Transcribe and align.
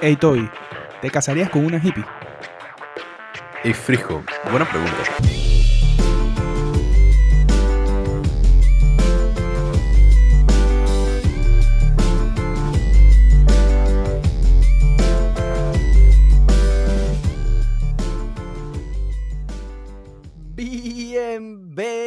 Hey 0.00 0.16
Toby, 0.16 0.48
¿te 1.00 1.10
casarías 1.10 1.50
con 1.50 1.64
una 1.64 1.78
hippie? 1.78 2.04
Hey 3.62 3.72
Frisco, 3.72 4.22
buena 4.50 4.68
pregunta. 4.68 5.02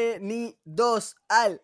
Bienvenidos 0.10 1.16
al 1.30 1.62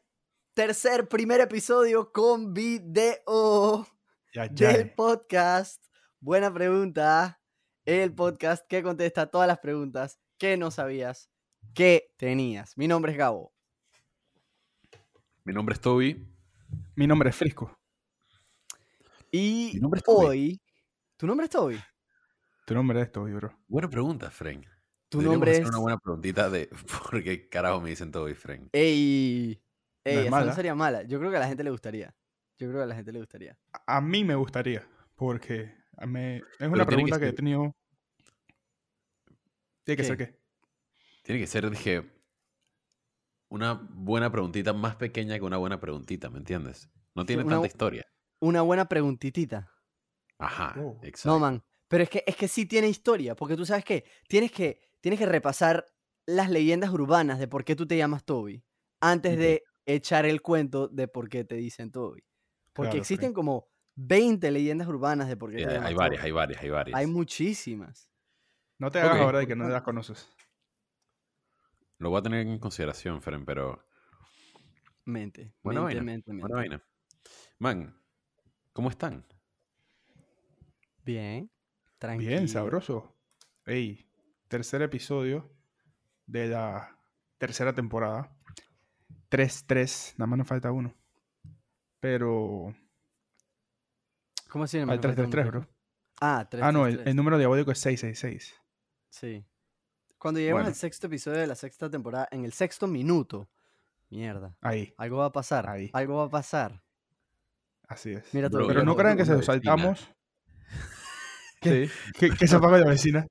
tercer 0.54 1.08
primer 1.10 1.42
episodio 1.42 2.12
con 2.12 2.54
video 2.54 3.88
Ya, 4.34 4.46
ya. 4.54 4.70
del 4.74 4.94
podcast. 4.94 5.84
Buena 6.26 6.52
pregunta. 6.52 7.40
El 7.86 8.12
podcast 8.16 8.66
que 8.68 8.82
contesta 8.82 9.28
todas 9.30 9.48
las 9.48 9.60
preguntas 9.60 10.20
que 10.40 10.58
no 10.58 10.72
sabías 10.72 11.30
que 11.76 12.08
tenías. 12.18 12.76
Mi 12.80 12.88
nombre 12.88 13.12
es 13.12 13.18
Gabo. 13.20 13.54
Mi 15.44 15.54
nombre 15.54 15.74
es 15.76 15.82
Toby. 15.82 16.28
Mi 16.96 17.06
nombre 17.06 17.30
es 17.30 17.36
Frisco. 17.36 17.78
Y 19.30 19.74
Mi 19.76 19.80
nombre 19.82 20.00
es 20.00 20.04
Toby. 20.04 20.26
hoy. 20.26 20.62
¿Tu 21.16 21.28
nombre 21.28 21.44
es 21.46 21.52
Toby? 21.52 21.80
Tu 22.66 22.74
nombre 22.74 23.02
es 23.02 23.12
Toby, 23.12 23.34
bro. 23.34 23.56
Buena 23.68 23.88
pregunta, 23.88 24.32
Frank. 24.32 24.66
Tu 25.10 25.22
nombre 25.22 25.56
es. 25.56 25.70
una 25.70 25.78
buena 25.78 26.00
preguntita 26.00 26.50
de 26.50 26.70
por 27.08 27.24
qué 27.24 27.48
carajo 27.48 27.82
me 27.82 27.92
dicen 27.92 28.12
Toby, 28.12 28.34
Frank. 28.34 28.70
Ey. 28.72 29.62
No 30.04 30.12
Ey, 30.12 30.18
es 30.18 30.22
esa 30.22 30.32
mala. 30.32 30.46
no 30.48 30.56
sería 30.56 30.74
mala. 30.74 31.04
Yo 31.04 31.20
creo 31.20 31.30
que 31.30 31.38
a 31.38 31.42
la 31.42 31.48
gente 31.48 31.64
le 31.64 31.70
gustaría. 31.70 32.16
Yo 32.58 32.68
creo 32.68 32.80
que 32.80 32.84
a 32.86 32.88
la 32.88 32.96
gente 32.96 33.12
le 33.12 33.20
gustaría. 33.20 33.56
A 33.86 34.02
mí 34.02 34.24
me 34.24 34.34
gustaría, 34.34 34.88
porque 35.14 35.85
a 35.98 36.06
mí- 36.06 36.36
es 36.36 36.44
Pero 36.58 36.72
una 36.72 36.86
tiene 36.86 36.86
que 36.86 36.86
pregunta 36.88 37.20
que, 37.20 37.26
he 37.26 37.28
ser- 37.30 37.36
tenido. 37.36 37.76
Tiene 39.84 39.96
que 39.98 40.04
¿Qué? 40.04 40.04
ser 40.04 40.18
qué. 40.18 40.40
Tiene 41.24 41.42
que 41.42 41.48
ser, 41.48 41.70
dije, 41.70 42.04
una 43.50 43.74
buena 43.92 44.32
preguntita 44.32 44.74
más 44.74 44.96
pequeña 44.96 45.36
que 45.38 45.44
una 45.46 45.58
buena 45.58 45.80
preguntita, 45.80 46.30
¿me 46.30 46.38
entiendes? 46.40 46.90
No 47.16 47.26
tiene 47.26 47.44
una 47.44 47.56
tanta 47.56 47.68
historia. 47.68 48.06
Una 48.40 48.62
buena 48.62 48.86
preguntitita. 48.88 49.72
Ajá, 50.38 50.76
Oh. 50.80 51.00
exacto. 51.04 51.30
No, 51.30 51.40
man. 51.40 51.64
Pero 51.88 52.04
es 52.04 52.10
que, 52.10 52.24
es 52.26 52.36
que 52.36 52.48
sí 52.48 52.66
tiene 52.66 52.90
historia, 52.90 53.36
porque 53.36 53.56
tú 53.56 53.66
sabes 53.66 53.86
qué, 53.86 54.04
tienes 54.28 54.52
que, 54.52 54.82
tienes 55.02 55.20
que 55.20 55.26
repasar 55.26 55.86
las 56.26 56.50
leyendas 56.50 56.90
urbanas 56.92 57.38
de 57.40 57.48
por 57.48 57.64
qué 57.64 57.76
tú 57.76 57.86
te 57.88 57.96
llamas 57.98 58.26
Toby, 58.26 58.64
antes 59.00 59.38
de 59.38 59.64
echar 59.86 60.26
el 60.26 60.42
cuento 60.42 60.88
de 60.88 61.08
por 61.08 61.30
qué 61.30 61.44
te 61.46 61.56
dicen 61.56 61.92
Toby. 61.92 62.24
Porque 62.74 62.90
Claro, 62.90 63.02
existen 63.02 63.34
como 63.34 63.68
20 63.96 64.52
leyendas 64.52 64.88
urbanas 64.88 65.28
de 65.28 65.38
por 65.38 65.52
qué 65.52 65.60
Sí, 65.60 65.64
hay, 65.64 65.94
varias, 65.94 66.24
hay 66.24 66.32
varias, 66.32 66.62
hay 66.62 66.70
varias. 66.70 66.98
Hay 66.98 67.08
muchísimas. 67.08 68.10
No 68.78 68.92
te 68.92 69.00
hagas 69.00 69.20
ahora 69.20 69.40
de 69.40 69.48
que 69.48 69.56
no 69.56 69.68
las 69.70 69.84
conoces. 69.84 70.30
Lo 71.98 72.10
voy 72.10 72.20
a 72.20 72.24
tener 72.24 72.46
en 72.46 72.60
consideración, 72.60 73.22
Fren, 73.22 73.46
pero 73.46 73.86
Mente. 75.06 75.54
Buena 75.62 75.82
mente, 75.82 75.96
vaina, 75.96 76.12
mente, 76.12 76.34
mente. 76.34 76.42
buena 76.42 76.56
vaina. 76.56 76.84
Man, 77.60 78.02
¿cómo 78.74 78.90
están? 78.90 79.24
Bien. 81.04 81.52
Tranquilo. 82.00 82.30
Bien, 82.30 82.48
sabroso. 82.50 83.16
Ey, 83.66 84.10
tercer 84.48 84.82
episodio 84.82 85.52
de 86.26 86.48
la 86.48 86.98
tercera 87.38 87.74
temporada. 87.74 88.36
3-3, 89.30 90.16
nada 90.18 90.28
más 90.28 90.40
nos 90.40 90.48
falta 90.48 90.72
uno. 90.72 90.96
Pero. 92.00 92.76
¿Cómo 94.56 94.64
así? 94.64 94.80
Al 94.80 94.86
Me 94.86 94.94
falta 94.94 95.10
un 95.10 95.16
3-3-3, 95.30 95.48
bro. 95.48 95.68
Ah, 96.22 96.48
3 96.50 96.64
Ah, 96.64 96.72
no, 96.72 96.88
el, 96.88 97.06
el 97.06 97.14
número 97.14 97.38
diabólico 97.38 97.72
es 97.72 97.80
666. 97.80 98.56
Sí. 99.10 99.46
Cuando 100.18 100.40
lleguemos 100.40 100.60
Bueno. 100.60 100.70
al 100.70 100.76
sexto 100.76 101.08
episodio 101.08 101.40
de 101.40 101.48
la 101.48 101.56
sexta 101.56 101.90
temporada, 101.90 102.30
en 102.32 102.46
el 102.46 102.54
sexto 102.54 102.88
minuto, 102.88 103.50
mierda, 104.10 104.56
Ahí, 104.62 104.94
algo 104.98 105.18
va 105.18 105.26
a 105.26 105.32
pasar. 105.34 105.70
Ahí. 105.70 105.90
Algo 105.92 106.16
va 106.16 106.24
a 106.24 106.30
pasar. 106.30 106.82
así 107.90 108.14
es. 108.14 108.34
Mira 108.34 108.48
Bro, 108.48 108.68
Pero 108.68 108.86
no 108.86 108.96
crean 108.96 109.18
que 109.18 109.26
se 109.26 109.34
lo 109.34 109.42
saltamos. 109.42 110.10
¿Qué? 111.60 111.90
¿Qué, 112.18 112.30
qué 112.30 112.48
se 112.48 112.56
apaga 112.56 112.78
la 112.78 112.88
vecina? 112.88 113.28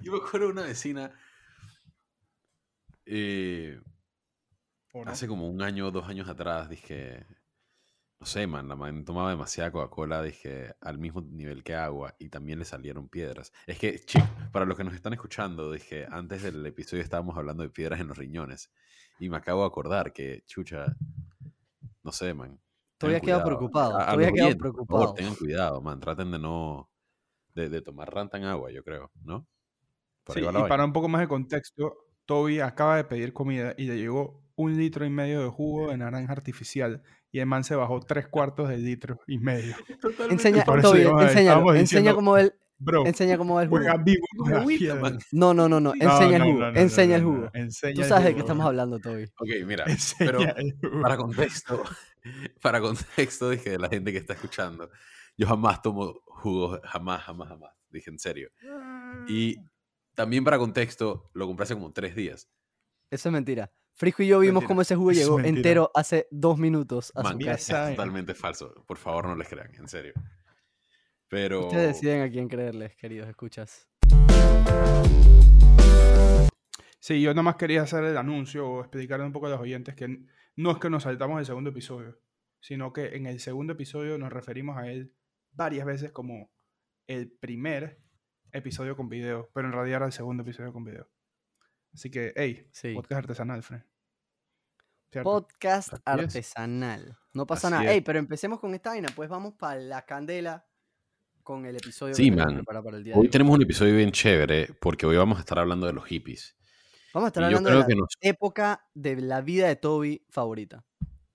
Yo 0.00 0.12
me 0.12 0.18
acuerdo 0.18 0.46
de 0.46 0.52
una 0.52 0.62
vecina 0.62 1.10
eh, 3.04 3.80
hace 5.06 5.26
como 5.26 5.48
un 5.48 5.60
año 5.60 5.88
o 5.88 5.90
dos 5.90 6.06
años 6.08 6.28
atrás, 6.28 6.68
dije, 6.68 7.26
no 8.24 8.28
sé, 8.28 8.46
man, 8.46 8.66
la 8.66 8.74
man 8.74 9.04
tomaba 9.04 9.28
demasiada 9.28 9.70
Coca-Cola, 9.70 10.22
dije, 10.22 10.74
al 10.80 10.96
mismo 10.96 11.20
nivel 11.20 11.62
que 11.62 11.74
agua 11.74 12.14
y 12.18 12.30
también 12.30 12.58
le 12.58 12.64
salieron 12.64 13.06
piedras. 13.10 13.52
Es 13.66 13.78
que, 13.78 13.98
chicos, 13.98 14.26
para 14.50 14.64
los 14.64 14.78
que 14.78 14.82
nos 14.84 14.94
están 14.94 15.12
escuchando, 15.12 15.70
dije, 15.70 16.06
antes 16.10 16.42
del 16.42 16.64
episodio 16.64 17.02
estábamos 17.02 17.36
hablando 17.36 17.62
de 17.62 17.68
piedras 17.68 18.00
en 18.00 18.08
los 18.08 18.16
riñones 18.16 18.72
y 19.20 19.28
me 19.28 19.36
acabo 19.36 19.60
de 19.60 19.66
acordar 19.66 20.14
que, 20.14 20.42
chucha, 20.46 20.86
no 22.02 22.12
sé, 22.12 22.32
man. 22.32 22.58
Todavía 22.96 23.20
quedado 23.20 23.44
preocupado. 23.44 23.98
A- 23.98 24.04
a 24.04 24.04
Todavía 24.12 24.32
quedado 24.32 24.48
oyentes, 24.48 24.56
por 24.72 24.86
favor, 24.86 25.02
preocupado. 25.02 25.14
tengan 25.16 25.34
cuidado, 25.34 25.80
man, 25.82 26.00
traten 26.00 26.30
de 26.30 26.38
no, 26.38 26.90
de, 27.54 27.68
de 27.68 27.82
tomar 27.82 28.10
ranta 28.10 28.38
en 28.38 28.44
agua, 28.44 28.70
yo 28.70 28.82
creo, 28.82 29.10
¿no? 29.22 29.46
Por 30.24 30.34
Sí, 30.36 30.40
y 30.40 30.62
para 30.62 30.86
un 30.86 30.94
poco 30.94 31.08
más 31.08 31.20
de 31.20 31.28
contexto, 31.28 31.94
Toby 32.24 32.60
acaba 32.60 32.96
de 32.96 33.04
pedir 33.04 33.34
comida 33.34 33.74
y 33.76 33.84
le 33.84 33.98
llegó 33.98 34.43
un 34.56 34.76
litro 34.76 35.04
y 35.04 35.10
medio 35.10 35.42
de 35.42 35.48
jugo 35.48 35.90
de 35.90 35.96
naranja 35.96 36.32
artificial 36.32 37.02
y 37.32 37.40
el 37.40 37.46
man 37.46 37.64
se 37.64 37.74
bajó 37.74 38.00
tres 38.00 38.28
cuartos 38.28 38.68
del 38.68 38.84
litro 38.84 39.20
y 39.26 39.38
medio. 39.38 39.74
Enseña, 40.30 40.64
Toby, 40.64 41.02
enséñalo. 41.02 41.74
Enseña 41.74 42.14
cómo 42.14 42.36
él, 42.38 42.54
Bro, 42.78 43.06
enseña 43.06 43.38
cómo 43.38 43.60
el 43.60 43.68
jugo. 43.68 43.80
vivo. 44.04 44.26
No, 45.32 45.54
no, 45.54 45.68
no, 45.68 45.80
no. 45.80 45.94
Enseña 45.94 46.38
no, 46.38 46.44
el 46.44 46.52
jugo. 46.52 46.60
no, 46.60 46.72
no, 46.72 46.80
enseña 46.80 47.08
no, 47.08 47.14
el 47.16 47.22
no, 47.22 47.30
jugo. 47.30 47.50
no, 47.54 47.60
enseña 47.60 47.94
Tú 47.94 48.08
sabes 48.08 48.24
de 48.24 48.34
qué 48.34 48.40
estamos 48.40 48.66
hablando, 48.66 48.98
Toby. 48.98 49.24
Ok, 49.38 49.48
mira, 49.66 49.84
Enseña 49.88 50.32
pero 50.32 51.00
para 51.02 51.16
contexto, 51.16 51.82
para 52.62 52.80
contexto, 52.80 53.50
dije 53.50 53.70
de 53.70 53.78
la 53.78 53.88
gente 53.88 54.12
que 54.12 54.18
está 54.18 54.34
escuchando, 54.34 54.90
yo 55.36 55.46
jamás 55.46 55.82
tomo 55.82 56.14
jugos, 56.26 56.80
jamás, 56.84 57.22
jamás, 57.22 57.48
jamás, 57.48 57.72
dije 57.90 58.10
en 58.10 58.18
serio. 58.18 58.50
Y 59.28 59.56
también 60.14 60.44
para 60.44 60.58
contexto, 60.58 61.30
lo 61.32 61.46
compré 61.46 61.64
hace 61.64 61.74
como 61.74 61.92
tres 61.92 62.14
días. 62.14 62.50
Eso 63.10 63.28
es 63.28 63.32
mentira. 63.32 63.72
Frisco 63.96 64.22
y 64.24 64.26
yo 64.26 64.40
vimos 64.40 64.54
Mentira. 64.54 64.68
cómo 64.68 64.82
ese 64.82 64.96
jugo 64.96 65.10
es 65.12 65.18
llegó 65.18 65.36
mentira. 65.38 65.56
entero 65.56 65.90
hace 65.94 66.26
dos 66.32 66.58
minutos 66.58 67.12
a 67.14 67.22
su 67.22 67.28
Man, 67.28 67.40
es 67.42 67.46
casa. 67.46 67.72
saben. 67.76 67.96
totalmente 67.96 68.34
falso. 68.34 68.84
Por 68.86 68.96
favor, 68.98 69.26
no 69.28 69.36
les 69.36 69.48
crean, 69.48 69.72
en 69.76 69.88
serio. 69.88 70.12
Pero 71.28 71.66
Ustedes 71.66 71.94
deciden 72.00 72.22
a 72.22 72.28
quién 72.30 72.48
creerles, 72.48 72.96
queridos 72.96 73.28
escuchas. 73.28 73.88
Sí, 76.98 77.20
yo 77.20 77.30
nada 77.30 77.42
más 77.42 77.56
quería 77.56 77.82
hacer 77.82 78.02
el 78.04 78.16
anuncio 78.16 78.66
o 78.68 78.80
explicarle 78.80 79.26
un 79.26 79.32
poco 79.32 79.46
a 79.46 79.50
los 79.50 79.60
oyentes 79.60 79.94
que 79.94 80.24
no 80.56 80.70
es 80.72 80.78
que 80.78 80.90
nos 80.90 81.02
saltamos 81.04 81.38
el 81.38 81.46
segundo 81.46 81.70
episodio, 81.70 82.18
sino 82.60 82.92
que 82.92 83.14
en 83.14 83.26
el 83.26 83.40
segundo 83.40 83.74
episodio 83.74 84.16
nos 84.18 84.32
referimos 84.32 84.76
a 84.78 84.88
él 84.90 85.12
varias 85.52 85.84
veces 85.86 86.12
como 86.12 86.50
el 87.06 87.30
primer 87.30 88.00
episodio 88.52 88.96
con 88.96 89.08
video, 89.08 89.50
pero 89.52 89.66
en 89.68 89.72
realidad 89.74 89.96
era 89.98 90.06
el 90.06 90.12
segundo 90.12 90.42
episodio 90.42 90.72
con 90.72 90.84
video. 90.84 91.08
Así 91.94 92.10
que, 92.10 92.32
hey, 92.36 92.68
Sí. 92.72 92.92
podcast 92.94 93.18
artesanal, 93.20 93.62
Fred. 93.62 93.80
¿Cierto? 95.10 95.30
Podcast 95.30 95.92
Así 95.92 96.02
es. 96.04 96.06
artesanal. 96.06 97.16
No 97.32 97.46
pasa 97.46 97.68
Así 97.68 97.72
nada. 97.76 97.84
es. 97.86 97.90
Ey, 97.92 98.00
pero 98.00 98.18
empecemos 98.18 98.58
con 98.58 98.74
esta 98.74 98.90
vaina. 98.90 99.08
Pues 99.14 99.28
vamos 99.30 99.54
para 99.54 99.78
la 99.80 100.04
candela 100.04 100.66
con 101.44 101.66
el 101.66 101.76
episodio 101.76 102.14
Sí, 102.14 102.30
que 102.30 102.36
man. 102.36 102.64
para 102.64 102.80
el 102.80 103.04
día 103.04 103.14
de 103.14 103.20
hoy 103.20 103.26
hoy. 103.26 103.30
tenemos 103.30 103.54
un 103.54 103.62
episodio 103.62 103.94
bien 103.96 104.10
chévere 104.10 104.68
porque 104.80 105.06
hoy 105.06 105.16
vamos 105.16 105.38
a 105.38 105.40
estar 105.40 105.58
hablando 105.58 105.86
de 105.86 105.92
los 105.92 106.04
hippies. 106.06 106.56
Vamos 107.12 107.26
a 107.26 107.28
estar 107.28 107.42
Y 107.42 107.46
hablando 107.46 107.70
de 107.70 107.76
la 107.76 107.86
que 107.86 107.94
nos... 107.94 108.08
época 108.20 108.88
de 108.94 109.16
la 109.20 109.40
vida 109.40 109.68
de 109.68 109.76
Toby 109.76 110.24
favorita. 110.30 110.84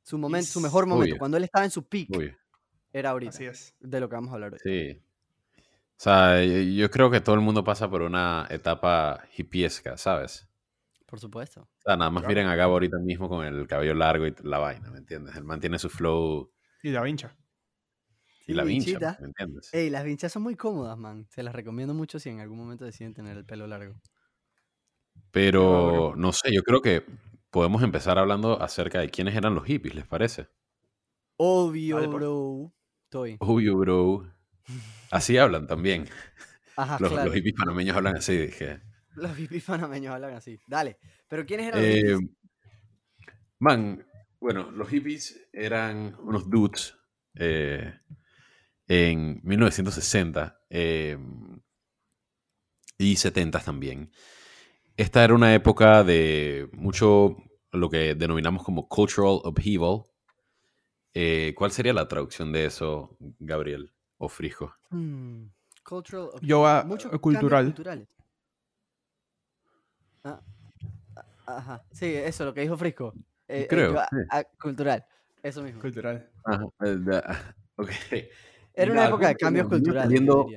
Su 0.04 0.18
momento, 0.18 0.48
su 0.48 0.60
mejor 0.60 0.88
momento, 0.88 1.16
cuando 1.18 1.38
él 1.38 1.44
estaba 1.46 1.64
en 1.64 1.72
su 1.72 1.88
peak, 1.88 2.10
Uy, 2.18 2.36
era 2.92 3.12
ahorita. 3.12 3.30
Así 3.30 3.46
es. 3.46 3.76
De 3.80 4.00
lo 4.02 4.10
que 4.10 4.16
vamos 4.16 4.32
a 4.32 4.34
hablar 4.34 4.54
hoy. 4.54 4.60
sí. 4.62 5.02
O 5.56 6.02
sea, 6.02 6.44
yo 6.44 6.60
yo 6.62 6.90
creo 6.90 7.12
que 7.12 7.20
todo 7.22 7.36
el 7.36 7.42
mundo 7.42 7.64
pasa 7.64 7.90
por 7.90 8.02
una 8.02 8.48
etapa 8.50 9.22
hippiesca, 9.38 9.96
¿sabes? 9.98 10.49
Por 11.10 11.20
supuesto. 11.20 11.62
O 11.62 11.82
sea, 11.82 11.98
nada 11.98 12.12
más 12.12 12.22
Claro. 12.22 12.30
miren 12.30 12.48
a 12.48 12.56
Gabo 12.56 12.74
ahorita 12.74 12.98
mismo 13.00 13.28
con 13.30 13.46
el 13.46 13.68
cabello 13.68 13.96
largo 13.96 14.28
y 14.28 14.36
la 14.44 14.60
vaina, 14.60 14.92
¿me 14.92 15.00
entiendes? 15.00 15.36
Él 15.36 15.44
mantiene 15.44 15.80
su 15.80 15.90
flow 15.90 16.52
Y 16.84 16.92
Da 16.92 17.02
Vinci. 17.02 17.26
y 18.46 18.54
la 18.54 18.64
vincha. 18.64 19.18
¿me 19.20 19.28
entiendes? 19.28 19.74
Ey, 19.74 19.90
las 19.90 20.04
vinchas 20.04 20.32
son 20.32 20.44
muy 20.44 20.56
cómodas, 20.56 20.98
man. 20.98 21.28
Se 21.30 21.42
las 21.44 21.54
recomiendo 21.56 21.94
mucho 21.94 22.20
si 22.20 22.30
en 22.30 22.40
algún 22.40 22.58
momento 22.60 22.86
deciden 22.86 23.14
tener 23.14 23.38
el 23.38 23.46
pelo 23.46 23.66
largo. 23.68 23.96
Pero, 25.32 26.14
no 26.16 26.32
sé, 26.32 26.54
yo 26.54 26.64
creo 26.64 26.82
que 26.82 27.04
podemos 27.52 27.84
empezar 27.84 28.18
hablando 28.18 28.62
acerca 28.62 29.00
de 29.00 29.10
quiénes 29.10 29.36
eran 29.36 29.56
los 29.56 29.66
hippies, 29.66 29.96
¿les 29.96 30.06
parece? 30.08 30.48
Obvio, 31.38 31.96
Vale, 31.96 32.08
bro. 32.08 32.74
Toy. 33.10 33.38
Obvio, 33.40 33.78
bro. 33.78 34.32
Así 35.12 35.38
hablan 35.38 35.68
también. 35.68 36.06
Ajá, 36.76 36.98
Los, 37.00 37.12
claro. 37.12 37.26
los 37.26 37.36
hippies 37.36 37.56
panameños 37.56 37.98
hablan 37.98 38.16
así, 38.18 38.38
dije. 38.38 38.80
Los 39.16 39.36
hippies 39.38 39.64
panameños 39.64 40.14
hablan 40.14 40.34
así. 40.34 40.60
Dale. 40.68 40.98
Pero 41.28 41.46
¿quiénes 41.46 41.68
eran 41.68 41.82
los 41.82 41.90
Eh, 41.90 42.02
hippies? 42.02 42.30
man, 43.60 44.06
bueno, 44.40 44.72
los 44.72 44.88
hippies 44.90 45.48
eran 45.52 46.16
unos 46.22 46.50
dudes 46.50 46.96
eh, 47.36 47.94
en 48.88 49.40
1960 49.44 50.62
eh, 50.70 51.18
y 52.98 53.16
70 53.16 53.60
también. 53.60 54.12
Esta 54.98 55.24
era 55.24 55.34
una 55.34 55.54
época 55.54 56.04
de 56.04 56.70
mucho 56.74 57.38
lo 57.72 57.90
que 57.90 58.16
denominamos 58.16 58.64
como 58.64 58.88
cultural 58.88 59.40
upheaval. 59.46 60.04
Eh, 61.14 61.54
¿Cuál 61.56 61.72
sería 61.72 61.94
la 61.94 62.08
traducción 62.08 62.52
de 62.52 62.66
eso, 62.66 63.18
Gabriel 63.40 63.94
o 64.18 64.28
Frijo? 64.30 64.74
Hmm, 64.90 65.46
Cultural. 65.84 66.30
Yo 66.42 66.68
a- 66.68 66.84
muchos 66.84 67.06
a 67.06 67.10
cambios 67.12 67.22
cultural. 67.22 67.66
culturales. 67.66 68.08
Ah, 70.24 70.42
ajá. 71.46 71.84
Sí, 71.92 72.06
eso, 72.14 72.46
lo 72.46 72.54
que 72.54 72.62
dijo 72.62 72.78
Frisco. 72.78 73.14
Eh, 73.48 73.66
Creo, 73.70 73.94
yo 73.94 74.00
a- 74.00 74.08
sí. 74.10 74.18
a- 74.30 74.44
cultural. 74.44 75.06
Eso 75.42 75.64
mismo. 75.64 75.82
Cultural. 75.82 76.30
Ajá, 76.44 76.66
da- 76.80 77.56
ok. 77.76 77.90
Era 78.74 78.92
una 78.92 79.08
época 79.08 79.28
de 79.30 79.36
cambios 79.36 79.68
culturales. 79.68 80.04
saliendo-. 80.10 80.48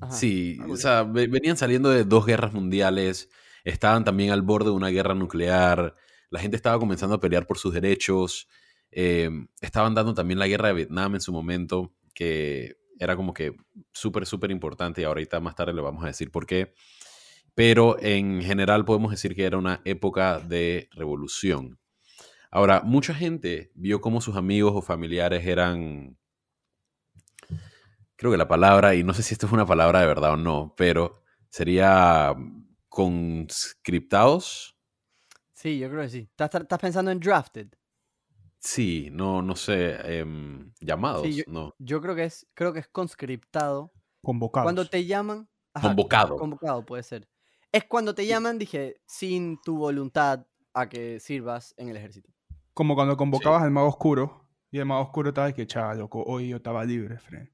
Ajá. 0.00 0.12
Sí, 0.12 0.58
o 0.68 0.76
sea, 0.76 1.02
ve- 1.04 1.26
venían 1.28 1.56
saliendo 1.56 1.90
de 1.90 2.04
dos 2.04 2.26
guerras 2.26 2.52
mundiales, 2.52 3.30
estaban 3.64 4.04
también 4.04 4.30
al 4.32 4.42
borde 4.42 4.66
de 4.70 4.76
una 4.76 4.88
guerra 4.88 5.14
nuclear, 5.14 5.94
la 6.30 6.40
gente 6.40 6.56
estaba 6.56 6.78
comenzando 6.78 7.14
a 7.16 7.20
pelear 7.20 7.46
por 7.46 7.58
sus 7.58 7.74
derechos, 7.74 8.48
eh, 8.90 9.30
estaban 9.60 9.94
dando 9.94 10.14
también 10.14 10.38
la 10.38 10.48
guerra 10.48 10.68
de 10.68 10.74
Vietnam 10.74 11.14
en 11.14 11.20
su 11.20 11.32
momento, 11.32 11.92
que 12.14 12.76
era 12.98 13.16
como 13.16 13.32
que 13.34 13.54
súper, 13.92 14.26
súper 14.26 14.50
importante 14.50 15.02
y 15.02 15.04
ahorita 15.04 15.40
más 15.40 15.54
tarde 15.54 15.72
le 15.72 15.82
vamos 15.82 16.04
a 16.04 16.08
decir 16.08 16.30
por 16.30 16.46
qué. 16.46 16.74
Pero 17.54 17.96
en 18.00 18.42
general 18.42 18.84
podemos 18.84 19.10
decir 19.10 19.34
que 19.34 19.44
era 19.44 19.58
una 19.58 19.80
época 19.84 20.38
de 20.40 20.88
revolución. 20.92 21.78
Ahora, 22.50 22.82
mucha 22.82 23.14
gente 23.14 23.72
vio 23.74 24.00
cómo 24.00 24.20
sus 24.20 24.36
amigos 24.36 24.72
o 24.74 24.82
familiares 24.82 25.46
eran 25.46 26.16
creo 28.16 28.30
que 28.30 28.38
la 28.38 28.46
palabra, 28.48 28.94
y 28.94 29.02
no 29.02 29.14
sé 29.14 29.22
si 29.22 29.34
esto 29.34 29.46
es 29.46 29.52
una 29.52 29.66
palabra 29.66 30.00
de 30.00 30.06
verdad 30.06 30.34
o 30.34 30.36
no, 30.36 30.74
pero 30.76 31.22
sería 31.50 32.34
conscriptados. 32.88 34.76
Sí, 35.52 35.78
yo 35.78 35.88
creo 35.90 36.02
que 36.02 36.08
sí. 36.08 36.28
¿Estás, 36.30 36.54
estás 36.62 36.78
pensando 36.78 37.10
en 37.10 37.18
drafted? 37.18 37.68
Sí, 38.58 39.08
no, 39.10 39.42
no 39.42 39.56
sé, 39.56 40.18
em, 40.20 40.72
llamados, 40.80 41.26
yo- 41.34 41.42
no. 41.48 41.74
Yo 41.78 42.00
creo 42.00 42.14
que 42.14 42.24
es, 42.24 42.46
creo 42.54 42.72
que 42.72 42.78
es 42.80 42.88
conscriptado. 42.88 43.92
Convocados. 44.22 44.66
Cuando 44.66 44.84
te 44.86 45.04
llaman. 45.04 45.48
ajá, 45.74 45.88
Convocado. 45.88 46.36
Convocado 46.36 46.86
puede 46.86 47.02
ser. 47.02 47.28
Es 47.72 47.84
cuando 47.84 48.14
te 48.14 48.26
llaman, 48.26 48.58
dije, 48.58 49.00
sin 49.06 49.58
tu 49.62 49.78
voluntad 49.78 50.46
a 50.74 50.90
que 50.90 51.18
sirvas 51.20 51.74
en 51.78 51.88
el 51.88 51.96
ejército. 51.96 52.30
Como 52.74 52.94
cuando 52.94 53.16
convocabas 53.16 53.62
al 53.62 53.70
mago 53.70 53.88
oscuro 53.88 54.46
y 54.70 54.78
el 54.78 54.84
mago 54.84 55.00
oscuro 55.00 55.30
estaba 55.30 55.46
de 55.46 55.54
que, 55.54 55.66
chaval, 55.66 55.98
loco, 55.98 56.22
hoy 56.22 56.48
yo 56.48 56.56
estaba 56.58 56.84
libre, 56.84 57.18
friend. 57.18 57.48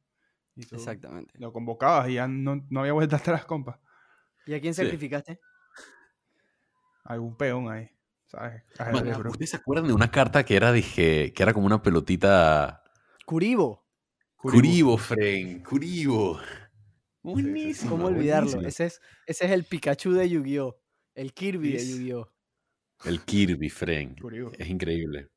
Y 0.57 0.67
tú 0.67 0.75
Exactamente. 0.75 1.39
Lo 1.39 1.53
convocabas 1.53 2.09
y 2.09 2.15
ya 2.15 2.27
no, 2.27 2.67
no 2.69 2.81
había 2.81 2.95
vuelta 2.95 3.17
atrás, 3.17 3.45
compa. 3.45 3.81
¿Y 4.45 4.55
a 4.55 4.61
quién 4.61 4.75
Sí. 4.75 4.83
sacrificaste? 4.83 5.39
Algún 7.05 7.37
peón 7.37 7.71
ahí, 7.71 7.89
¿sabes? 8.27 8.65
¿Ustedes 9.31 9.51
se 9.51 9.57
acuerdan 9.57 9.87
de 9.87 9.93
una 9.93 10.11
carta 10.11 10.45
que 10.45 10.57
era, 10.57 10.73
dije, 10.73 11.33
que 11.33 11.43
era 11.43 11.55
como 11.55 11.67
una 11.67 11.81
pelotita? 11.81 12.83
Curibo. 13.25 13.87
Curibo, 14.37 14.99
Fren, 14.99 15.63
Curibo. 15.63 16.41
Buenísimo. 17.23 17.91
¿Cómo 17.91 18.07
olvidarlo? 18.07 18.51
buenísimo. 18.51 18.69
Ese 18.69 18.87
es, 18.87 19.01
ese 19.27 19.47
es 19.47 19.51
el 19.51 19.65
Pikachu 19.65 20.13
de 20.13 20.29
Yu-Gi-Oh! 20.29 20.77
El 21.15 21.33
Kirby 21.33 21.73
de 21.73 21.87
Yu-Gi-Oh! 21.87 22.33
El 23.05 23.25
Kirby, 23.25 23.69
Fren. 23.71 24.17
Es 24.59 24.69
increíble. 24.69 25.29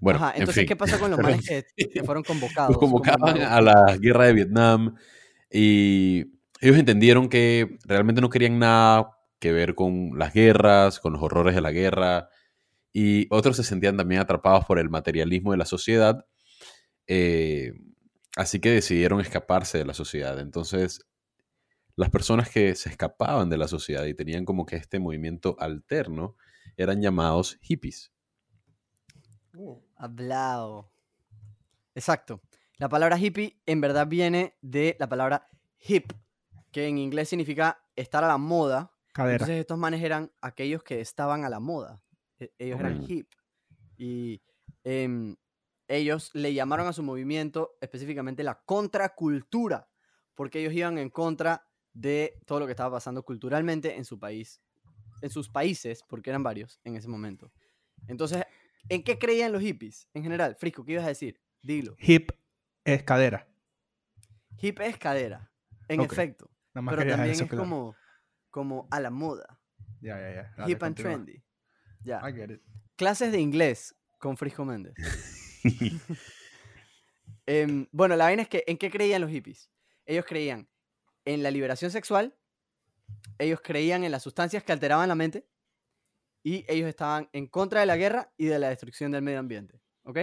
Bueno, 0.00 0.18
Ajá, 0.18 0.30
en 0.34 0.40
entonces, 0.40 0.62
fin. 0.62 0.68
¿qué 0.68 0.76
pasó 0.76 0.98
con 0.98 1.10
los 1.10 1.20
manes 1.20 1.46
que, 1.76 1.88
que 1.88 2.04
fueron 2.04 2.22
convocados? 2.24 2.70
Los 2.70 2.78
convocaban 2.78 3.40
a 3.40 3.60
la 3.60 3.96
guerra 3.98 4.26
de 4.26 4.32
Vietnam 4.34 4.96
y 5.50 6.24
ellos 6.60 6.76
entendieron 6.76 7.28
que 7.28 7.78
realmente 7.84 8.20
no 8.20 8.28
querían 8.28 8.58
nada 8.58 9.10
que 9.38 9.52
ver 9.52 9.74
con 9.74 10.18
las 10.18 10.34
guerras, 10.34 11.00
con 11.00 11.12
los 11.12 11.22
horrores 11.22 11.54
de 11.54 11.60
la 11.60 11.70
guerra 11.70 12.28
y 12.92 13.26
otros 13.30 13.56
se 13.56 13.64
sentían 13.64 13.96
también 13.96 14.20
atrapados 14.20 14.64
por 14.64 14.78
el 14.78 14.90
materialismo 14.90 15.52
de 15.52 15.58
la 15.58 15.64
sociedad, 15.66 16.26
eh, 17.06 17.72
así 18.36 18.60
que 18.60 18.70
decidieron 18.70 19.20
escaparse 19.20 19.78
de 19.78 19.84
la 19.84 19.94
sociedad. 19.94 20.38
Entonces, 20.38 21.06
las 21.96 22.10
personas 22.10 22.50
que 22.50 22.74
se 22.74 22.88
escapaban 22.90 23.50
de 23.50 23.56
la 23.58 23.68
sociedad 23.68 24.04
y 24.04 24.14
tenían 24.14 24.44
como 24.44 24.64
que 24.66 24.76
este 24.76 24.98
movimiento 25.00 25.56
alterno 25.58 26.36
eran 26.76 27.00
llamados 27.02 27.58
hippies. 27.60 28.12
Hablado. 29.96 30.90
Exacto. 31.94 32.40
La 32.76 32.88
palabra 32.88 33.18
hippie 33.18 33.60
en 33.66 33.80
verdad 33.80 34.06
viene 34.06 34.56
de 34.62 34.96
la 35.00 35.08
palabra 35.08 35.48
hip, 35.80 36.12
que 36.70 36.86
en 36.86 36.98
inglés 36.98 37.28
significa 37.28 37.82
estar 37.96 38.22
a 38.22 38.28
la 38.28 38.38
moda. 38.38 38.92
Cadera. 39.12 39.34
Entonces 39.34 39.60
estos 39.60 39.78
manes 39.78 40.02
eran 40.02 40.30
aquellos 40.40 40.84
que 40.84 41.00
estaban 41.00 41.44
a 41.44 41.48
la 41.48 41.58
moda. 41.58 42.00
E- 42.38 42.52
Ellos 42.58 42.78
eran 42.78 43.00
Ok. 43.00 43.10
hip. 43.10 43.28
Y 43.96 44.40
em, 44.84 45.34
ellos 45.88 46.30
le 46.34 46.52
llamaron 46.54 46.86
a 46.86 46.92
su 46.92 47.02
movimiento 47.02 47.76
específicamente 47.80 48.44
la 48.44 48.62
contracultura, 48.64 49.88
porque 50.34 50.60
ellos 50.60 50.74
iban 50.74 50.98
en 50.98 51.10
contra 51.10 51.66
de 51.94 52.38
todo 52.46 52.60
lo 52.60 52.66
que 52.66 52.72
estaba 52.72 52.96
pasando 52.96 53.24
culturalmente 53.24 53.96
en 53.96 54.04
su 54.04 54.18
país, 54.18 54.60
en 55.22 55.30
sus 55.30 55.48
países, 55.48 56.04
porque 56.06 56.30
eran 56.30 56.42
varios 56.42 56.78
en 56.84 56.94
ese 56.94 57.08
momento. 57.08 57.50
Entonces, 58.06 58.44
¿en 58.88 59.02
qué 59.02 59.18
creían 59.18 59.50
los 59.50 59.62
hippies 59.62 60.08
en 60.14 60.22
general? 60.22 60.54
Frisco, 60.54 60.84
¿qué 60.84 60.92
ibas 60.92 61.06
a 61.06 61.08
decir? 61.08 61.40
Dilo. 61.62 61.96
Hip 61.98 62.30
es 62.84 63.02
cadera. 63.02 63.48
Hip 64.60 64.80
es 64.80 64.98
cadera, 64.98 65.50
en 65.88 66.00
efecto, 66.02 66.50
Nada 66.74 66.82
más 66.82 66.96
pero 66.96 67.10
también 67.10 67.32
eso 67.32 67.44
es 67.44 67.50
claro. 67.50 67.64
como, 67.64 67.96
como 68.50 68.88
a 68.90 69.00
la 69.00 69.10
moda. 69.10 69.58
Ya, 70.00 70.18
ya, 70.18 70.54
ya. 70.56 70.68
Hip 70.68 70.82
and 70.82 70.96
continúa. 70.96 71.12
trendy. 71.12 71.42
Ya. 72.04 72.20
I 72.28 72.32
get 72.32 72.50
it. 72.50 72.62
Clases 72.96 73.32
de 73.32 73.40
inglés 73.40 73.96
con 74.18 74.36
Frisco 74.36 74.64
Méndez. 74.64 74.94
Em, 77.46 77.86
bueno, 77.92 78.14
la 78.16 78.24
vaina 78.24 78.42
es 78.42 78.48
que, 78.48 78.62
¿en 78.66 78.76
qué 78.76 78.90
creían 78.90 79.22
los 79.22 79.30
hippies? 79.30 79.70
Ellos 80.04 80.24
creían 80.26 80.68
en 81.24 81.42
la 81.42 81.50
liberación 81.50 81.90
sexual, 81.90 82.36
ellos 83.38 83.60
creían 83.62 84.04
en 84.04 84.12
las 84.12 84.22
sustancias 84.22 84.62
que 84.64 84.72
alteraban 84.72 85.08
la 85.08 85.14
mente 85.14 85.46
y 86.42 86.64
ellos 86.68 86.88
estaban 86.88 87.28
en 87.32 87.46
contra 87.46 87.80
de 87.80 87.86
la 87.86 87.96
guerra 87.96 88.32
y 88.36 88.46
de 88.46 88.58
la 88.58 88.68
destrucción 88.68 89.12
del 89.12 89.22
medio 89.22 89.38
ambiente, 89.38 89.80
¿ok? 90.04 90.18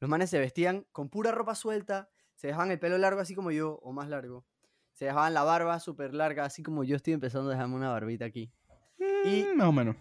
Los 0.00 0.08
manes 0.08 0.30
se 0.30 0.38
vestían 0.38 0.86
con 0.92 1.10
pura 1.10 1.32
ropa 1.32 1.54
suelta, 1.54 2.10
se 2.34 2.46
dejaban 2.46 2.70
el 2.70 2.78
pelo 2.78 2.96
largo 2.98 3.20
así 3.20 3.34
como 3.34 3.50
yo, 3.50 3.78
o 3.82 3.92
más 3.92 4.08
largo, 4.08 4.46
se 4.92 5.04
dejaban 5.06 5.34
la 5.34 5.42
barba 5.42 5.78
súper 5.80 6.14
larga, 6.14 6.44
así 6.46 6.62
como 6.62 6.82
yo 6.84 6.96
estoy 6.96 7.12
empezando 7.12 7.50
a 7.50 7.54
dejarme 7.54 7.74
una 7.76 7.90
barbita 7.90 8.24
aquí. 8.24 8.50
Y- 8.98 9.44
Mm, 9.52 9.56
Más 9.56 9.66
o 9.68 9.72
menos. 9.72 9.96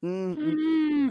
Mm, 0.00 0.32
mm, 0.32 1.10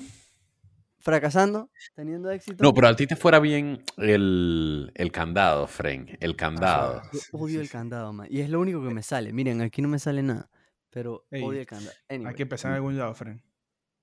fracasando, 1.04 1.70
teniendo 1.94 2.32
éxito. 2.32 2.64
No, 2.64 2.74
pero 2.74 2.88
a 2.88 2.96
ti 2.96 3.06
te 3.06 3.16
fuera 3.16 3.40
bien 3.40 3.84
el, 3.98 4.92
el 4.96 5.12
candado, 5.12 5.68
Fren. 5.68 6.18
El 6.20 6.36
candado. 6.36 7.02
Yo 7.12 7.20
odio 7.34 7.62
el 7.62 7.70
candado, 7.70 8.12
man. 8.14 8.28
Y 8.30 8.40
es 8.42 8.50
lo 8.50 8.60
único 8.60 8.82
que 8.82 8.94
me 8.94 9.04
sale. 9.04 9.32
Miren, 9.34 9.62
aquí 9.62 9.82
no 9.82 9.90
me 9.90 10.00
sale 10.00 10.24
nada. 10.24 10.50
Pero 10.90 11.26
Ey, 11.30 11.44
odio 11.44 11.60
el 11.60 11.66
candado. 11.68 11.96
Anyway, 12.10 12.30
Hay 12.30 12.36
que 12.36 12.44
empezar 12.44 12.72
en 12.72 12.76
algún 12.76 12.98
lado, 12.98 13.14
Fren. 13.14 13.44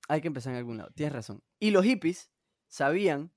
hay 0.09 0.21
que 0.21 0.29
empezar 0.29 0.53
en 0.53 0.59
algún 0.59 0.77
lado. 0.77 0.91
Tienes 0.95 1.13
razón. 1.15 1.43
Y 1.59 1.71
los 1.71 1.85
hippies 1.85 2.31
sabían 2.69 3.33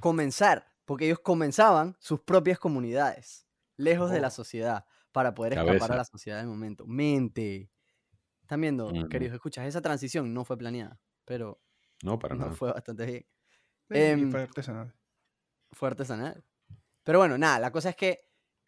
comenzar, 0.00 0.68
porque 0.84 1.06
ellos 1.06 1.18
comenzaban 1.20 1.96
sus 2.00 2.20
propias 2.20 2.58
comunidades, 2.58 3.46
lejos 3.76 4.10
de 4.10 4.20
la 4.20 4.28
Oh. 4.28 4.30
sociedad, 4.30 4.84
para 5.10 5.34
poder 5.34 5.54
escapar 5.54 5.92
a 5.92 5.96
la 5.96 6.04
sociedad 6.04 6.38
del 6.38 6.46
momento. 6.46 6.86
Mente. 6.86 7.70
Están 8.42 8.60
viendo, 8.60 8.86
Ujú. 8.88 9.08
queridos 9.08 9.34
escuchas, 9.34 9.66
esa 9.66 9.80
transición 9.82 10.32
no 10.34 10.44
fue 10.44 10.56
planeada, 10.58 11.00
pero 11.24 11.60
No, 12.02 12.18
para 12.18 12.34
no 12.34 12.46
nada. 12.46 12.52
fue 12.52 12.72
bastante 12.72 13.06
bien. 13.06 13.26
Em, 13.90 14.30
fue 14.30 14.42
artesanal. 14.42 14.94
fue 15.72 15.88
artesanal. 15.88 16.44
Pero 17.04 17.18
bueno, 17.18 17.38
nada, 17.38 17.58
la 17.58 17.72
cosa 17.72 17.90
es 17.90 17.96
que 17.96 18.20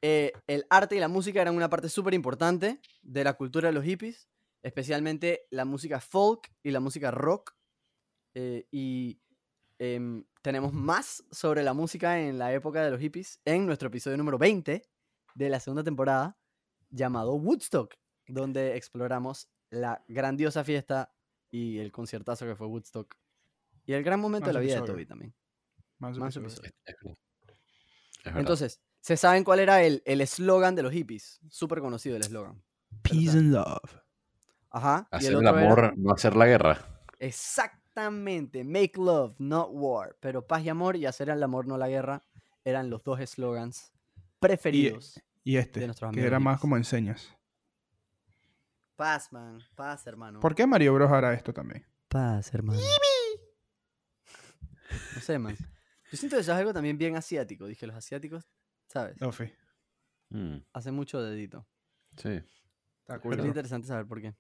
eh, 0.02 0.32
el 0.46 0.66
arte 0.70 0.96
y 0.96 1.00
la 1.00 1.08
música 1.08 1.40
eran 1.42 1.56
una 1.56 1.70
parte 1.70 1.88
súper 1.88 2.14
importante 2.14 2.80
de 3.02 3.24
la 3.24 3.34
cultura 3.34 3.68
de 3.68 3.74
los 3.74 3.84
hippies, 3.84 4.28
especialmente 4.62 5.46
la 5.50 5.64
música 5.64 6.00
folk 6.00 6.52
y 6.62 6.70
la 6.70 6.80
música 6.80 7.10
rock. 7.10 7.54
eh, 8.36 8.66
y 8.72 9.20
em, 9.78 10.24
tenemos 10.42 10.72
más 10.72 11.24
sobre 11.30 11.62
la 11.62 11.72
música 11.74 12.20
en 12.20 12.38
la 12.38 12.52
época 12.52 12.82
de 12.84 12.90
los 12.90 13.00
hippies 13.00 13.40
en 13.44 13.66
nuestro 13.66 13.88
episodio 13.88 14.16
número 14.16 14.38
20 14.38 14.82
de 15.34 15.48
la 15.48 15.60
segunda 15.60 15.84
temporada 15.84 16.38
llamado 16.90 17.34
Woodstock, 17.34 17.94
donde 18.26 18.76
exploramos 18.76 19.48
la 19.70 20.04
grandiosa 20.08 20.64
fiesta 20.64 21.14
y 21.50 21.78
el 21.78 21.92
conciertazo 21.92 22.46
que 22.46 22.56
fue 22.56 22.66
Woodstock. 22.66 23.14
Y 23.86 23.92
el 23.92 24.02
gran 24.02 24.20
momento 24.20 24.46
de 24.48 24.52
la 24.54 24.60
vida 24.60 24.72
de 24.74 24.78
episodio. 24.78 24.94
Toby 24.94 25.06
también. 25.06 25.34
Más 25.98 26.18
más 26.18 26.36
verdad. 26.36 26.58
Entonces, 28.24 28.80
¿se 29.00 29.16
saben 29.16 29.44
cuál 29.44 29.60
era 29.60 29.82
el 29.82 30.02
el 30.06 30.20
eslogan 30.20 30.74
de 30.74 30.82
los 30.82 30.92
hippies? 30.92 31.40
Súper 31.50 31.80
conocido 31.80 32.16
el 32.16 32.22
eslogan. 32.22 32.62
Peace 33.02 33.30
and 33.36 33.52
love. 33.52 34.00
Ajá. 34.70 35.06
hacer 35.10 35.32
el 35.32 35.38
el 35.38 35.46
otro 35.46 35.58
era- 35.58 35.66
amor, 35.66 35.98
no 35.98 36.12
hacer 36.12 36.34
la 36.36 36.46
guerra. 36.46 36.78
exactamente. 37.18 38.64
Make 38.64 38.92
love, 38.96 39.34
not 39.38 39.68
war. 39.70 40.16
Pero 40.20 40.46
paz 40.46 40.64
y 40.64 40.68
amor 40.68 40.96
y 40.96 41.06
hacer 41.06 41.28
el 41.28 41.42
amor, 41.42 41.66
no 41.66 41.76
la 41.78 41.88
guerra. 41.88 42.22
eran 42.66 42.88
los 42.88 43.02
dos 43.04 43.20
eslogans 43.20 43.92
preferidos. 44.40 45.20
Y 45.44 45.58
este, 45.58 45.80
de 45.80 45.86
nuestros 45.86 46.08
que 46.10 46.14
amigos 46.20 46.26
era 46.26 46.40
más 46.40 46.58
como 46.58 46.78
enseñas. 46.78 47.28
Paz, 48.96 49.30
man. 49.32 49.58
Paz, 49.74 50.06
hermano. 50.06 50.40
¿Por 50.40 50.54
qué 50.54 50.66
Mario 50.66 50.94
Bros 50.94 51.10
hará 51.12 51.34
esto 51.34 51.52
también? 51.52 51.84
Paz, 52.08 52.54
hermano. 52.54 52.80
No 55.14 55.20
sé, 55.20 55.38
man. 55.38 55.56
Yo 56.10 56.16
siento 56.18 56.36
que 56.36 56.40
eso 56.42 56.52
es 56.52 56.58
algo 56.58 56.72
también 56.72 56.98
bien 56.98 57.16
asiático. 57.16 57.66
Dije, 57.66 57.86
los 57.86 57.96
asiáticos, 57.96 58.44
¿sabes? 58.88 59.20
Ofi. 59.22 59.52
Mm, 60.30 60.56
Hacen 60.72 60.94
mucho 60.94 61.22
dedito. 61.22 61.66
sí. 62.16 62.40
Está 63.06 63.20
Pero 63.20 63.34
es 63.34 63.38
cool. 63.40 63.46
interesante 63.48 63.86
saber 63.86 64.06
por 64.06 64.20
qué. 64.22 64.34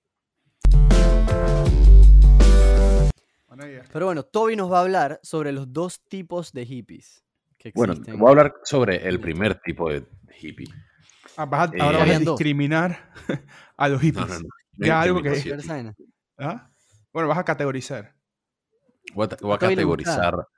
Buena 3.46 3.66
idea. 3.68 3.84
Pero 3.92 4.06
bueno, 4.06 4.22
Toby 4.24 4.56
nos 4.56 4.72
va 4.72 4.78
a 4.78 4.80
hablar 4.80 5.20
sobre 5.22 5.52
los 5.52 5.70
dos 5.72 6.02
tipos 6.04 6.52
de 6.52 6.64
hippies 6.64 7.22
que 7.58 7.72
Bueno, 7.74 7.92
existen. 7.92 8.18
voy 8.18 8.28
a 8.28 8.30
hablar 8.30 8.54
sobre 8.64 9.06
el 9.06 9.20
primer 9.20 9.60
tipo 9.60 9.90
de 9.90 10.06
hippie. 10.40 10.66
Ah, 11.36 11.44
vas 11.44 11.70
a- 11.70 11.76
Eh, 11.76 11.80
ahora 11.80 11.98
vas 11.98 12.00
a 12.00 12.02
habían 12.04 12.24
dos. 12.24 12.38
discriminar 12.38 13.12
a 13.76 13.88
los 13.88 13.98
No, 14.02 14.06
hippies. 14.06 14.28
no, 14.28 14.38
no. 14.40 14.48
Ya 14.78 15.00
algo 15.02 15.22
que-. 15.22 15.94
¿Ah? 16.38 16.70
Bueno, 17.12 17.28
vas 17.28 17.38
a 17.38 17.44
categorizar. 17.44 18.14
Voy 19.14 19.28
a, 19.30 19.36
voy 19.42 19.58
categorizar 19.58 20.48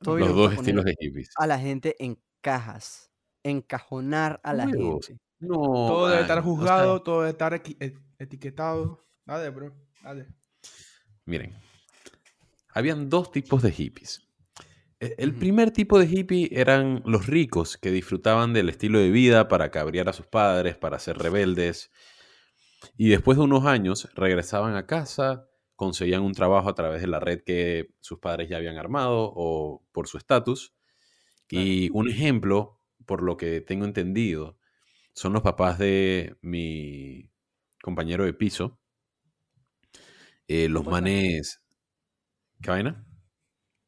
Los 0.00 0.34
dos 0.34 0.52
estilos 0.54 0.84
de 0.84 0.94
hippies. 0.98 1.30
A 1.36 1.46
la 1.46 1.58
gente 1.58 1.96
en 1.98 2.18
cajas. 2.40 3.10
Encajonar 3.42 4.40
a 4.42 4.52
la 4.52 4.66
gente. 4.68 5.18
No, 5.40 5.56
Todo 5.56 6.08
debe 6.08 6.22
estar 6.22 6.38
man, 6.42 6.44
o 6.44 6.56
sea, 6.56 6.58
juzgado, 6.58 7.02
todo 7.02 7.20
debe 7.20 7.30
estar 7.30 7.54
et- 7.54 7.98
etiquetado. 8.18 9.06
Dale, 9.24 9.50
bro. 9.50 9.74
Dale. 10.02 10.26
miren, 11.24 11.54
habían 12.70 13.08
dos 13.08 13.30
tipos 13.30 13.62
de 13.62 13.70
hippies. 13.70 14.20
E- 15.00 15.14
El 15.18 15.34
primer 15.34 15.70
tipo 15.70 15.98
de 15.98 16.06
hippie 16.06 16.48
eran 16.52 17.02
los 17.06 17.26
ricos 17.26 17.76
que 17.76 17.90
disfrutaban 17.90 18.52
del 18.52 18.68
estilo 18.68 18.98
de 18.98 19.10
vida 19.10 19.46
para 19.48 19.70
cabrear 19.70 20.08
a 20.08 20.12
sus 20.12 20.26
padres, 20.26 20.76
para 20.76 20.98
ser 20.98 21.18
rebeldes. 21.18 21.90
Y 22.96 23.08
después 23.08 23.38
de 23.38 23.44
unos 23.44 23.64
años 23.66 24.08
regresaban 24.14 24.74
a 24.76 24.86
casa, 24.86 25.47
conseguían 25.78 26.22
un 26.22 26.34
trabajo 26.34 26.68
a 26.68 26.74
través 26.74 27.00
de 27.00 27.06
la 27.06 27.20
red 27.20 27.44
que 27.44 27.94
sus 28.00 28.18
padres 28.18 28.48
ya 28.48 28.56
habían 28.56 28.78
armado 28.78 29.32
o 29.32 29.86
por 29.92 30.08
su 30.08 30.18
estatus. 30.18 30.74
Y 31.48 31.88
un 31.90 32.10
ejemplo, 32.10 32.80
por 33.06 33.22
lo 33.22 33.36
que 33.36 33.60
tengo 33.60 33.84
entendido, 33.84 34.58
son 35.12 35.32
los 35.32 35.42
papás 35.42 35.78
de 35.78 36.36
mi 36.42 37.30
compañero 37.80 38.24
de 38.24 38.34
piso. 38.34 38.80
Eh, 40.48 40.68
los 40.68 40.84
manes... 40.84 41.62
¿Qué 42.60 42.70
vaina? 42.70 43.06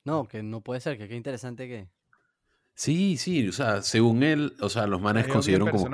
No, 0.05 0.29
que 0.29 0.45
no 0.45 0.63
puede 0.63 0.81
ser, 0.81 0.97
que 0.97 1.09
qué 1.09 1.17
interesante 1.17 1.67
que. 1.67 1.91
Sí, 2.75 3.17
sí, 3.17 3.49
o 3.49 3.53
sea, 3.53 3.83
según 3.83 4.23
él, 4.23 4.57
o 4.61 4.69
sea, 4.69 4.87
los 4.87 5.01
manes 5.01 5.27
consiguieron 5.27 5.71
como... 5.71 5.89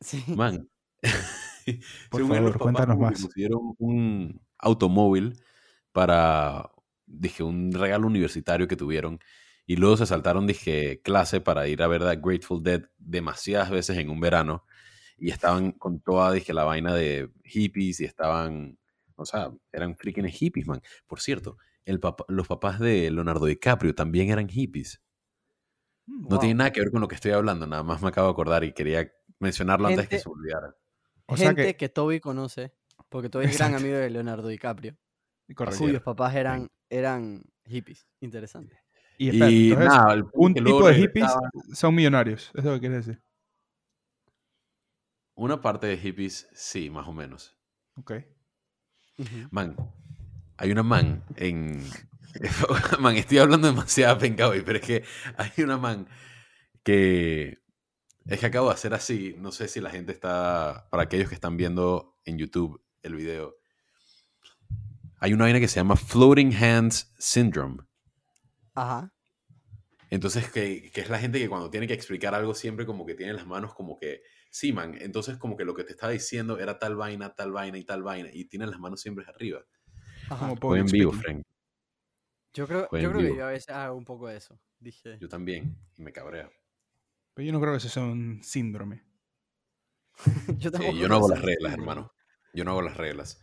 Sí. 0.00 0.22
Man. 0.36 0.68
Por 2.08 2.20
Según 2.20 2.36
él, 2.36 2.44
los 2.44 2.56
favor, 2.56 2.58
papás 2.58 2.86
cuéntanos 2.86 2.98
más. 2.98 3.28
un 3.78 4.40
automóvil 4.58 5.42
para, 5.92 6.70
dije, 7.06 7.42
un 7.42 7.72
regalo 7.72 8.06
universitario 8.06 8.68
que 8.68 8.76
tuvieron. 8.76 9.20
Y 9.66 9.76
luego 9.76 9.96
se 9.96 10.06
saltaron, 10.06 10.46
dije, 10.46 11.00
clase 11.02 11.40
para 11.40 11.68
ir 11.68 11.82
a 11.82 11.86
ver 11.88 12.02
The 12.04 12.16
Grateful 12.22 12.62
Dead 12.62 12.82
demasiadas 12.98 13.70
veces 13.70 13.98
en 13.98 14.10
un 14.10 14.20
verano. 14.20 14.64
Y 15.18 15.30
estaban 15.30 15.72
con 15.72 16.00
toda, 16.00 16.32
dije, 16.32 16.52
la 16.54 16.64
vaina 16.64 16.94
de 16.94 17.30
hippies 17.44 18.00
y 18.00 18.04
estaban, 18.04 18.78
o 19.16 19.24
sea, 19.26 19.52
eran 19.72 19.96
freaking 19.96 20.28
hippies, 20.28 20.66
man. 20.66 20.82
Por 21.06 21.20
cierto, 21.20 21.58
el 21.86 22.00
papá- 22.00 22.26
los 22.28 22.48
papás 22.48 22.80
de 22.80 23.10
Leonardo 23.10 23.46
DiCaprio 23.46 23.94
también 23.94 24.30
eran 24.30 24.48
hippies. 24.48 25.02
Mm, 26.06 26.28
No 26.28 26.36
wow. 26.36 26.38
tiene 26.38 26.54
nada 26.54 26.70
que 26.72 26.80
ver 26.80 26.90
con 26.90 27.00
lo 27.00 27.08
que 27.08 27.14
estoy 27.14 27.32
hablando, 27.32 27.66
nada 27.66 27.82
más 27.82 28.02
me 28.02 28.08
acabo 28.08 28.28
de 28.28 28.32
acordar 28.32 28.64
y 28.64 28.72
quería 28.74 29.10
mencionarlo 29.38 29.86
antes 29.88 30.08
que 30.08 30.18
se 30.18 30.28
olvidara. 30.28 30.74
O 31.26 31.36
sea 31.36 31.48
gente 31.48 31.66
que- 31.66 31.76
que... 31.76 31.88
Toby 31.88 32.20
conoce, 32.20 32.72
porque 33.08 33.28
Toby 33.28 33.46
es 33.46 33.56
gran 33.58 33.74
amigo 33.74 33.96
de 33.96 34.10
Leonardo 34.10 34.48
DiCaprio, 34.48 34.96
Correcto. 35.54 35.80
cuyos 35.80 36.02
papás 36.02 36.34
eran, 36.34 36.70
eran 36.90 37.42
hippies. 37.64 38.06
Interesante. 38.20 38.78
Y, 39.16 39.28
espera, 39.28 39.50
Y 39.50 39.68
entonces, 39.70 39.88
nada, 39.88 40.12
el 40.14 40.24
punto 40.26 40.60
un 40.60 40.66
tipo 40.66 40.88
de 40.88 40.94
hippies 40.94 41.30
son 41.72 41.94
millonarios. 41.94 42.50
Es 42.54 42.64
lo 42.64 42.74
que 42.74 42.80
quieres 42.80 43.06
decir. 43.06 43.22
Una 45.36 45.60
parte 45.60 45.86
de 45.86 45.96
hippies, 45.96 46.48
sí, 46.52 46.90
más 46.90 47.06
o 47.08 47.12
menos. 47.12 47.56
Ok. 47.96 48.12
Man, 49.50 49.76
hay 50.56 50.72
una 50.72 50.82
man 50.82 51.24
en... 51.36 51.80
man, 53.00 53.16
estoy 53.16 53.38
hablando 53.38 53.68
demasiado 53.68 54.18
penca 54.18 54.48
hoy, 54.48 54.62
pero 54.62 54.78
es 54.78 54.84
que 54.84 55.04
hay 55.36 55.64
una 55.64 55.78
man 55.78 56.06
que... 56.82 57.58
Es 58.26 58.40
que 58.40 58.46
acabo 58.46 58.68
de 58.68 58.74
hacer 58.74 58.94
así, 58.94 59.34
no 59.38 59.52
sé 59.52 59.68
si 59.68 59.80
la 59.80 59.90
gente 59.90 60.12
está... 60.12 60.88
Para 60.90 61.02
aquellos 61.02 61.28
que 61.28 61.34
están 61.34 61.56
viendo 61.56 62.16
en 62.24 62.38
YouTube 62.38 62.82
el 63.02 63.14
video, 63.14 63.56
hay 65.18 65.32
una 65.32 65.44
vaina 65.44 65.60
que 65.60 65.68
se 65.68 65.76
llama 65.76 65.96
Floating 65.96 66.54
Hands 66.54 67.12
Syndrome. 67.18 67.82
Ajá. 68.74 69.12
Entonces, 70.10 70.50
que, 70.50 70.90
que 70.92 71.00
es 71.00 71.10
la 71.10 71.18
gente 71.18 71.38
que 71.38 71.48
cuando 71.48 71.70
tiene 71.70 71.86
que 71.86 71.94
explicar 71.94 72.34
algo 72.34 72.54
siempre 72.54 72.86
como 72.86 73.04
que 73.04 73.14
tiene 73.14 73.32
las 73.32 73.46
manos 73.46 73.74
como 73.74 73.98
que, 73.98 74.22
sí, 74.50 74.72
man, 74.72 74.96
entonces 75.00 75.36
como 75.38 75.56
que 75.56 75.64
lo 75.64 75.74
que 75.74 75.84
te 75.84 75.92
estaba 75.92 76.12
diciendo 76.12 76.58
era 76.58 76.78
tal 76.78 76.96
vaina, 76.96 77.34
tal 77.34 77.52
vaina 77.52 77.78
y 77.78 77.84
tal 77.84 78.02
vaina, 78.02 78.30
y 78.32 78.44
tienen 78.46 78.70
las 78.70 78.78
manos 78.78 79.00
siempre 79.00 79.24
arriba. 79.26 79.64
Ajá. 80.30 80.48
Como 80.48 80.56
Fue 80.56 80.78
en 80.78 80.86
vivo. 80.86 81.12
Frank. 81.12 81.42
Yo 82.54 82.66
creo, 82.66 82.88
yo 82.92 83.10
creo 83.10 83.18
que 83.18 83.36
yo 83.36 83.46
a 83.46 83.50
veces 83.50 83.70
hago 83.70 83.96
un 83.96 84.04
poco 84.04 84.28
de 84.28 84.36
eso. 84.36 84.58
Dije. 84.78 85.18
Yo 85.20 85.28
también, 85.28 85.76
y 85.96 86.02
me 86.02 86.12
cabrea. 86.12 86.50
Pero 87.34 87.46
yo 87.46 87.52
no 87.52 87.60
creo 87.60 87.72
que 87.72 87.78
eso 87.78 87.88
sea 87.88 88.04
un 88.04 88.40
síndrome. 88.42 89.04
yo, 90.58 90.70
Sí, 90.70 91.00
no 91.08 91.14
hago 91.16 91.28
las 91.28 91.42
reglas, 91.42 91.72
hermano. 91.72 92.00
¿no? 92.02 92.12
Yo 92.52 92.64
no 92.64 92.70
hago 92.70 92.82
las 92.82 92.96
reglas. 92.96 93.42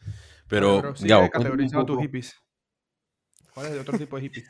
Bueno, 0.50 0.82
Pero, 0.82 0.96
sigue 0.96 1.10
Gabo, 1.10 1.22
cuéntame 1.30 1.44
un 1.44 1.50
categorizando 1.52 1.86
tus 1.86 2.02
hippies. 2.02 2.36
¿Cuál 3.54 3.66
es 3.68 3.72
el 3.74 3.80
otro 3.80 3.98
tipo 3.98 4.16
de 4.16 4.22
hippies? 4.24 4.48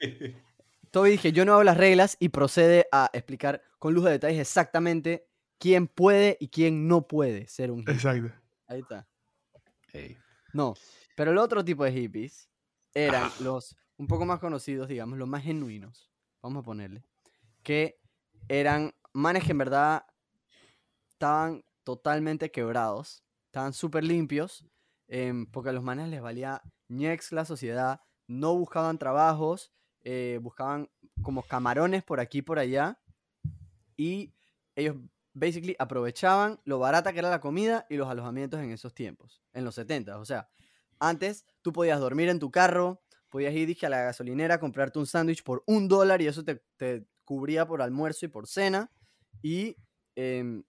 Toby 0.92 1.10
dije, 1.10 1.32
yo 1.32 1.44
no 1.44 1.54
hago 1.54 1.64
las 1.64 1.76
reglas 1.76 2.16
y 2.20 2.28
procede 2.28 2.86
a 2.92 3.10
explicar 3.12 3.60
con 3.80 3.94
lujo 3.94 4.06
de 4.06 4.12
detalles 4.12 4.38
exactamente 4.40 5.26
quién 5.58 5.88
puede 5.88 6.36
y 6.38 6.48
quién 6.48 6.86
no 6.86 7.08
puede 7.08 7.48
ser 7.48 7.72
un 7.72 7.80
hippie. 7.80 7.94
Exacto. 7.94 8.32
Ahí 8.68 8.80
está. 8.80 9.08
Ey, 9.92 10.16
No, 10.52 10.74
pero 11.16 11.32
el 11.32 11.38
otro 11.38 11.64
tipo 11.64 11.84
de 11.84 11.92
hippies 11.92 12.48
eran 12.94 13.24
Ajá. 13.24 13.42
los 13.42 13.76
un 13.96 14.06
poco 14.06 14.24
más 14.24 14.38
conocidos, 14.40 14.88
digamos, 14.88 15.18
los 15.18 15.28
más 15.28 15.42
genuinos, 15.42 16.10
vamos 16.42 16.60
a 16.60 16.64
ponerle, 16.64 17.04
que 17.62 18.00
eran 18.48 18.94
manes 19.12 19.44
que 19.44 19.52
en 19.52 19.58
verdad 19.58 20.06
estaban 21.08 21.64
totalmente 21.84 22.50
quebrados, 22.50 23.24
estaban 23.46 23.72
súper 23.72 24.04
limpios, 24.04 24.66
em, 25.08 25.46
porque 25.46 25.70
a 25.70 25.72
los 25.72 25.82
manes 25.82 26.08
les 26.08 26.20
valía 26.20 26.62
ñex 26.88 27.32
la 27.32 27.44
sociedad, 27.44 28.00
no 28.26 28.54
buscaban 28.56 28.98
trabajos, 28.98 29.72
eh, 30.02 30.38
buscaban 30.42 30.90
como 31.22 31.42
camarones 31.42 32.02
por 32.02 32.20
aquí 32.20 32.38
y 32.38 32.42
por 32.42 32.58
allá, 32.58 33.00
y 33.96 34.34
ellos 34.74 34.96
basically 35.32 35.76
aprovechaban 35.78 36.60
lo 36.64 36.78
barata 36.78 37.12
que 37.12 37.18
era 37.20 37.30
la 37.30 37.40
comida 37.40 37.86
y 37.88 37.96
los 37.96 38.08
alojamientos 38.08 38.60
en 38.60 38.70
esos 38.70 38.94
tiempos, 38.94 39.42
en 39.52 39.64
los 39.64 39.74
70. 39.74 40.18
O 40.18 40.24
sea, 40.24 40.48
antes 40.98 41.46
tú 41.62 41.72
podías 41.72 42.00
dormir 42.00 42.28
en 42.28 42.38
tu 42.38 42.50
carro, 42.50 43.02
podías 43.28 43.54
ir 43.54 43.66
dije, 43.66 43.86
a 43.86 43.88
la 43.88 44.02
gasolinera 44.02 44.60
comprarte 44.60 44.98
un 44.98 45.06
sándwich 45.06 45.42
por 45.42 45.62
un 45.66 45.88
dólar 45.88 46.22
y 46.22 46.26
eso 46.26 46.44
te 46.44 46.62
cubría 47.24 47.66
por 47.66 47.82
almuerzo 47.82 48.26
y 48.26 48.28
por 48.28 48.46
cena. 48.46 48.90
Y 49.42 49.76
em, 50.16 50.64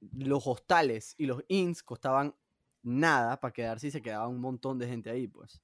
los 0.00 0.46
hostales 0.46 1.14
y 1.18 1.26
los 1.26 1.44
inns 1.48 1.82
costaban 1.82 2.34
nada 2.82 3.40
para 3.40 3.52
quedarse 3.52 3.88
y 3.88 3.90
se 3.90 4.02
quedaba 4.02 4.28
un 4.28 4.40
montón 4.40 4.78
de 4.78 4.88
gente 4.88 5.10
ahí, 5.10 5.28
pues. 5.28 5.60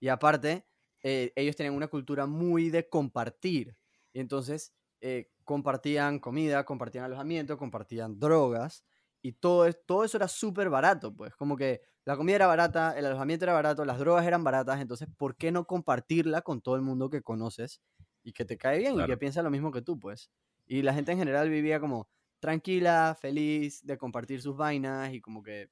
Y 0.00 0.08
aparte, 0.08 0.66
eh, 1.02 1.32
ellos 1.36 1.56
tenían 1.56 1.74
una 1.74 1.88
cultura 1.88 2.26
muy 2.26 2.70
de 2.70 2.88
compartir. 2.88 3.76
Y 4.12 4.20
entonces 4.20 4.74
eh, 5.00 5.30
compartían 5.44 6.18
comida, 6.18 6.64
compartían 6.64 7.04
alojamiento, 7.04 7.58
compartían 7.58 8.18
drogas. 8.18 8.84
Y 9.22 9.32
todo, 9.32 9.72
todo 9.72 10.04
eso 10.04 10.16
era 10.18 10.28
súper 10.28 10.68
barato, 10.70 11.14
pues. 11.14 11.34
Como 11.36 11.56
que 11.56 11.82
la 12.04 12.16
comida 12.16 12.36
era 12.36 12.46
barata, 12.46 12.98
el 12.98 13.06
alojamiento 13.06 13.44
era 13.46 13.54
barato, 13.54 13.84
las 13.84 13.98
drogas 13.98 14.26
eran 14.26 14.44
baratas. 14.44 14.80
Entonces, 14.80 15.08
¿por 15.16 15.36
qué 15.36 15.52
no 15.52 15.66
compartirla 15.66 16.42
con 16.42 16.60
todo 16.60 16.76
el 16.76 16.82
mundo 16.82 17.08
que 17.10 17.22
conoces 17.22 17.80
y 18.24 18.32
que 18.32 18.44
te 18.44 18.56
cae 18.56 18.78
bien 18.78 18.98
y 18.98 19.06
que 19.06 19.16
piensa 19.16 19.42
lo 19.42 19.50
mismo 19.50 19.70
que 19.70 19.82
tú, 19.82 19.98
pues? 19.98 20.30
Y 20.66 20.82
la 20.82 20.94
gente 20.94 21.12
en 21.12 21.18
general 21.18 21.48
vivía 21.50 21.78
como 21.78 22.08
tranquila, 22.40 23.16
feliz 23.20 23.84
de 23.86 23.96
compartir 23.96 24.40
sus 24.42 24.56
vainas 24.56 25.12
y 25.12 25.20
como 25.20 25.42
que 25.42 25.70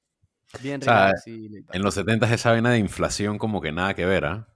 bien 0.61 0.81
O 0.81 0.85
sea, 0.85 1.11
y. 1.25 1.49
En 1.71 1.81
los 1.81 1.95
70 1.95 2.31
esa 2.33 2.51
vaina 2.51 2.71
de 2.71 2.77
inflación 2.77 3.37
como 3.37 3.59
que 3.59 3.71
nada 3.71 3.93
que 3.95 4.05
ver, 4.05 4.25
¿ah? 4.25 4.47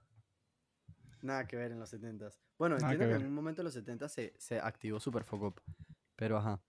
Nada 1.20 1.46
que 1.46 1.56
ver 1.56 1.72
en 1.72 1.80
los 1.80 1.92
70s. 1.92 2.38
Bueno, 2.56 2.76
Nada 2.78 2.92
entiendo 2.92 3.16
que 3.16 3.20
en 3.20 3.28
un 3.28 3.34
momento 3.34 3.60
de 3.60 3.64
los 3.64 3.74
70 3.74 4.08
se, 4.08 4.34
se 4.38 4.60
activó 4.60 5.00
Super 5.00 5.24
Focop. 5.24 5.58
Pero 6.14 6.38
ajá. 6.38 6.60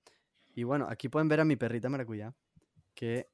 Y 0.56 0.64
bueno, 0.64 0.88
aquí 0.90 1.08
pueden 1.10 1.30
ver 1.30 1.40
a 1.40 1.46
mi 1.46 1.56
perrita 1.56 1.90
maracuyá 1.90 2.34
que 2.96 3.30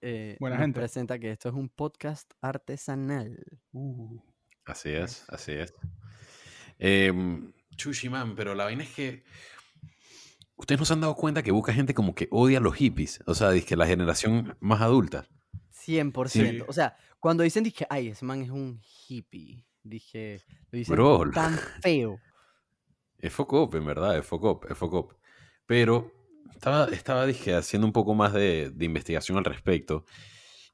eh, 0.00 0.36
Buena 0.40 0.56
nos 0.56 0.64
gente. 0.64 0.80
presenta 0.80 1.18
que 1.18 1.30
esto 1.32 1.50
es 1.50 1.54
un 1.54 1.68
podcast 1.68 2.32
artesanal. 2.40 3.44
Uh, 3.72 4.18
Así 4.64 4.90
es, 4.90 5.24
así 5.28 5.52
es. 5.52 5.74
Em, 6.78 7.52
Chuchi, 7.76 8.08
man, 8.08 8.34
pero 8.34 8.54
la 8.54 8.64
vaina 8.64 8.84
es 8.84 8.90
que. 8.90 9.24
Ustedes 10.56 10.80
no 10.80 10.84
se 10.84 10.92
han 10.92 11.00
dado 11.00 11.14
cuenta 11.14 11.42
que 11.42 11.52
busca 11.52 11.72
gente 11.72 11.94
como 11.94 12.14
que 12.14 12.26
odia 12.32 12.58
a 12.58 12.60
los 12.60 12.74
hippies. 12.74 13.20
O 13.26 13.34
sea, 13.34 13.50
dice 13.50 13.66
que 13.66 13.76
la 13.76 13.86
generación 13.86 14.56
más 14.58 14.80
adulta. 14.80 15.28
100%. 15.72 16.28
Sí. 16.28 16.62
O 16.66 16.72
sea, 16.72 16.96
cuando 17.20 17.44
dicen, 17.44 17.62
dije, 17.62 17.86
ay, 17.88 18.08
ese 18.08 18.24
man 18.24 18.42
es 18.42 18.50
un 18.50 18.80
hippie. 19.06 19.64
Dije, 19.84 20.42
lo 20.70 20.78
dicen 20.78 20.96
Bro, 20.96 21.30
tan 21.30 21.56
feo. 21.82 22.18
Es 23.18 23.32
Focop, 23.32 23.74
en 23.76 23.86
verdad, 23.86 24.18
es 24.18 24.26
Focop, 24.26 24.70
es 24.70 24.76
Focop. 24.76 25.12
Pero 25.64 26.12
estaba, 26.52 26.86
estaba 26.86 27.24
dije, 27.26 27.54
haciendo 27.54 27.86
un 27.86 27.92
poco 27.92 28.14
más 28.14 28.32
de, 28.32 28.70
de 28.70 28.84
investigación 28.84 29.38
al 29.38 29.44
respecto 29.44 30.04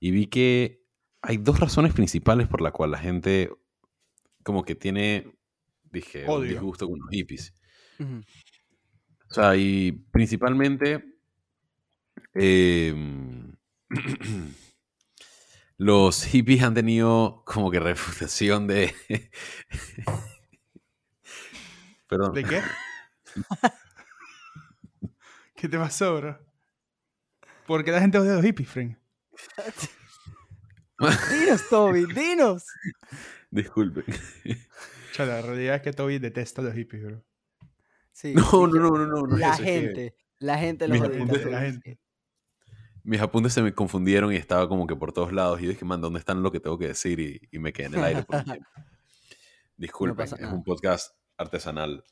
y 0.00 0.10
vi 0.10 0.26
que 0.26 0.84
hay 1.22 1.38
dos 1.38 1.60
razones 1.60 1.94
principales 1.94 2.48
por 2.48 2.60
las 2.60 2.72
cuales 2.72 2.92
la 2.92 2.98
gente 2.98 3.50
como 4.42 4.62
que 4.64 4.74
tiene, 4.74 5.34
dije, 5.94 6.24
un 6.24 6.30
Odio. 6.30 6.50
disgusto 6.50 6.88
con 6.88 6.98
los 6.98 7.08
hippies. 7.10 7.54
O 9.30 9.34
sea, 9.34 9.56
y 9.56 9.92
principalmente 10.10 11.02
em, 12.34 13.52
los 15.78 16.24
hippies 16.24 16.62
han 16.62 16.74
tenido 16.74 17.42
como 17.46 17.70
que 17.70 17.80
reputación 17.80 18.66
de... 18.66 18.94
Perdón. 22.08 22.34
¿De 22.34 22.44
qué? 22.44 22.62
¿Qué 25.56 25.68
te 25.68 25.78
pasó, 25.78 26.16
bro? 26.16 26.38
¿Por 27.66 27.82
qué 27.84 27.90
la 27.92 28.00
gente 28.00 28.18
odia 28.18 28.32
a 28.32 28.36
los 28.36 28.44
hippies, 28.44 28.68
Frank? 28.68 28.98
Dinos, 31.30 31.68
Toby, 31.68 32.06
dinos. 32.06 32.64
Disculpen. 33.50 34.04
La 35.18 35.42
realidad 35.42 35.76
es 35.76 35.82
que 35.82 35.92
Toby 35.92 36.18
detesta 36.18 36.60
a 36.62 36.64
los 36.64 36.74
hippies, 36.74 37.04
bro. 37.04 37.24
Sí, 38.12 38.34
No, 38.52 38.66
no, 38.66 38.90
no, 38.90 39.06
no, 39.06 39.22
no, 39.26 39.36
La 39.36 39.52
eso, 39.54 39.62
es 39.62 39.68
que 39.68 39.80
gente, 39.80 40.16
la 40.38 40.58
gente 40.58 40.88
los 40.88 41.00
apuntes 41.00 41.46
la 41.46 41.60
gente. 41.60 41.98
Mis 43.04 43.20
apuntes 43.20 43.52
se 43.52 43.60
me 43.62 43.74
confundieron 43.74 44.32
y 44.32 44.36
estaba 44.36 44.66
como 44.68 44.86
que 44.86 44.96
por 44.96 45.12
todos 45.12 45.32
lados. 45.32 45.60
Y 45.60 45.64
yo 45.64 45.70
dije, 45.70 45.84
man, 45.84 46.00
¿dónde 46.00 46.18
están 46.18 46.42
lo 46.42 46.50
que 46.50 46.58
tengo 46.60 46.78
que 46.78 46.88
decir? 46.88 47.20
Y, 47.20 47.48
y 47.52 47.58
me 47.58 47.72
quedé 47.72 47.88
en 47.88 47.94
el 47.94 48.04
aire 48.04 48.22
por 48.22 48.36
un 48.36 48.44
tiempo. 48.44 48.68
Disculpen, 49.76 50.24
es 50.24 50.32
un 50.40 50.64
podcast 50.64 51.14
artesanal. 51.36 52.02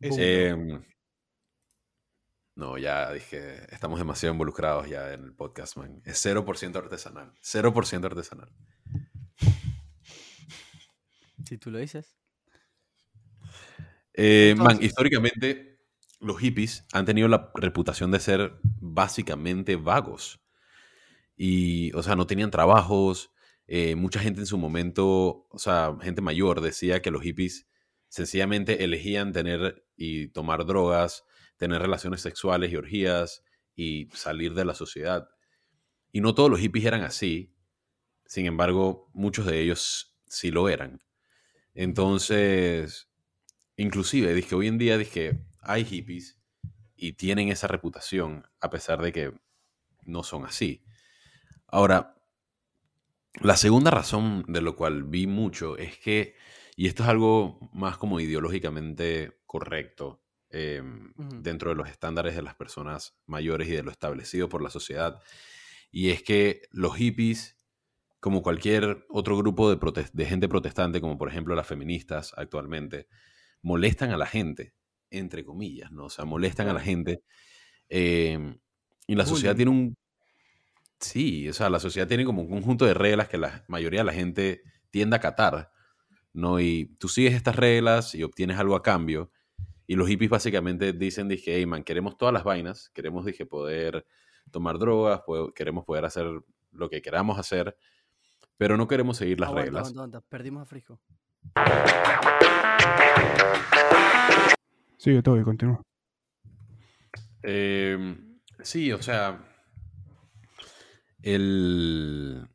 Es- 0.00 0.16
Em, 0.18 0.82
no, 2.56 2.76
ya 2.76 3.12
dije, 3.12 3.72
estamos 3.72 3.98
demasiado 4.00 4.34
involucrados 4.34 4.88
ya 4.88 5.12
en 5.14 5.22
el 5.24 5.32
podcast, 5.32 5.76
man. 5.76 6.02
Es 6.04 6.22
0% 6.26 6.76
artesanal. 6.76 7.32
0% 7.40 8.04
artesanal. 8.04 8.52
Si 11.44 11.56
tú 11.56 11.70
lo 11.70 11.78
dices. 11.78 12.17
Eh, 14.20 14.54
man, 14.58 14.82
históricamente 14.82 15.78
los 16.20 16.40
hippies 16.40 16.84
han 16.92 17.04
tenido 17.06 17.28
la 17.28 17.52
reputación 17.54 18.10
de 18.10 18.18
ser 18.18 18.58
básicamente 18.80 19.76
vagos. 19.76 20.40
Y, 21.36 21.92
o 21.94 22.02
sea, 22.02 22.16
no 22.16 22.26
tenían 22.26 22.50
trabajos. 22.50 23.30
eh, 23.68 23.94
mucha 23.96 24.20
gente 24.20 24.40
en 24.40 24.46
su 24.46 24.58
momento, 24.58 25.46
o 25.50 25.58
sea, 25.58 25.94
gente 26.02 26.22
mayor 26.22 26.60
decía 26.62 27.02
que 27.02 27.10
los 27.10 27.22
hippies 27.22 27.68
sencillamente 28.08 28.82
elegían 28.84 29.32
tener 29.32 29.84
y 29.96 30.28
tomar 30.28 30.64
drogas, 30.66 31.24
tener 31.58 31.82
relaciones 31.82 32.22
sexuales 32.22 32.72
y 32.72 32.76
orgías 32.76 33.44
y 33.76 34.08
salir 34.14 34.54
de 34.54 34.64
la 34.64 34.74
sociedad. 34.74 35.28
Y 36.12 36.20
no 36.22 36.34
todos 36.34 36.50
los 36.50 36.60
hippies 36.60 36.86
eran 36.86 37.02
así. 37.02 37.54
Sin 38.26 38.46
embargo, 38.46 39.10
muchos 39.14 39.46
de 39.46 39.60
ellos 39.62 40.16
sí 40.26 40.50
lo 40.50 40.68
eran. 40.68 41.02
Entonces, 41.74 43.07
inclusive, 43.78 44.34
dije, 44.34 44.54
hoy 44.54 44.66
en 44.66 44.76
día, 44.76 44.98
dije, 44.98 45.46
hay 45.60 45.84
hippies 45.84 46.38
y 46.96 47.14
tienen 47.14 47.48
esa 47.48 47.68
reputación, 47.68 48.46
a 48.60 48.68
pesar 48.68 49.00
de 49.00 49.12
que 49.12 49.32
no 50.04 50.22
son 50.24 50.44
así. 50.44 50.84
Ahora, 51.66 52.16
la 53.40 53.56
segunda 53.56 53.90
razón 53.90 54.44
de 54.48 54.60
lo 54.60 54.74
cual 54.74 55.04
vi 55.04 55.26
mucho 55.26 55.76
es 55.78 55.96
que, 55.98 56.34
y 56.76 56.88
esto 56.88 57.04
es 57.04 57.08
algo 57.08 57.70
más 57.72 57.96
como 57.98 58.20
ideológicamente 58.20 59.40
correcto 59.46 60.24
eh, 60.50 60.82
Ujú. 61.16 61.42
dentro 61.42 61.70
de 61.70 61.76
los 61.76 61.88
estándares 61.88 62.34
de 62.34 62.42
las 62.42 62.56
personas 62.56 63.16
mayores 63.26 63.68
y 63.68 63.72
de 63.72 63.82
lo 63.82 63.90
establecido 63.90 64.48
por 64.48 64.62
la 64.62 64.70
sociedad, 64.70 65.22
y 65.90 66.10
es 66.10 66.22
que 66.22 66.62
los 66.72 66.96
hippies, 66.96 67.60
como 68.18 68.42
cualquier 68.42 69.06
otro 69.08 69.36
grupo 69.36 69.70
de 69.72 70.26
gente 70.26 70.48
protestante, 70.48 71.00
como 71.00 71.16
por 71.16 71.28
ejemplo 71.28 71.54
las 71.54 71.66
feministas 71.66 72.32
actualmente, 72.36 73.06
molestan 73.62 74.10
a 74.10 74.16
la 74.16 74.26
gente, 74.26 74.74
entre 75.10 75.44
comillas, 75.44 75.90
¿no? 75.92 76.04
O 76.06 76.10
sea, 76.10 76.24
molestan 76.24 76.68
a 76.68 76.72
la 76.74 76.80
gente. 76.80 77.22
eh, 77.88 78.56
y 79.06 79.14
la 79.14 79.24
sociedad 79.26 79.56
tiene 79.56 79.70
un... 79.70 79.96
Sí, 81.00 81.48
o 81.48 81.52
sea, 81.52 81.70
la 81.70 81.78
sociedad 81.80 82.08
tiene 82.08 82.24
como 82.24 82.42
un 82.42 82.50
conjunto 82.50 82.84
de 82.84 82.92
reglas 82.94 83.28
que 83.28 83.38
la 83.38 83.64
mayoría 83.68 84.00
de 84.00 84.04
la 84.04 84.12
gente 84.12 84.62
tiende 84.90 85.16
a 85.16 85.18
acatar, 85.18 85.70
¿no? 86.32 86.60
Y 86.60 86.96
tú 86.98 87.08
sigues 87.08 87.34
estas 87.34 87.56
reglas 87.56 88.14
y 88.14 88.22
obtienes 88.24 88.58
algo 88.58 88.74
a 88.76 88.82
cambio. 88.82 89.30
Y 89.86 89.94
los 89.96 90.08
hippies 90.08 90.28
básicamente 90.30 90.92
dicen, 90.92 91.28
dije, 91.28 91.54
hey, 91.56 91.66
man, 91.66 91.84
queremos 91.84 92.18
todas 92.18 92.34
las 92.34 92.44
vainas, 92.44 92.90
queremos, 92.90 93.24
dije, 93.24 93.46
poder 93.46 94.06
tomar 94.50 94.78
drogas, 94.78 95.22
queremos 95.54 95.84
poder 95.84 96.04
hacer 96.04 96.26
lo 96.72 96.90
que 96.90 97.00
queramos 97.00 97.38
hacer, 97.38 97.76
pero 98.58 98.76
no 98.76 98.88
queremos 98.88 99.16
seguir 99.16 99.40
las 99.40 99.50
Aguanta, 99.50 99.64
reglas. 99.66 99.88
aguanta, 99.88 100.18
aguanta. 100.18 100.20
Perdimos 100.28 100.62
a 100.62 100.66
Frisco. 100.66 101.00
Sí, 104.96 105.22
Toby, 105.22 105.42
continúa. 105.44 105.82
Eh, 107.42 108.16
sí, 108.62 108.92
o 108.92 109.00
sea, 109.00 109.40
el, 111.22 112.48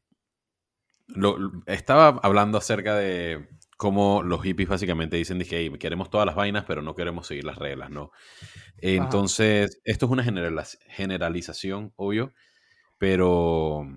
lo- 1.07 1.63
estaba 1.65 2.19
hablando 2.21 2.57
acerca 2.57 2.95
de 2.95 3.47
cómo 3.77 4.23
los 4.23 4.41
hippies 4.43 4.69
básicamente 4.69 5.15
dicen, 5.17 5.39
dije, 5.39 5.57
"Hey, 5.57 5.71
queremos 5.79 6.09
todas 6.09 6.25
las 6.25 6.35
vainas, 6.35 6.65
pero 6.65 6.81
no 6.81 6.95
queremos 6.95 7.27
seguir 7.27 7.45
las 7.45 7.57
reglas, 7.57 7.89
¿no? 7.89 8.11
Entonces, 8.77 9.81
esto 9.85 10.05
es 10.05 10.11
una 10.11 10.23
generaliz- 10.23 10.77
generalización, 10.89 11.93
obvio, 11.95 12.33
pero 12.97 13.87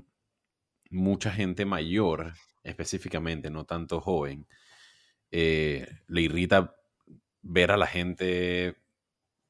mucha 0.91 1.33
gente 1.33 1.65
mayor, 1.67 2.33
específicamente, 2.63 3.51
no 3.51 3.65
tanto 3.65 4.01
joven, 4.01 4.47
eh, 5.31 5.89
le 6.09 6.21
irrita 6.23 6.77
ver 7.43 7.71
a 7.73 7.77
la 7.77 7.87
gente 7.87 8.77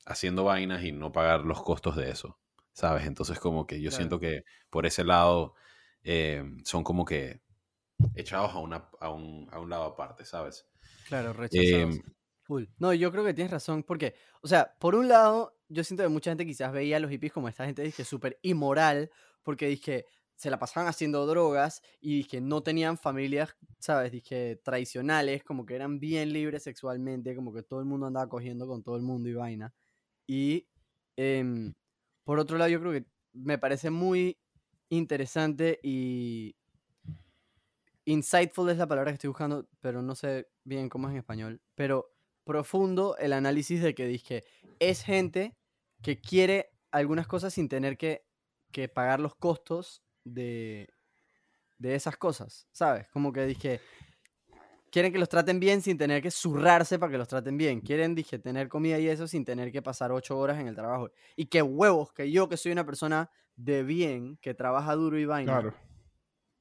haciendo 0.04 0.44
vainas 0.44 0.84
y 0.84 0.92
no 0.92 1.12
pagar 1.12 1.42
los 1.42 1.62
costos 1.62 1.96
de 1.96 2.10
eso, 2.10 2.38
¿sabes? 2.72 3.06
Entonces 3.06 3.38
como 3.40 3.66
que 3.66 3.80
yo 3.80 3.90
Claro. 3.90 3.96
siento 3.96 4.20
que 4.20 4.44
por 4.70 4.86
ese 4.86 5.04
lado 5.04 5.54
eh, 6.02 6.44
son 6.64 6.84
como 6.84 7.04
que 7.04 7.42
echados 8.14 8.52
a, 8.52 8.58
una, 8.58 8.88
a, 9.00 9.10
un, 9.10 9.48
a 9.52 9.58
un 9.60 9.70
lado 9.70 9.84
aparte, 9.84 10.24
¿sabes? 10.24 10.68
Claro, 11.08 11.32
rechazados. 11.32 11.96
Em, 11.96 12.02
Full. 12.42 12.64
No, 12.78 12.94
yo 12.94 13.10
creo 13.10 13.24
que 13.24 13.34
tienes 13.34 13.50
razón, 13.50 13.82
porque, 13.82 14.14
o 14.40 14.46
sea, 14.46 14.76
por 14.78 14.94
un 14.94 15.08
lado, 15.08 15.58
yo 15.68 15.82
siento 15.82 16.04
que 16.04 16.08
mucha 16.08 16.30
gente 16.30 16.46
quizás 16.46 16.72
veía 16.72 16.98
a 16.98 17.00
los 17.00 17.10
hippies 17.10 17.32
como 17.32 17.48
esta 17.48 17.64
gente, 17.64 17.90
súper 18.04 18.38
inmoral, 18.42 19.10
porque 19.42 19.66
dije, 19.66 20.06
se 20.36 20.50
la 20.50 20.58
pasaban 20.58 20.88
haciendo 20.88 21.26
drogas 21.26 21.82
y 22.00 22.18
dije, 22.18 22.40
no 22.40 22.62
tenían 22.62 22.98
familias, 22.98 23.56
¿sabes? 23.78 24.12
Dije, 24.12 24.60
tradicionales, 24.62 25.42
como 25.42 25.64
que 25.64 25.74
eran 25.74 25.98
bien 25.98 26.32
libres 26.32 26.62
sexualmente, 26.62 27.34
como 27.34 27.52
que 27.52 27.62
todo 27.62 27.80
el 27.80 27.86
mundo 27.86 28.06
andaba 28.06 28.28
cogiendo 28.28 28.66
con 28.66 28.82
todo 28.82 28.96
el 28.96 29.02
mundo 29.02 29.28
y 29.30 29.34
vaina. 29.34 29.74
Y, 30.26 30.68
em, 31.16 31.72
por 32.24 32.38
otro 32.38 32.58
lado, 32.58 32.70
yo 32.70 32.80
creo 32.80 32.92
que 32.92 33.06
me 33.32 33.58
parece 33.58 33.90
muy 33.90 34.38
interesante 34.90 35.80
y 35.82 36.54
insightful 38.04 38.70
es 38.70 38.78
la 38.78 38.86
palabra 38.86 39.10
que 39.10 39.14
estoy 39.14 39.28
buscando, 39.28 39.68
pero 39.80 40.02
no 40.02 40.14
sé 40.14 40.48
bien 40.64 40.88
cómo 40.88 41.08
es 41.08 41.12
en 41.12 41.18
español. 41.18 41.62
Pero 41.74 42.14
profundo 42.44 43.16
el 43.18 43.32
análisis 43.32 43.82
de 43.82 43.94
que 43.94 44.06
dije, 44.06 44.44
es 44.80 45.02
gente 45.02 45.56
que 46.02 46.20
quiere 46.20 46.72
algunas 46.90 47.26
cosas 47.26 47.54
sin 47.54 47.68
tener 47.68 47.96
que, 47.96 48.26
que 48.70 48.88
pagar 48.88 49.20
los 49.20 49.34
costos 49.34 50.05
de, 50.26 50.88
de 51.78 51.94
esas 51.94 52.16
cosas, 52.16 52.66
¿sabes? 52.72 53.06
Como 53.12 53.32
que 53.32 53.46
dije, 53.46 53.80
quieren 54.90 55.12
que 55.12 55.18
los 55.18 55.28
traten 55.28 55.60
bien 55.60 55.82
sin 55.82 55.96
tener 55.96 56.20
que 56.22 56.30
zurrarse 56.30 56.98
para 56.98 57.12
que 57.12 57.18
los 57.18 57.28
traten 57.28 57.56
bien. 57.56 57.80
Quieren, 57.80 58.14
dije, 58.14 58.38
tener 58.38 58.68
comida 58.68 58.98
y 58.98 59.08
eso 59.08 59.28
sin 59.28 59.44
tener 59.44 59.70
que 59.72 59.82
pasar 59.82 60.10
ocho 60.12 60.36
horas 60.36 60.58
en 60.58 60.66
el 60.68 60.74
trabajo. 60.74 61.10
Y 61.36 61.46
qué 61.46 61.62
huevos, 61.62 62.12
que 62.12 62.30
yo 62.30 62.48
que 62.48 62.56
soy 62.56 62.72
una 62.72 62.84
persona 62.84 63.30
de 63.54 63.82
bien, 63.82 64.36
que 64.38 64.52
trabaja 64.54 64.94
duro 64.94 65.18
y 65.18 65.24
vaina, 65.24 65.52
Claro. 65.52 65.74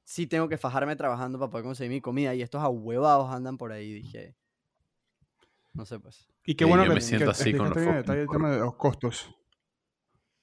sí 0.04 0.26
tengo 0.26 0.48
que 0.48 0.56
fajarme 0.58 0.96
trabajando 0.96 1.38
para 1.38 1.50
poder 1.50 1.64
conseguir 1.64 1.90
mi 1.92 2.00
comida 2.00 2.34
y 2.34 2.42
estos 2.42 2.62
ahuevados 2.62 3.30
andan 3.30 3.58
por 3.58 3.72
ahí, 3.72 3.92
dije. 3.92 4.36
No 5.74 5.84
sé, 5.84 5.98
pues. 5.98 6.26
Y 6.44 6.54
qué 6.54 6.64
Sí, 6.64 6.70
bueno 6.70 6.84
yo 6.84 6.90
que, 6.90 6.94
me 6.94 7.00
siento 7.02 7.26
que 7.26 7.30
así 7.32 7.52
con 7.52 7.68
los 7.68 7.76
detalle 7.76 8.22
el 8.22 8.28
tema 8.28 8.50
de 8.50 8.60
los 8.60 8.76
costos. 8.76 9.34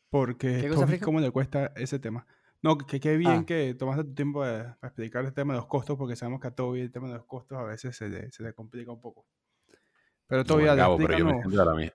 Porque 0.10 0.60
¿Qué 0.62 0.70
cosa? 0.70 0.86
¿cómo 1.00 1.20
le 1.20 1.32
cuesta 1.32 1.72
ese 1.76 1.98
tema? 1.98 2.28
No, 2.63 2.78
que 2.78 2.99
qué 2.99 3.17
bien 3.17 3.41
Ah. 3.41 3.45
que 3.45 3.73
tomaste 3.76 4.06
tu 4.06 4.13
tiempo 4.15 4.39
para 4.39 4.78
explicar 4.82 5.26
el 5.26 5.34
tema 5.34 5.54
de 5.54 5.60
los 5.60 5.67
costos, 5.67 5.97
porque 5.97 6.15
sabemos 6.15 6.39
que 6.39 6.47
a 6.47 6.52
Toby 6.56 6.80
el 6.82 6.91
tema 6.91 7.08
de 7.10 7.15
los 7.15 7.26
costos 7.26 7.58
a 7.60 7.63
veces 7.63 7.95
se 7.95 8.08
le, 8.10 8.32
se 8.32 8.41
le 8.41 8.54
complica 8.54 8.91
un 8.91 9.02
poco. 9.02 9.26
Pero 10.28 10.41
No, 10.41 10.47
todavía 10.47 10.73
Gabo, 10.73 10.97
pero 10.97 11.17
yo 11.17 11.26
me 11.26 11.34
siento 11.34 11.49
de 11.60 11.65
la, 11.65 11.73
mi- 11.76 11.91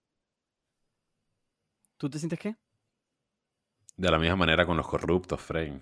¿Tú 1.96 2.08
te 2.08 2.18
sientes 2.18 2.38
qué? 2.38 2.54
de 3.96 4.10
la 4.10 4.18
misma 4.20 4.36
manera 4.36 4.64
con 4.64 4.76
los 4.76 4.86
corruptos, 4.86 5.40
Frame. 5.40 5.80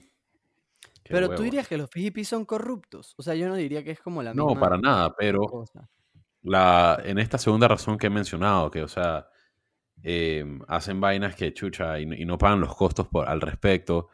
Qué 1.04 1.12
Pero 1.12 1.34
tú 1.34 1.42
dirías 1.42 1.68
que 1.68 1.76
los 1.76 1.90
hippies 1.92 2.28
son 2.28 2.46
corruptos. 2.46 3.14
O 3.18 3.22
sea, 3.22 3.34
yo 3.34 3.46
no 3.48 3.54
diría 3.56 3.84
que 3.84 3.90
es 3.90 4.00
como 4.00 4.22
la 4.22 4.32
No, 4.32 4.46
misma 4.46 4.60
para 4.60 4.78
nada, 4.78 5.14
pero 5.14 5.40
cosa. 5.42 5.86
la, 6.42 6.98
en 7.04 7.18
esta 7.18 7.36
segunda 7.36 7.68
razón 7.68 7.98
que 7.98 8.06
he 8.06 8.10
mencionado, 8.10 8.70
que, 8.70 8.82
o 8.82 8.88
sea, 8.88 9.28
em, 10.02 10.60
hacen 10.68 10.98
vainas 11.00 11.36
que 11.36 11.52
chucha 11.52 11.98
y, 12.00 12.06
no- 12.06 12.14
y 12.14 12.24
no 12.24 12.38
pagan 12.38 12.60
los 12.60 12.74
costos 12.74 13.06
por, 13.08 13.28
al 13.28 13.40
respecto. 13.42 14.08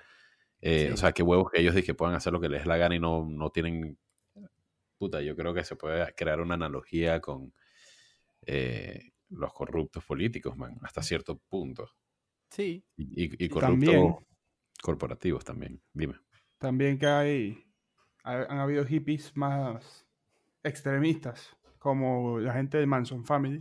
Eh, 0.62 0.86
Sí. 0.88 0.92
O 0.92 0.96
sea, 0.96 1.12
que 1.12 1.22
huevos 1.22 1.50
que 1.50 1.60
ellos 1.60 1.74
dicen 1.74 1.86
que 1.86 1.94
puedan 1.94 2.14
hacer 2.14 2.32
lo 2.32 2.40
que 2.40 2.48
les 2.48 2.62
dé 2.62 2.68
la 2.68 2.76
gana 2.78 2.94
y 2.94 3.00
no, 3.00 3.26
no 3.28 3.50
tienen. 3.50 3.98
Puta, 4.98 5.20
yo 5.20 5.34
creo 5.36 5.52
que 5.52 5.64
se 5.64 5.76
puede 5.76 6.14
crear 6.14 6.40
una 6.40 6.54
analogía 6.54 7.20
con 7.20 7.52
eh, 8.46 9.10
los 9.30 9.52
corruptos 9.52 10.04
políticos, 10.04 10.56
man, 10.56 10.78
hasta 10.82 11.02
cierto 11.02 11.38
punto. 11.48 11.88
Sí, 12.50 12.84
Y, 12.96 13.44
y- 13.44 13.48
corruptos 13.48 13.60
También. 13.86 14.14
corporativos 14.82 15.44
también. 15.44 15.82
Dime. 15.92 16.14
También 16.58 16.98
que 16.98 17.06
hay, 17.06 17.64
ha- 18.24 18.44
han 18.48 18.58
habido 18.58 18.84
hippies 18.84 19.36
más 19.36 20.06
extremistas, 20.62 21.56
como 21.78 22.38
la 22.38 22.52
gente 22.52 22.78
de 22.78 22.86
Manson 22.86 23.24
Family, 23.24 23.60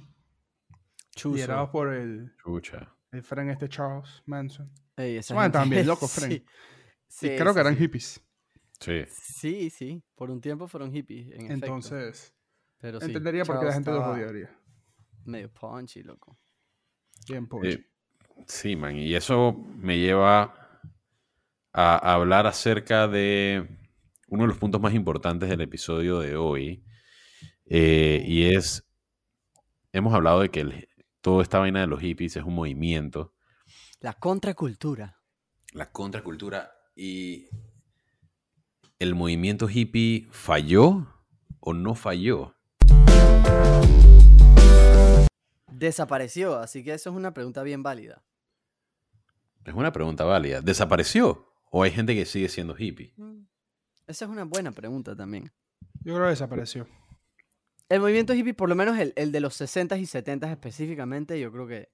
liderados 1.23 1.69
por 1.69 1.93
el, 1.93 2.35
Chucha. 2.43 2.93
el 3.11 3.23
friend 3.23 3.49
este 3.51 3.67
Charles 3.69 4.21
Manson. 4.25 4.71
Ey, 4.97 5.17
esa 5.17 5.33
Bueno, 5.33 5.45
gente- 5.45 5.57
también, 5.57 5.87
loco, 5.87 6.07
Frank. 6.07 6.31
sí. 6.31 6.45
Sí, 7.11 7.27
y 7.27 7.35
creo 7.35 7.49
sí, 7.49 7.53
que 7.53 7.59
eran 7.59 7.75
sí. 7.75 7.79
hippies. 7.83 8.21
Sí. 8.79 9.05
Sí, 9.07 9.69
sí. 9.69 10.03
Por 10.15 10.31
un 10.31 10.41
tiempo 10.41 10.67
fueron 10.67 10.91
hippies, 10.91 11.31
en. 11.33 11.51
Entonces, 11.51 12.33
Pero 12.79 12.99
sí, 12.99 13.07
entendería 13.07 13.45
por 13.45 13.59
qué 13.59 13.65
la 13.65 13.73
gente 13.73 13.91
los 13.91 14.03
odiaría. 14.05 14.49
Medio 15.25 15.51
punchy, 15.53 16.03
loco. 16.03 16.37
Bien. 17.27 17.47
Eh, 17.63 17.85
sí, 18.47 18.75
man. 18.75 18.95
Y 18.97 19.13
eso 19.13 19.53
me 19.53 19.99
lleva 19.99 20.79
a, 21.73 21.95
a 21.97 22.13
hablar 22.13 22.47
acerca 22.47 23.07
de 23.07 23.67
uno 24.27 24.43
de 24.43 24.47
los 24.47 24.57
puntos 24.57 24.81
más 24.81 24.93
importantes 24.93 25.49
del 25.49 25.61
episodio 25.61 26.19
de 26.19 26.35
hoy. 26.35 26.83
eh, 27.65 28.23
y 28.27 28.53
es, 28.55 28.85
hemos 29.93 30.13
hablado 30.13 30.41
de 30.41 30.49
que 30.49 30.61
el- 30.61 30.87
toda 31.21 31.43
esta 31.43 31.59
vaina 31.59 31.81
de 31.81 31.87
los 31.87 32.01
hippies 32.01 32.35
es 32.35 32.43
un 32.43 32.55
movimiento. 32.55 33.33
La 33.99 34.13
contracultura. 34.13 35.21
La 35.73 35.91
contracultura 35.91 36.71
y 36.95 37.47
el 38.99 39.15
movimiento 39.15 39.69
hippie 39.69 40.27
falló 40.31 41.07
o 41.59 41.73
no 41.73 41.95
falló. 41.95 42.55
Desapareció, 45.71 46.57
así 46.57 46.83
que 46.83 46.93
eso 46.93 47.09
es 47.09 47.15
una 47.15 47.33
pregunta 47.33 47.63
bien 47.63 47.81
válida. 47.81 48.23
Es 49.65 49.73
una 49.73 49.91
pregunta 49.91 50.23
válida. 50.25 50.61
¿Desapareció 50.61 51.47
o 51.71 51.83
hay 51.83 51.91
gente 51.91 52.13
que 52.15 52.25
sigue 52.25 52.49
siendo 52.49 52.75
hippie? 52.77 53.13
Mm, 53.17 53.45
Esa 54.07 54.25
es 54.25 54.31
una 54.31 54.43
buena 54.43 54.71
pregunta 54.71 55.15
también. 55.15 55.51
Yo 56.03 56.13
creo 56.15 56.25
que 56.25 56.29
desapareció. 56.31 56.87
El 57.89 57.99
movimiento 57.99 58.33
hippie, 58.33 58.53
por 58.53 58.69
lo 58.69 58.75
menos 58.75 58.97
el, 58.99 59.13
el 59.15 59.31
de 59.31 59.39
los 59.39 59.59
60s 59.59 59.99
y 59.99 60.03
70s 60.05 60.51
específicamente, 60.51 61.39
yo 61.39 61.51
creo 61.51 61.67
que 61.67 61.89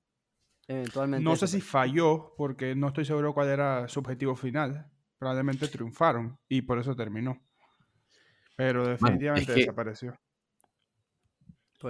eventualmente... 0.67 1.23
No 1.23 1.35
sé 1.35 1.47
si 1.47 1.61
falló, 1.61 2.33
porque 2.37 2.75
no 2.75 2.87
estoy 2.87 3.05
seguro 3.05 3.33
cuál 3.33 3.49
era 3.49 3.87
su 3.87 3.99
objetivo 3.99 4.35
final. 4.35 4.91
Probablemente 5.17 5.67
triunfaron 5.67 6.37
y 6.47 6.61
por 6.61 6.79
eso 6.79 6.95
terminó. 6.95 7.41
Pero 8.55 8.87
definitivamente 8.87 9.53
que- 9.53 9.59
desapareció. 9.61 10.19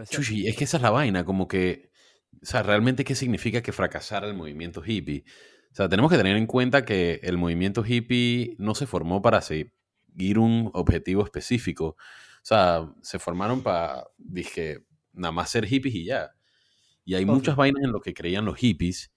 Chuchi, 0.10 0.48
es 0.48 0.58
que 0.58 0.66
esa 0.66 0.78
es 0.78 0.84
la 0.84 0.90
vaina, 0.90 1.24
como 1.24 1.48
que, 1.48 1.92
o 2.42 2.46
sea, 2.46 2.62
realmente 2.62 3.06
qué 3.06 3.16
significa 3.16 3.62
que 3.62 3.72
fracasara 3.72 4.28
el 4.28 4.34
movimiento 4.34 4.84
hippie. 4.86 5.24
O 5.72 5.76
sea, 5.76 5.88
tenemos 5.88 6.12
que 6.12 6.18
tener 6.18 6.36
en 6.36 6.46
cuenta 6.46 6.84
que 6.84 7.22
el 7.24 7.38
movimiento 7.38 7.86
hippie 7.86 8.56
no 8.58 8.76
se 8.76 8.86
formó 8.86 9.22
para 9.22 9.42
seguir 9.42 10.40
un 10.40 10.70
objetivo 10.74 11.24
específico. 11.24 11.86
O 11.88 12.44
sea, 12.44 12.94
se 13.02 13.20
formaron 13.20 13.64
para, 13.64 14.08
dije, 14.18 14.86
nada 15.14 15.32
más 15.32 15.50
ser 15.50 15.66
hippies 15.66 15.96
y 15.96 16.06
ya. 16.06 16.32
Y 17.08 17.16
hay 17.16 17.26
muchas 17.26 17.56
vainas 17.56 17.84
en 17.86 17.92
lo 17.94 18.02
que 18.02 18.14
creían 18.14 18.46
los 18.46 18.58
hippies. 18.58 19.12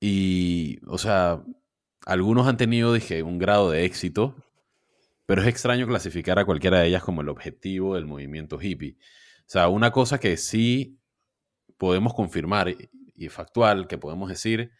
Y, 0.00 0.78
o 0.86 0.98
sea, 0.98 1.42
algunos 2.06 2.46
han 2.46 2.56
tenido, 2.56 2.92
dije, 2.92 3.22
un 3.22 3.38
grado 3.38 3.70
de 3.70 3.84
éxito, 3.84 4.36
pero 5.26 5.42
es 5.42 5.48
extraño 5.48 5.86
clasificar 5.86 6.38
a 6.38 6.46
cualquiera 6.46 6.80
de 6.80 6.88
ellas 6.88 7.04
como 7.04 7.22
el 7.22 7.28
objetivo 7.30 7.96
del 7.96 8.06
movimiento 8.06 8.60
hippie. 8.60 8.96
O 9.40 9.44
sea, 9.50 9.68
una 9.68 9.92
cosa 9.92 10.18
que 10.20 10.36
sí 10.36 11.00
podemos 11.78 12.14
confirmar 12.14 12.70
y- 12.70 12.90
y 13.16 13.28
factual 13.30 13.88
que 13.88 13.98
podemos 13.98 14.28
decir 14.30 14.72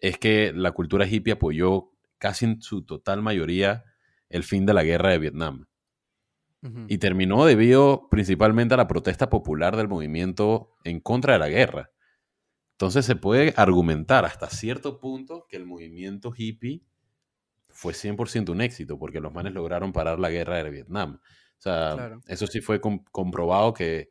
es 0.00 0.18
que 0.18 0.52
la 0.54 0.72
cultura 0.72 1.06
hippie 1.06 1.34
apoyó 1.34 1.92
casi 2.18 2.46
en 2.46 2.62
su 2.62 2.84
total 2.84 3.22
mayoría 3.22 3.84
el 4.28 4.44
fin 4.44 4.66
de 4.66 4.74
la 4.74 4.84
guerra 4.84 5.10
de 5.10 5.18
Vietnam. 5.20 5.66
Y 6.88 6.98
terminó 6.98 7.46
debido 7.46 8.06
principalmente 8.10 8.74
a 8.74 8.76
la 8.76 8.86
protesta 8.86 9.30
popular 9.30 9.76
del 9.76 9.88
movimiento 9.88 10.76
en 10.84 11.00
contra 11.00 11.32
de 11.32 11.38
la 11.38 11.48
guerra. 11.48 11.90
Entonces 12.72 13.06
se 13.06 13.16
puede 13.16 13.54
argumentar 13.56 14.26
hasta 14.26 14.50
cierto 14.50 15.00
punto 15.00 15.46
que 15.48 15.56
el 15.56 15.64
movimiento 15.64 16.32
hippie 16.36 16.82
fue 17.70 17.94
100% 17.94 18.50
un 18.52 18.60
éxito 18.60 18.98
porque 18.98 19.20
los 19.20 19.32
manes 19.32 19.54
lograron 19.54 19.92
parar 19.92 20.18
la 20.18 20.28
guerra 20.28 20.62
de 20.62 20.68
Vietnam. 20.70 21.20
O 21.22 21.62
sea, 21.62 21.92
Claro. 21.94 22.20
eso 22.26 22.46
sí 22.46 22.60
fue 22.60 22.80
com- 22.80 23.04
comprobado 23.10 23.72
que 23.72 24.10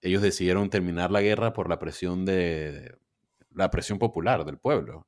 ellos 0.00 0.20
decidieron 0.22 0.70
terminar 0.70 1.10
la 1.12 1.22
guerra 1.22 1.52
por 1.52 1.68
la 1.68 1.78
presión 1.78 2.24
de 2.24 2.96
la 3.50 3.70
presión 3.70 4.00
popular 4.00 4.44
del 4.44 4.58
pueblo. 4.58 5.06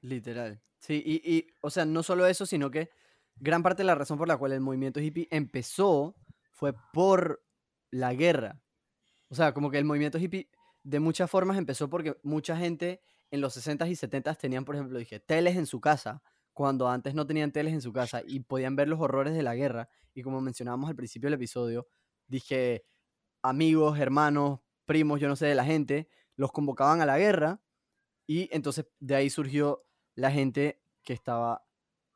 Literal. 0.00 0.60
Sí, 0.80 1.02
y, 1.04 1.16
y, 1.36 1.46
o 1.60 1.70
sea, 1.70 1.84
no 1.84 2.02
solo 2.02 2.26
eso, 2.26 2.46
sino 2.46 2.70
que 2.70 2.88
gran 3.40 3.62
parte 3.62 3.82
de 3.82 3.86
la 3.86 3.94
razón 3.94 4.18
por 4.18 4.28
la 4.28 4.36
cual 4.36 4.52
el 4.52 4.60
movimiento 4.60 5.00
hippie 5.00 5.28
empezó 5.30 6.16
fue 6.52 6.74
por 6.92 7.44
la 7.90 8.14
guerra. 8.14 8.60
O 9.28 9.34
sea, 9.34 9.52
como 9.52 9.70
que 9.70 9.78
el 9.78 9.84
movimiento 9.84 10.18
hippie 10.18 10.50
de 10.82 11.00
muchas 11.00 11.30
formas 11.30 11.58
empezó 11.58 11.88
porque 11.88 12.16
mucha 12.22 12.56
gente 12.56 13.02
en 13.30 13.40
los 13.40 13.56
60s 13.56 13.88
y 13.88 13.94
70s 13.94 14.38
tenían, 14.38 14.64
por 14.64 14.74
ejemplo, 14.74 14.98
dije, 14.98 15.20
teles 15.20 15.56
en 15.56 15.66
su 15.66 15.80
casa, 15.80 16.22
cuando 16.52 16.88
antes 16.88 17.14
no 17.14 17.26
tenían 17.26 17.52
teles 17.52 17.72
en 17.72 17.82
su 17.82 17.92
casa 17.92 18.22
y 18.26 18.40
podían 18.40 18.74
ver 18.74 18.88
los 18.88 19.00
horrores 19.00 19.34
de 19.34 19.42
la 19.42 19.54
guerra. 19.54 19.88
Y 20.14 20.22
como 20.22 20.40
mencionábamos 20.40 20.88
al 20.88 20.96
principio 20.96 21.28
del 21.28 21.34
episodio, 21.34 21.86
dije, 22.26 22.84
amigos, 23.42 23.98
hermanos, 23.98 24.60
primos, 24.84 25.20
yo 25.20 25.28
no 25.28 25.36
sé, 25.36 25.46
de 25.46 25.54
la 25.54 25.64
gente, 25.64 26.08
los 26.34 26.50
convocaban 26.50 27.00
a 27.00 27.06
la 27.06 27.18
guerra 27.18 27.60
y 28.26 28.48
entonces 28.52 28.86
de 28.98 29.14
ahí 29.14 29.30
surgió 29.30 29.84
la 30.14 30.30
gente 30.30 30.82
que 31.04 31.12
estaba 31.12 31.67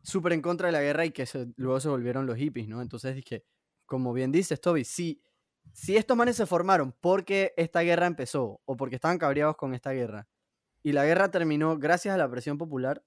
súper 0.02 0.32
en 0.32 0.42
contra 0.42 0.66
de 0.68 0.72
la 0.72 0.80
guerra 0.82 1.04
y 1.04 1.10
que 1.10 1.26
se- 1.26 1.48
luego 1.56 1.80
se 1.80 1.88
volvieron 1.88 2.26
los 2.26 2.36
hippies, 2.36 2.68
¿no? 2.68 2.82
Entonces 2.82 3.14
dije, 3.14 3.44
como 3.86 4.12
bien 4.12 4.32
dices, 4.32 4.60
Toby, 4.60 4.84
si, 4.84 5.22
si 5.72 5.96
estos 5.96 6.16
manes 6.16 6.36
se 6.36 6.46
formaron 6.46 6.94
porque 7.00 7.54
esta 7.56 7.80
guerra 7.80 8.06
empezó 8.06 8.60
o 8.64 8.76
porque 8.76 8.96
estaban 8.96 9.18
cabreados 9.18 9.56
con 9.56 9.74
esta 9.74 9.92
guerra 9.92 10.28
y 10.82 10.92
la 10.92 11.04
guerra 11.04 11.30
terminó 11.30 11.78
gracias 11.78 12.14
a 12.14 12.18
la 12.18 12.28
presión 12.30 12.58
popular, 12.58 13.04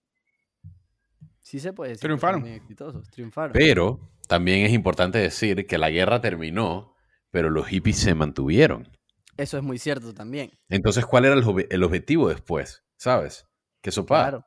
sí 1.41 1.59
se 1.59 1.73
puede 1.73 1.91
decir. 1.91 2.01
que 2.01 2.07
Triunfaron. 2.07 2.45
exitosos, 2.47 3.09
triunfaron. 3.09 3.53
Pero 3.53 3.99
también 4.27 4.65
es 4.65 4.71
importante 4.73 5.17
decir 5.19 5.67
que 5.67 5.77
la 5.77 5.89
guerra 5.89 6.21
terminó, 6.21 6.95
pero 7.31 7.49
los 7.49 7.67
hippies 7.67 7.97
se 7.99 8.15
mantuvieron. 8.15 8.89
Eso 9.37 9.57
es 9.57 9.63
muy 9.63 9.77
cierto 9.77 10.13
también. 10.13 10.51
Entonces, 10.69 11.05
¿cuál 11.05 11.25
era 11.25 11.35
el 11.35 11.83
objetivo 11.83 12.29
después? 12.29 12.83
¿Sabes? 12.95 13.45
Que 13.81 13.91
sopa. 13.91 14.21
Claro. 14.21 14.45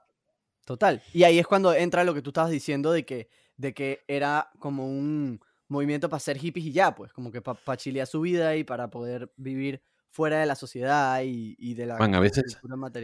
Total. 0.69 1.03
Y 1.15 1.23
ahí 1.25 1.39
es 1.39 1.47
cuando 1.47 1.73
entra 1.73 2.05
lo 2.05 2.13
que 2.13 2.21
tú 2.21 2.29
estabas 2.29 2.51
diciendo 2.51 2.93
de 2.93 3.07
que, 3.07 3.31
de 3.57 3.73
que 3.73 4.05
era 4.07 4.51
como 4.59 4.87
un 4.87 5.41
movimiento 5.67 6.11
para 6.11 6.21
ser 6.21 6.37
hippies 6.37 6.67
y 6.67 6.73
ya, 6.73 6.95
pues, 6.95 7.11
como 7.15 7.33
que 7.33 7.41
para 7.41 7.77
chilear 7.79 8.07
su 8.07 8.21
vida 8.21 8.55
y 8.55 8.65
para 8.65 8.91
poder 8.91 9.33
vivir 9.39 9.83
fuera 10.11 10.41
de 10.41 10.45
la 10.45 10.55
sociedad 10.55 11.23
y, 11.23 11.57
y 11.59 11.73
de 11.73 11.87
la 11.87 11.97
Man, 11.97 12.15
a 12.15 12.21
veces- 12.21 12.59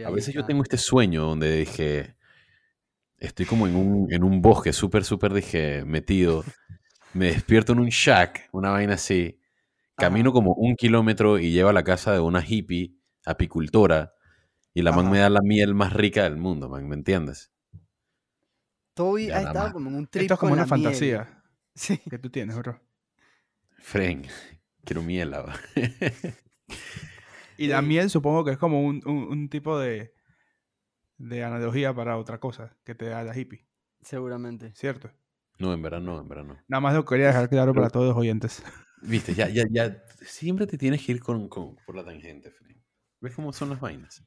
A 0.05 0.11
veces 0.11 0.31
yo 0.31 0.45
tengo 0.45 0.61
este 0.61 0.77
sueño 0.77 1.23
donde 1.23 1.57
dije, 1.57 2.15
estoy 3.17 3.47
como 3.47 3.65
en 3.65 3.75
un, 3.75 4.13
en 4.13 4.23
un 4.23 4.43
bosque 4.43 4.71
súper, 4.71 5.03
súper, 5.03 5.33
dije, 5.33 5.85
metido. 5.85 6.43
Me 7.13 7.31
despierto 7.31 7.73
en 7.73 7.79
un 7.79 7.89
shack, 7.89 8.49
una 8.51 8.69
vaina 8.69 8.93
así. 8.93 9.39
Camino 9.95 10.29
Ajá. 10.29 10.33
como 10.33 10.53
un 10.53 10.75
kilómetro 10.75 11.39
y 11.39 11.51
llego 11.51 11.69
a 11.69 11.73
la 11.73 11.83
casa 11.83 12.13
de 12.13 12.19
una 12.19 12.45
hippie 12.47 12.93
apicultora 13.25 14.13
y 14.71 14.83
la 14.83 14.91
man 14.91 15.09
me 15.09 15.19
da 15.19 15.29
la 15.29 15.41
miel 15.41 15.73
más 15.73 15.93
rica 15.93 16.23
del 16.23 16.35
mundo, 16.35 16.67
man, 16.67 16.87
¿me 16.87 16.95
entiendes? 16.95 17.49
Toby 18.95 19.27
Ya 19.27 19.33
ha 19.33 19.37
nada 19.41 19.47
estado 19.49 19.65
más. 19.65 19.73
como 19.73 19.89
en 19.89 19.95
un 19.97 20.07
trip 20.07 20.21
Esto 20.23 20.33
es 20.33 20.39
como 20.39 20.49
con 20.51 20.59
una 20.59 20.65
miel. 20.65 20.69
fantasía 20.83 21.43
Sí. 21.75 21.97
que 22.09 22.17
tú 22.17 22.29
tienes, 22.31 22.55
bro. 22.57 22.81
Fren, 23.79 24.25
quiero 24.83 25.03
miel. 25.03 25.33
ah, 25.35 25.41
va. 25.41 25.55
Y 27.57 27.67
la 27.67 27.79
Sí. 27.81 27.85
miel 27.85 28.09
supongo 28.09 28.43
que 28.43 28.51
es 28.51 28.57
como 28.57 28.81
un, 28.83 29.01
un- 29.05 29.27
un 29.29 29.49
tipo 29.49 29.77
de, 29.79 30.13
de 31.17 31.43
analogía 31.43 31.93
para 31.93 32.17
otra 32.17 32.39
cosa 32.39 32.75
que 32.83 32.95
te 32.95 33.05
da 33.05 33.23
la 33.23 33.37
hippie, 33.37 33.65
Seguramente. 34.01 34.73
¿cierto? 34.75 35.11
no, 35.57 35.73
en 35.73 35.81
verdad 35.81 36.01
no, 36.01 36.19
en 36.19 36.27
verdad 36.27 36.43
no. 36.43 36.61
Nada 36.67 36.81
más 36.81 36.93
lo 36.95 37.05
quería 37.05 37.27
dejar 37.27 37.47
claro 37.49 37.73
para 37.73 37.89
todos 37.89 38.07
los 38.07 38.17
oyentes. 38.17 38.61
Viste, 39.01 39.33
ya, 39.33 39.47
ya, 39.49 39.63
ya. 39.69 40.03
Siempre 40.25 40.67
te 40.67 40.77
tienes 40.77 41.05
que 41.05 41.11
ir 41.13 41.21
con, 41.21 41.47
con- 41.47 41.75
por 41.85 41.95
la 41.95 42.03
tangente, 42.03 42.51
Fred. 42.51 42.75
¿Ves 43.21 43.33
cómo 43.35 43.53
son 43.53 43.69
las 43.69 43.79
vainas? 43.79 44.23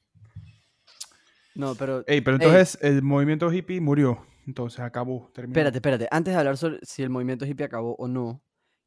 No, 1.54 1.74
pero 1.74 2.04
Ey, 2.07 2.20
pero 2.22 2.37
Ey. 2.38 2.42
entonces 2.44 2.78
el 2.83 3.02
movimiento 3.02 3.52
hippie 3.52 3.81
murió. 3.81 4.24
Entonces 4.48 4.80
acabó, 4.80 5.30
terminó. 5.34 5.52
espérate, 5.52 5.76
espérate. 5.76 6.08
Antes 6.11 6.32
de 6.32 6.38
hablar 6.40 6.56
sobre 6.56 6.78
si 6.82 7.02
el 7.02 7.11
movimiento 7.11 7.44
hippie 7.44 7.66
acabó 7.66 7.94
o 7.96 8.08
no, 8.08 8.42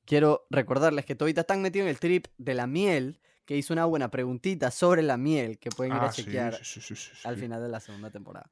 quiero 0.06 0.48
recordarles 0.50 1.06
que 1.06 1.16
todavía 1.16 1.40
están 1.42 1.62
metidos 1.62 1.84
en 1.86 1.90
el 1.90 2.00
trip 2.00 2.26
de 2.40 2.56
la 2.56 2.66
miel, 2.66 3.22
que 3.46 3.56
hizo 3.56 3.72
una 3.72 3.86
buena 3.86 4.10
preguntita 4.10 4.72
sobre 4.72 5.04
la 5.04 5.18
miel 5.18 5.60
que 5.60 5.70
pueden 5.70 5.94
ir 5.94 6.00
a 6.00 6.06
Ah, 6.08 6.10
chequear 6.12 6.56
sí, 6.56 6.82
sí, 6.82 6.96
sí, 6.96 6.96
sí, 6.96 7.12
al 7.28 7.36
sí. 7.36 7.42
final 7.42 7.62
de 7.62 7.70
la 7.70 7.80
segunda 7.80 8.10
temporada. 8.10 8.52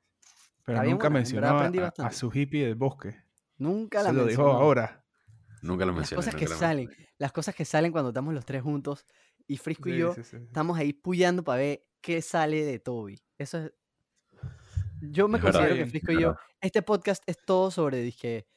Pero 0.64 0.84
nunca 0.84 1.10
buena, 1.10 1.94
a, 1.98 2.12
su 2.12 2.30
hippie 2.32 2.66
del 2.68 2.76
bosque. 2.76 3.16
Nunca 3.58 4.04
la 4.04 4.10
Se 4.12 4.16
lo 4.16 4.26
dijo 4.28 4.44
ahora. 4.44 5.04
Nunca 5.64 5.86
lo 5.86 5.92
Las 5.94 5.98
mencioné. 5.98 6.18
cosas 6.20 6.36
que 6.36 6.46
nunca 6.46 6.54
lo 6.54 6.60
salen, 6.60 6.86
mencioné. 6.86 7.10
las 7.18 7.32
cosas 7.32 7.56
que 7.56 7.66
salen 7.66 7.92
cuando 7.92 8.10
estamos 8.12 8.34
los 8.36 8.46
tres 8.46 8.62
juntos 8.62 9.06
y 9.48 9.58
Frisco 9.58 9.90
y 9.90 9.98
yo 9.98 10.14
sí, 10.14 10.24
sí, 10.24 10.38
sí. 10.38 10.44
estamos 10.46 10.78
ahí 10.78 10.94
puyando 10.94 11.44
para 11.44 11.58
ver 11.58 11.88
qué 12.02 12.22
sale 12.22 12.64
de 12.64 12.78
Toby. 12.78 13.20
Eso 13.40 13.58
es. 13.58 13.72
Yo 15.02 15.28
me 15.28 15.38
Es 15.38 15.44
verdad, 15.44 15.60
considero 15.62 15.86
que 15.86 15.90
Frisco 15.90 16.12
y 16.12 16.22
yo, 16.22 16.36
este 16.62 16.82
podcast 16.82 17.24
es 17.26 17.38
todo 17.46 17.72
sobre 17.72 18.02
dije, 18.02 18.48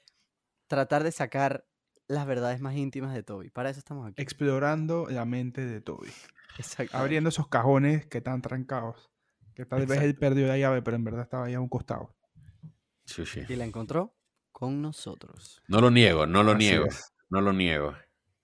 tratar 0.67 1.05
de 1.05 1.13
sacar 1.13 1.67
las 2.09 2.27
verdades 2.27 2.61
más 2.61 2.75
íntimas 2.75 3.15
de 3.15 3.23
Toby. 3.23 3.51
Para 3.51 3.71
eso 3.71 3.79
estamos 3.79 4.07
aquí. 4.07 4.21
Explorando 4.21 5.07
la 5.09 5.25
mente 5.25 5.65
de 5.65 5.81
Toby. 5.81 6.11
Exactamente. 6.59 6.97
Abriendo 6.97 7.29
esos 7.29 7.49
cajones 7.49 8.07
que 8.07 8.19
están 8.19 8.43
trancados. 8.43 9.11
Que 9.55 9.67
tal 9.67 9.87
vez 9.87 10.01
él 10.01 10.17
perdió 10.17 10.47
la 10.47 10.57
llave, 10.57 10.83
pero 10.83 10.97
en 10.97 11.05
verdad 11.05 11.23
estaba 11.23 11.47
ahí 11.47 11.55
a 11.55 11.61
un 11.61 11.69
costado. 11.69 12.17
Sí, 13.05 13.27
sí. 13.27 13.43
Y 13.49 13.57
la 13.57 13.65
encontró 13.65 14.15
con 14.51 14.81
nosotros. 14.81 15.63
No 15.69 15.81
lo 15.81 15.91
niego, 15.91 16.27
no 16.27 16.43
lo 16.43 16.53
Así 16.53 16.59
niego. 16.59 16.87
es. 16.87 17.13
No 17.29 17.41
lo 17.41 17.53
niego. 17.53 17.95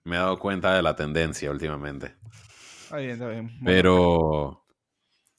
Me 0.05 0.17
he 0.17 0.19
dado 0.19 0.39
cuenta 0.39 0.75
de 0.75 0.83
la 0.83 0.97
tendencia 0.97 1.51
últimamente. 1.51 2.17
Está 2.85 2.97
bien, 2.99 3.11
está 3.13 3.29
bien. 3.29 3.51
Pero. 3.65 4.65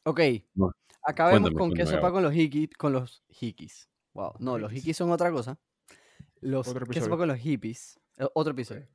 Ok. 0.04 0.19
No, 0.56 0.72
Acabemos 1.10 1.50
cuéntame, 1.52 1.60
con 1.60 1.69
qué 1.72 1.76
cuéntame, 1.84 1.98
sopa 1.98 2.08
Gabo. 2.08 2.13
con 2.15 2.24
los 2.24 2.36
hikis. 2.36 2.69
Con 2.78 2.93
los 2.93 3.24
hikis. 3.30 3.89
Wow. 4.13 4.34
No, 4.39 4.58
los 4.58 4.72
Hikis. 4.74 4.98
son 4.98 5.12
otra 5.12 5.32
cosa. 5.32 5.60
Los 6.41 6.74
qué 6.91 7.00
sopa 7.02 7.17
con 7.17 7.28
los 7.28 7.38
hippies. 7.38 8.00
eh, 8.17 8.28
Otro 8.34 8.52
episodio. 8.54 8.88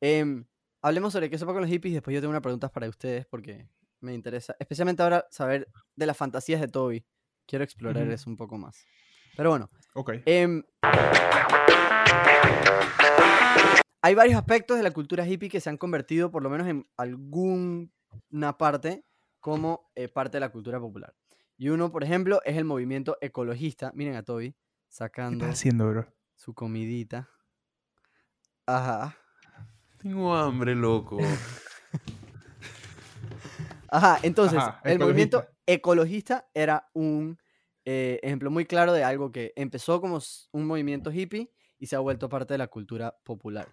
Em, 0.00 0.44
hablemos 0.82 1.12
sobre 1.12 1.28
qué 1.30 1.38
sopa 1.38 1.52
con 1.52 1.62
los 1.62 1.70
hippies. 1.70 1.94
Después 1.94 2.14
yo 2.14 2.20
tengo 2.20 2.30
una 2.30 2.40
pregunta 2.40 2.68
para 2.70 2.88
ustedes 2.88 3.26
porque 3.26 3.68
me 4.00 4.12
interesa. 4.14 4.54
Especialmente 4.58 5.02
ahora 5.02 5.26
saber 5.30 5.68
de 5.94 6.06
las 6.06 6.16
fantasías 6.16 6.60
de 6.60 6.68
Toby. 6.68 7.04
Quiero 7.46 7.64
explorar 7.64 8.04
Ujú. 8.04 8.12
eso 8.12 8.30
un 8.30 8.36
poco 8.36 8.58
más. 8.58 8.84
Pero 9.36 9.50
bueno. 9.50 9.68
Ok. 9.94 10.12
em, 10.26 10.62
hay 14.02 14.14
varios 14.14 14.36
aspectos 14.36 14.76
de 14.76 14.82
la 14.82 14.90
cultura 14.92 15.26
hippie 15.26 15.48
que 15.48 15.60
se 15.60 15.68
han 15.68 15.76
convertido, 15.76 16.30
por 16.30 16.42
lo 16.42 16.50
menos 16.50 16.66
en 16.68 16.88
alguna 16.96 18.56
parte, 18.58 19.04
como 19.40 19.90
eh, 19.94 20.08
parte 20.08 20.36
de 20.36 20.40
la 20.40 20.50
cultura 20.50 20.78
popular. 20.80 21.14
Y 21.58 21.70
uno, 21.70 21.90
por 21.90 22.04
ejemplo, 22.04 22.40
es 22.44 22.56
el 22.56 22.64
movimiento 22.64 23.16
ecologista. 23.20 23.90
Miren 23.94 24.16
a 24.16 24.22
Toby 24.22 24.52
¿Qué 24.52 24.58
sacando 24.88 25.44
estás 25.44 25.60
haciendo, 25.60 25.88
bro? 25.88 26.06
su 26.34 26.54
comidita. 26.54 27.30
Ajá. 28.66 29.16
Tengo 29.98 30.34
hambre, 30.34 30.74
loco. 30.74 31.18
Ajá, 33.88 34.18
entonces, 34.22 34.58
Ajá, 34.58 34.80
el 34.84 34.98
movimiento 34.98 35.46
ecologista. 35.64 36.48
era 36.52 36.90
un 36.92 37.38
eh, 37.84 38.20
ejemplo 38.22 38.50
muy 38.50 38.66
claro 38.66 38.92
de 38.92 39.04
algo 39.04 39.32
que 39.32 39.52
empezó 39.56 40.00
como 40.00 40.20
un 40.52 40.66
movimiento 40.66 41.10
hippie 41.10 41.52
y 41.78 41.86
se 41.86 41.96
ha 41.96 42.00
vuelto 42.00 42.28
parte 42.28 42.54
de 42.54 42.58
la 42.58 42.66
cultura 42.66 43.16
popular. 43.22 43.68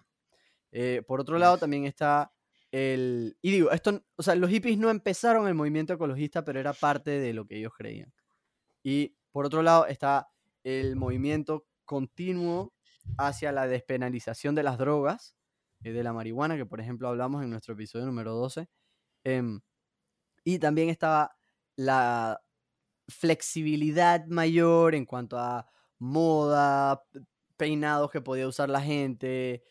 Eh, 0.71 1.01
por 1.05 1.19
otro 1.19 1.37
lado, 1.37 1.57
también 1.57 1.85
está 1.85 2.31
el... 2.73 3.37
Y 3.41 3.51
digo, 3.51 3.71
esto, 3.71 4.03
o 4.15 4.23
sea, 4.23 4.35
los 4.35 4.49
hippies 4.49 4.79
no 4.79 4.89
empezaron 4.89 5.47
el 5.47 5.53
movimiento 5.53 5.93
ecologista, 5.93 6.43
pero 6.43 6.59
era 6.59 6.73
parte 6.73 7.11
de 7.11 7.31
lo 7.33 7.45
que 7.45 7.57
ellos 7.57 7.71
creían. 7.77 8.11
Y 8.83 9.15
por 9.31 9.45
otro 9.45 9.61
lado 9.63 9.85
está 9.87 10.29
el 10.63 10.95
movimiento 10.95 11.67
continuo 11.85 12.73
hacia 13.17 13.51
la 13.51 13.67
despenalización 13.67 14.55
de 14.55 14.63
las 14.63 14.77
drogas, 14.79 15.35
eh, 15.83 15.91
de 15.91 16.03
la 16.03 16.13
marihuana, 16.13 16.57
que 16.57 16.65
por 16.65 16.81
ejemplo 16.81 17.07
hablamos 17.09 17.43
en 17.43 17.51
nuestro 17.51 17.75
episodio 17.75 18.05
número 18.07 18.33
12. 18.33 18.67
em, 19.23 19.61
y 20.43 20.59
también 20.59 20.89
estaba 20.89 21.37
la 21.75 22.41
flexibilidad 23.07 24.25
mayor 24.27 24.95
en 24.95 25.05
cuanto 25.05 25.37
a 25.37 25.67
moda, 25.99 27.03
peinados 27.57 28.11
que 28.11 28.21
podía 28.21 28.47
usar 28.47 28.69
la 28.69 28.81
gente, 28.81 29.63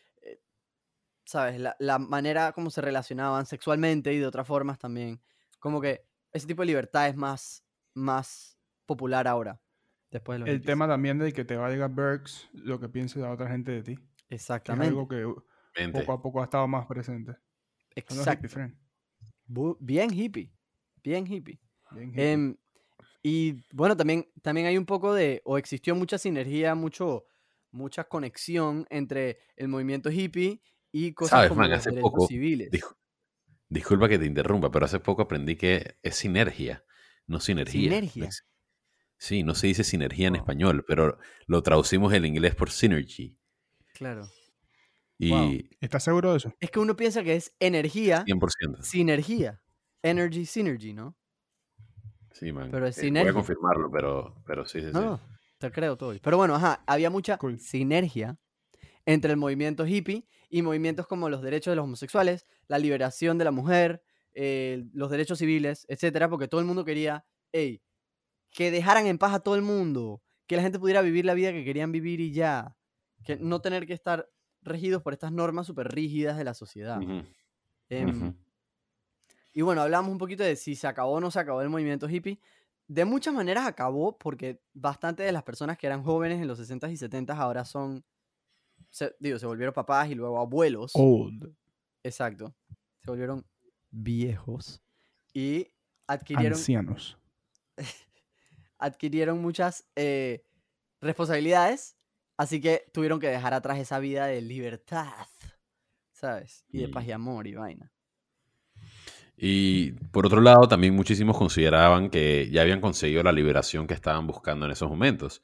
¿sabes? 1.25 1.59
La, 1.59 1.75
la 1.79 1.99
manera 1.99 2.51
como 2.51 2.69
se 2.69 2.81
relacionaban 2.81 3.45
sexualmente 3.45 4.13
y 4.13 4.19
de 4.19 4.25
otras 4.27 4.47
formas 4.47 4.77
también. 4.79 5.21
Como 5.59 5.79
que 5.81 6.05
ese 6.31 6.47
tipo 6.47 6.61
de 6.61 6.67
libertad 6.67 7.07
es 7.07 7.15
más, 7.15 7.63
más 7.93 8.57
popular 8.85 9.27
ahora. 9.27 9.59
Después 10.11 10.35
de 10.35 10.39
los 10.41 10.49
El 10.49 10.55
hippies. 10.55 10.65
tema 10.67 10.87
también 10.87 11.17
de 11.17 11.31
que 11.33 11.45
te 11.45 11.55
valga 11.55 11.87
Berks 11.87 12.49
lo 12.53 12.79
que 12.79 12.89
piense 12.89 13.19
la 13.19 13.31
otra 13.31 13.47
gente 13.49 13.71
de 13.71 13.83
ti. 13.83 13.95
Que 13.95 14.35
es 14.35 14.41
Exactamente. 14.41 14.87
algo 14.87 15.07
que 15.07 15.25
Mente. 15.79 15.99
poco 16.01 16.11
a 16.13 16.21
poco 16.21 16.41
ha 16.41 16.43
estado 16.45 16.67
más 16.67 16.85
presente. 16.85 17.35
Exacto. 17.95 18.31
hippie, 18.31 18.49
friend. 18.49 18.75
Bu- 19.47 19.77
Bien 19.79 20.11
hippie. 20.13 20.51
Bien 21.03 21.25
hippie. 21.25 21.59
Bien 21.91 22.09
hippie. 22.09 22.31
Em, 22.31 22.57
y 23.23 23.63
bueno, 23.73 23.95
también, 23.95 24.27
también 24.41 24.67
hay 24.67 24.77
un 24.77 24.85
poco 24.85 25.13
de, 25.13 25.41
o 25.45 25.57
existió 25.57 25.95
mucha 25.95 26.17
sinergia, 26.17 26.75
mucho, 26.75 27.25
mucha 27.71 28.03
conexión 28.03 28.85
entre 28.89 29.39
el 29.55 29.67
movimiento 29.67 30.11
hippie 30.11 30.61
y 30.93 31.13
cosas 31.13 31.41
¿Sabes, 31.41 31.47
como 31.47 31.57
Frank? 31.57 31.73
los 31.73 31.83
Hace 31.83 31.89
derechos 31.89 32.01
poco 32.01 32.27
civiles. 32.27 32.71
Dis- 32.71 32.85
disculpa 33.69 34.09
que 34.09 34.19
te 34.19 34.25
interrumpa, 34.27 34.71
pero 34.71 34.85
hace 34.85 34.99
poco 35.01 35.23
aprendí 35.23 35.55
que 35.57 35.97
es 36.03 36.15
sinergia, 36.17 36.85
no 37.27 37.39
sinergia. 37.41 37.91
Sinergia. 37.91 38.37
Sí, 39.17 39.43
no 39.43 39.55
se 39.55 39.67
dice 39.67 39.83
sinergia 39.83 40.27
en 40.27 40.35
Wow. 40.35 40.37
español, 40.37 40.85
pero 40.87 41.17
lo 41.47 41.63
traducimos 41.63 42.11
del 42.11 42.25
inglés 42.25 42.55
por 42.55 42.71
synergy. 42.71 43.37
Claro. 43.93 44.33
Y 45.19 45.29
Wow. 45.29 45.59
¿Estás 45.81 46.03
seguro 46.03 46.31
de 46.31 46.37
eso? 46.37 46.53
Es 46.59 46.71
que 46.71 46.79
uno 46.79 46.95
piensa 46.95 47.23
que 47.23 47.35
es 47.35 47.55
energía, 47.59 48.25
100%. 48.25 48.79
sinergia. 48.79 49.61
Energy, 50.03 50.45
synergy, 50.45 50.93
¿no? 50.93 51.17
Sí, 52.31 52.51
man. 52.51 52.71
Pero 52.71 52.87
es 52.87 52.95
Eh, 52.95 53.11
voy 53.15 53.29
sinergia. 53.29 53.31
a 53.31 53.33
confirmarlo, 53.33 53.89
pero, 53.91 54.35
pero 54.45 54.65
sí, 54.65 54.81
sí, 54.81 54.93
sí. 54.93 54.93
No, 54.93 55.01
no, 55.01 55.19
te 55.57 55.71
creo 55.71 55.97
todo. 55.97 56.13
Pero 56.21 56.37
bueno, 56.37 56.55
ajá, 56.55 56.83
había 56.87 57.09
mucha 57.09 57.37
Cool. 57.37 57.57
sinergia 57.57 58.37
entre 59.05 59.31
el 59.31 59.37
movimiento 59.37 59.85
hippie 59.85 60.25
y 60.49 60.61
movimientos 60.61 61.07
como 61.07 61.29
los 61.29 61.41
derechos 61.41 61.71
de 61.71 61.75
los 61.75 61.83
homosexuales, 61.83 62.45
la 62.67 62.79
liberación 62.79 63.37
de 63.37 63.45
la 63.45 63.51
mujer, 63.51 64.03
eh, 64.33 64.85
los 64.93 65.09
derechos 65.09 65.39
civiles, 65.39 65.85
etcétera, 65.89 66.29
porque 66.29 66.47
todo 66.47 66.61
el 66.61 66.67
mundo 66.67 66.85
quería, 66.85 67.25
hey, 67.51 67.81
que 68.51 68.71
dejaran 68.71 69.07
en 69.07 69.17
paz 69.17 69.33
a 69.33 69.39
todo 69.39 69.55
el 69.55 69.61
mundo, 69.61 70.21
que 70.47 70.55
la 70.55 70.61
gente 70.61 70.79
pudiera 70.79 71.01
vivir 71.01 71.25
la 71.25 71.33
vida 71.33 71.51
que 71.51 71.63
querían 71.63 71.91
vivir 71.91 72.19
y 72.19 72.31
ya, 72.31 72.77
que 73.23 73.37
no 73.37 73.61
tener 73.61 73.87
que 73.87 73.93
estar 73.93 74.29
regidos 74.61 75.01
por 75.01 75.13
estas 75.13 75.31
normas 75.31 75.67
súper 75.67 75.87
rígidas 75.89 76.37
de 76.37 76.43
la 76.43 76.53
sociedad. 76.53 76.99
Em, 77.89 78.35
y 79.53 79.61
bueno, 79.61 79.81
hablamos 79.81 80.11
un 80.11 80.17
poquito 80.17 80.43
de 80.43 80.55
si 80.55 80.75
se 80.75 80.87
acabó 80.87 81.13
o 81.13 81.19
no 81.19 81.31
se 81.31 81.39
acabó 81.39 81.61
el 81.61 81.69
movimiento 81.69 82.09
hippie. 82.09 82.39
De 82.87 83.05
muchas 83.05 83.33
maneras 83.33 83.65
acabó 83.65 84.17
porque 84.17 84.61
bastante 84.73 85.23
de 85.23 85.31
las 85.31 85.43
personas 85.43 85.77
que 85.77 85.87
eran 85.87 86.03
jóvenes 86.03 86.41
en 86.41 86.47
los 86.47 86.59
60s 86.59 86.91
y 86.91 86.97
70s 86.97 87.37
ahora 87.37 87.65
son, 87.65 88.03
se, 88.89 89.15
digo, 89.19 89.39
se 89.39 89.45
volvieron 89.45 89.73
papás 89.73 90.09
y 90.09 90.15
luego 90.15 90.39
abuelos. 90.39 90.91
Old. 90.95 91.53
Exacto. 92.03 92.53
Se 92.99 93.09
volvieron 93.09 93.45
viejos 93.91 94.81
y 95.33 95.67
adquirieron, 96.07 96.57
Ancianos. 96.57 97.17
adquirieron 98.77 99.41
muchas 99.41 99.85
eh, 99.95 100.45
responsabilidades, 101.01 101.95
así 102.37 102.61
que 102.61 102.85
tuvieron 102.93 103.19
que 103.19 103.27
dejar 103.27 103.53
atrás 103.53 103.79
esa 103.79 103.99
vida 103.99 104.27
de 104.27 104.41
libertad, 104.41 105.27
¿sabes? 106.11 106.65
Y 106.69 106.79
de 106.79 106.89
paz 106.89 107.05
Mm. 107.05 107.09
y 107.09 107.11
amor 107.11 107.47
y 107.47 107.53
vaina. 107.55 107.91
Y 109.35 109.91
por 110.11 110.25
otro 110.25 110.41
lado, 110.41 110.67
también 110.67 110.95
muchísimos 110.95 111.37
consideraban 111.37 112.09
que 112.09 112.49
ya 112.51 112.61
habían 112.61 112.81
conseguido 112.81 113.23
la 113.23 113.31
liberación 113.31 113.87
que 113.87 113.93
estaban 113.93 114.27
buscando 114.27 114.65
en 114.65 114.71
esos 114.71 114.89
momentos. 114.89 115.41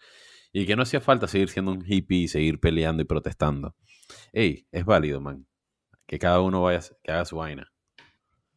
Y 0.51 0.65
que 0.65 0.75
no 0.75 0.83
hacía 0.83 0.99
falta 1.01 1.27
seguir 1.27 1.49
siendo 1.49 1.71
un 1.71 1.83
hippie 1.85 2.23
y 2.23 2.27
seguir 2.27 2.59
peleando 2.59 3.03
y 3.03 3.05
protestando. 3.05 3.75
Ey, 4.33 4.67
es 4.71 4.85
válido, 4.85 5.21
man. 5.21 5.45
Que 6.07 6.17
cada 6.17 6.41
uno 6.41 6.63
vaya, 6.63 6.81
que 7.03 7.11
haga 7.11 7.25
su 7.25 7.37
vaina. 7.37 7.71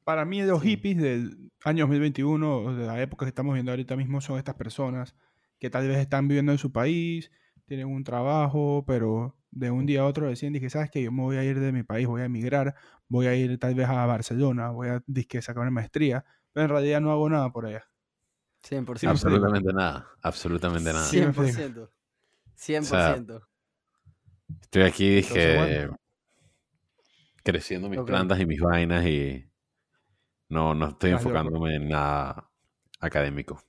Para 0.04 0.24
mí, 0.24 0.42
los 0.42 0.62
Sí. 0.62 0.70
hippies 0.70 0.98
del 0.98 1.52
año 1.64 1.84
2021, 1.84 2.58
o 2.58 2.74
de 2.74 2.86
la 2.86 3.00
época 3.00 3.24
que 3.26 3.28
estamos 3.28 3.54
viendo 3.54 3.72
ahorita 3.72 3.96
mismo, 3.96 4.20
son 4.20 4.38
estas 4.38 4.54
personas 4.56 5.14
que 5.58 5.70
tal 5.70 5.86
vez 5.86 5.98
están 5.98 6.26
viviendo 6.28 6.50
en 6.52 6.58
su 6.58 6.72
país, 6.72 7.30
tienen 7.66 7.86
un 7.86 8.02
trabajo, 8.02 8.84
pero 8.86 9.36
de 9.50 9.70
un 9.70 9.86
día 9.86 10.00
a 10.00 10.06
otro 10.06 10.26
deciden, 10.28 10.54
dije, 10.54 10.70
¿sabes 10.70 10.90
qué? 10.90 11.02
Yo 11.02 11.12
me 11.12 11.22
voy 11.22 11.36
a 11.36 11.44
ir 11.44 11.60
de 11.60 11.72
mi 11.72 11.82
país, 11.84 12.06
voy 12.06 12.22
a 12.22 12.24
emigrar, 12.24 12.74
voy 13.08 13.26
a 13.26 13.34
ir 13.36 13.58
tal 13.58 13.74
vez 13.74 13.86
a 13.88 14.04
Barcelona, 14.06 14.70
voy 14.70 14.88
a 14.88 15.02
dizque, 15.06 15.40
sacar 15.42 15.62
una 15.62 15.70
maestría, 15.70 16.24
pero 16.52 16.64
en 16.64 16.70
realidad 16.70 17.00
no 17.00 17.12
hago 17.12 17.28
nada 17.30 17.52
por 17.52 17.66
allá. 17.66 17.84
100%. 18.62 18.98
Sí, 19.00 19.06
me 19.06 19.12
explico. 19.12 19.36
Absolutamente 19.36 19.72
nada. 19.72 20.08
Absolutamente 20.22 20.92
nada. 20.92 21.04
Sí, 21.04 21.20
me 21.20 21.26
explico. 21.26 21.52
100%. 21.52 21.90
100%. 22.54 23.42
Estoy 24.62 24.82
aquí, 24.82 25.16
dije. 25.16 25.90
Creciendo 27.44 27.88
mis 27.88 27.98
Ok. 27.98 28.06
plantas 28.06 28.40
y 28.40 28.46
mis 28.46 28.60
vainas 28.60 29.04
y 29.04 29.44
no, 30.48 30.74
no 30.74 30.88
estoy 30.90 31.10
loco. 31.10 31.22
enfocándome 31.22 31.74
en 31.76 31.88
nada 31.88 32.48
académico. 33.00 33.60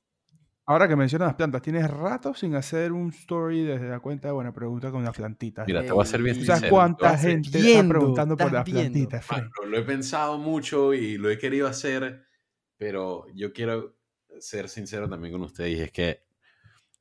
Ahora 0.65 0.87
que 0.87 0.95
mencionas 0.95 1.27
las 1.27 1.35
plantas, 1.35 1.61
¿tienes 1.61 1.89
rato 1.89 2.33
sin 2.33 2.55
hacer 2.55 2.93
un 2.93 3.09
story 3.09 3.63
desde 3.63 3.89
la 3.89 3.99
cuenta 3.99 4.29
de 4.29 4.33
Buena 4.33 4.53
Pregunta 4.53 4.91
con 4.91 5.03
las 5.03 5.13
plantitas? 5.15 5.67
Mira, 5.67 5.81
te 5.83 5.91
voy 5.91 6.03
a 6.03 6.05
ser 6.05 6.21
bien 6.21 6.35
Ey, 6.35 6.39
¿Tú 6.39 6.45
sabes 6.45 6.61
sincero. 6.61 6.75
a 6.75 6.79
cuánta 6.79 7.17
gente 7.17 7.49
está 7.49 7.59
viendo, 7.59 7.89
preguntando 7.89 8.37
por 8.37 8.53
las 8.53 8.63
viendo. 8.63 8.81
plantitas? 8.81 9.29
Mano, 9.29 9.49
lo 9.69 9.77
he 9.77 9.81
pensado 9.83 10.37
mucho 10.37 10.93
y 10.93 11.17
lo 11.17 11.29
he 11.29 11.37
querido 11.37 11.67
hacer, 11.67 12.25
pero 12.77 13.25
yo 13.33 13.51
quiero 13.51 13.97
ser 14.39 14.69
sincero 14.69 15.09
también 15.09 15.33
con 15.33 15.41
ustedes 15.41 15.79
es 15.79 15.91
que 15.91 16.23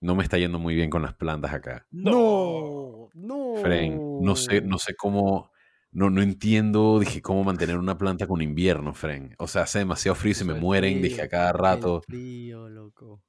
no 0.00 0.16
me 0.16 0.24
está 0.24 0.36
yendo 0.36 0.58
muy 0.58 0.74
bien 0.74 0.90
con 0.90 1.02
las 1.02 1.14
plantas 1.14 1.54
acá. 1.54 1.86
No, 1.90 3.08
no. 3.14 3.54
Fren, 3.62 4.20
no 4.20 4.36
sé, 4.36 4.60
no 4.60 4.78
sé 4.78 4.94
cómo, 4.96 5.52
no, 5.92 6.10
no 6.10 6.22
entiendo, 6.22 6.98
dije, 6.98 7.22
cómo 7.22 7.44
mantener 7.44 7.78
una 7.78 7.96
planta 7.96 8.26
con 8.26 8.42
invierno, 8.42 8.94
Fren. 8.94 9.34
O 9.38 9.46
sea, 9.46 9.62
hace 9.62 9.78
demasiado 9.78 10.16
frío 10.16 10.32
y 10.32 10.34
se 10.34 10.44
me 10.44 10.54
mueren, 10.54 11.00
dije, 11.00 11.22
a 11.22 11.28
cada 11.28 11.52
rato. 11.52 12.02
Frío, 12.02 12.68
loco. 12.68 13.22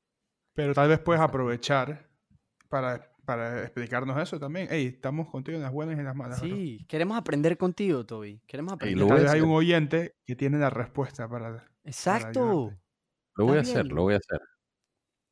Pero 0.56 0.74
tal 0.74 0.90
vez 0.90 1.00
puedes 1.00 1.22
aprovechar 1.22 2.10
para, 2.70 3.12
para 3.26 3.64
explicarnos 3.64 4.20
eso 4.20 4.40
también. 4.40 4.68
Ey, 4.72 4.88
estamos 4.88 5.30
contigo 5.30 5.58
en 5.58 5.64
las 5.64 5.72
buenas 5.72 5.96
y 5.96 6.00
en 6.00 6.06
las 6.06 6.16
malas. 6.16 6.40
Sí, 6.40 6.86
queremos 6.88 7.18
aprender 7.18 7.58
contigo, 7.58 8.06
Toby. 8.06 8.42
Queremos 8.48 8.74
aprender. 8.74 9.00
lo 9.00 9.08
Tal 9.08 9.22
vez 9.22 9.32
hay 9.32 9.42
un 9.42 9.52
oyente 9.52 10.16
que 10.26 10.36
tiene 10.36 10.58
la 10.58 10.72
respuesta 10.72 11.30
para... 11.30 11.68
Exacto. 11.84 12.72
Lo 13.36 13.46
voy 13.46 13.58
a 13.58 13.62
hacer, 13.62 13.86
lo 13.88 14.04
voy 14.04 14.14
a 14.14 14.18
hacer. 14.18 14.40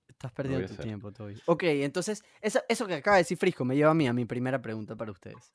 Estás 0.07 0.31
perdiendo 0.31 0.65
tu 0.67 0.73
hacer. 0.73 0.85
tiempo, 0.85 1.11
Toby. 1.11 1.35
Ok, 1.45 1.63
entonces, 1.63 2.23
eso, 2.41 2.59
eso 2.67 2.87
que 2.87 2.95
acaba 2.95 3.17
de 3.17 3.21
decir 3.23 3.37
Frisco 3.37 3.63
me 3.65 3.75
lleva 3.75 3.91
a 3.91 3.93
mí 3.93 4.07
a 4.07 4.13
mi 4.13 4.25
primera 4.25 4.61
pregunta 4.61 4.95
para 4.95 5.11
ustedes. 5.11 5.53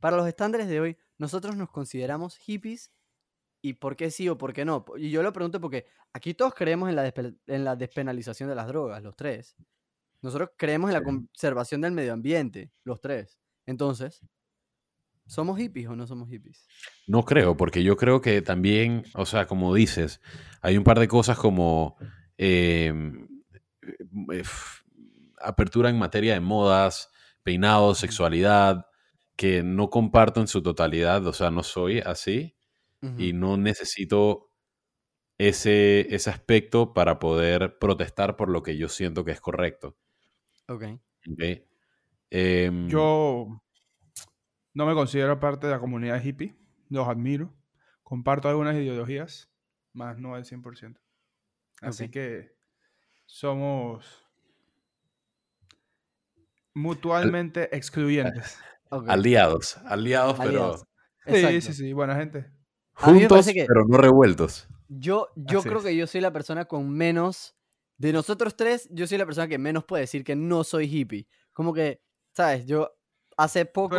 Para 0.00 0.16
los 0.16 0.26
estándares 0.28 0.68
de 0.68 0.80
hoy, 0.80 0.96
nosotros 1.18 1.56
nos 1.56 1.70
consideramos 1.70 2.36
hippies 2.36 2.90
y 3.62 3.74
por 3.74 3.96
qué 3.96 4.10
sí 4.10 4.28
o 4.28 4.36
por 4.38 4.52
qué 4.52 4.64
no. 4.64 4.84
Y 4.96 5.10
yo 5.10 5.22
lo 5.22 5.32
pregunto 5.32 5.60
porque 5.60 5.86
aquí 6.12 6.34
todos 6.34 6.54
creemos 6.54 6.88
en 6.88 6.96
la, 6.96 7.04
despe- 7.10 7.36
en 7.46 7.64
la 7.64 7.74
despenalización 7.76 8.48
de 8.48 8.54
las 8.54 8.68
drogas, 8.68 9.02
los 9.02 9.16
tres. 9.16 9.56
Nosotros 10.22 10.50
creemos 10.56 10.90
en 10.90 10.94
la 10.94 11.00
Sí. 11.00 11.04
conservación 11.04 11.80
del 11.80 11.92
medio 11.92 12.12
ambiente, 12.12 12.70
los 12.84 13.00
tres. 13.00 13.38
Entonces, 13.66 14.20
¿somos 15.26 15.58
hippies 15.58 15.88
o 15.88 15.96
no 15.96 16.06
somos 16.06 16.28
hippies? 16.28 16.66
No 17.06 17.24
creo, 17.24 17.56
porque 17.56 17.82
yo 17.82 17.96
creo 17.96 18.20
que 18.20 18.42
también, 18.42 19.04
o 19.14 19.26
sea, 19.26 19.46
como 19.46 19.74
dices, 19.74 20.20
hay 20.62 20.76
un 20.76 20.84
par 20.84 20.98
de 20.98 21.08
cosas 21.08 21.38
como 21.38 21.96
em, 22.38 23.28
eh, 24.32 24.42
apertura 25.40 25.90
en 25.90 25.98
materia 25.98 26.34
de 26.34 26.40
modas, 26.40 27.10
peinados, 27.42 27.98
sexualidad, 27.98 28.86
que 29.36 29.62
no 29.62 29.90
comparto 29.90 30.40
en 30.40 30.48
su 30.48 30.62
totalidad, 30.62 31.26
o 31.26 31.32
sea, 31.32 31.50
no 31.50 31.62
soy 31.62 32.00
así 32.00 32.54
y 33.18 33.34
no 33.34 33.56
necesito 33.56 34.50
ese, 35.38 36.12
ese 36.12 36.30
aspecto 36.30 36.92
para 36.92 37.20
poder 37.20 37.78
protestar 37.78 38.34
por 38.34 38.48
lo 38.48 38.64
que 38.64 38.76
yo 38.76 38.88
siento 38.88 39.24
que 39.24 39.30
es 39.30 39.40
correcto. 39.40 39.96
Ok. 40.66 40.84
¿ok? 41.30 41.42
Em, 42.30 42.88
Yo 42.88 43.62
no 44.76 44.84
me 44.84 44.92
considero 44.92 45.40
parte 45.40 45.66
de 45.66 45.72
la 45.72 45.80
comunidad 45.80 46.22
hippie. 46.22 46.54
Los 46.90 47.08
admiro. 47.08 47.50
Comparto 48.02 48.48
algunas 48.50 48.76
ideologías, 48.76 49.50
más 49.94 50.18
no 50.18 50.34
al 50.34 50.44
100%. 50.44 51.00
Así 51.80 52.10
que 52.10 52.54
somos 53.24 54.28
mutuamente 56.74 57.74
excluyentes. 57.74 58.58
aliados, 58.90 59.78
aliados, 59.78 60.36
pero 60.38 60.48
Aliados. 60.50 60.80
Sí, 61.26 61.34
Exacto. 61.36 61.60
sí, 61.62 61.72
sí, 61.72 61.92
buena 61.94 62.14
gente. 62.16 62.50
Juntos, 62.92 63.46
que- 63.46 63.64
pero 63.66 63.84
no 63.86 63.96
revueltos. 63.96 64.68
Yo, 64.88 65.28
yo 65.34 65.60
Así 65.60 65.68
creo 65.68 65.78
es. 65.80 65.84
que 65.86 65.96
yo 65.96 66.06
soy 66.06 66.20
la 66.20 66.32
persona 66.32 66.66
con 66.66 66.88
menos. 66.90 67.56
De 67.98 68.12
nosotros 68.12 68.56
tres, 68.56 68.88
yo 68.92 69.06
soy 69.06 69.16
la 69.18 69.24
persona 69.24 69.48
que 69.48 69.56
menos 69.58 69.84
puede 69.84 70.02
decir 70.02 70.22
que 70.22 70.36
no 70.36 70.64
soy 70.64 70.84
hippie. 70.94 71.26
Como 71.54 71.72
que, 71.72 72.02
¿sabes? 72.32 72.66
Yo 72.66 72.95
hace 73.36 73.66
poco 73.66 73.96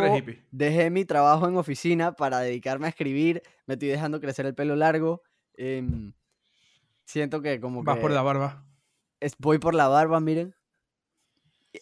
dejé 0.50 0.90
mi 0.90 1.04
trabajo 1.04 1.48
en 1.48 1.56
oficina 1.56 2.12
para 2.12 2.40
dedicarme 2.40 2.86
a 2.86 2.90
escribir. 2.90 3.42
Me 3.66 3.74
estoy 3.74 3.88
dejando 3.88 4.20
crecer 4.20 4.46
el 4.46 4.54
pelo 4.54 4.76
largo. 4.76 5.22
em, 5.60 6.12
siento 7.04 7.42
que 7.42 7.60
como 7.60 7.82
Vas 7.82 7.96
que 7.96 8.02
por 8.02 8.10
la 8.12 8.22
barba. 8.22 8.64
es- 9.20 9.34
voy 9.38 9.58
por 9.58 9.74
la 9.74 9.88
barba, 9.88 10.20
miren. 10.20 10.54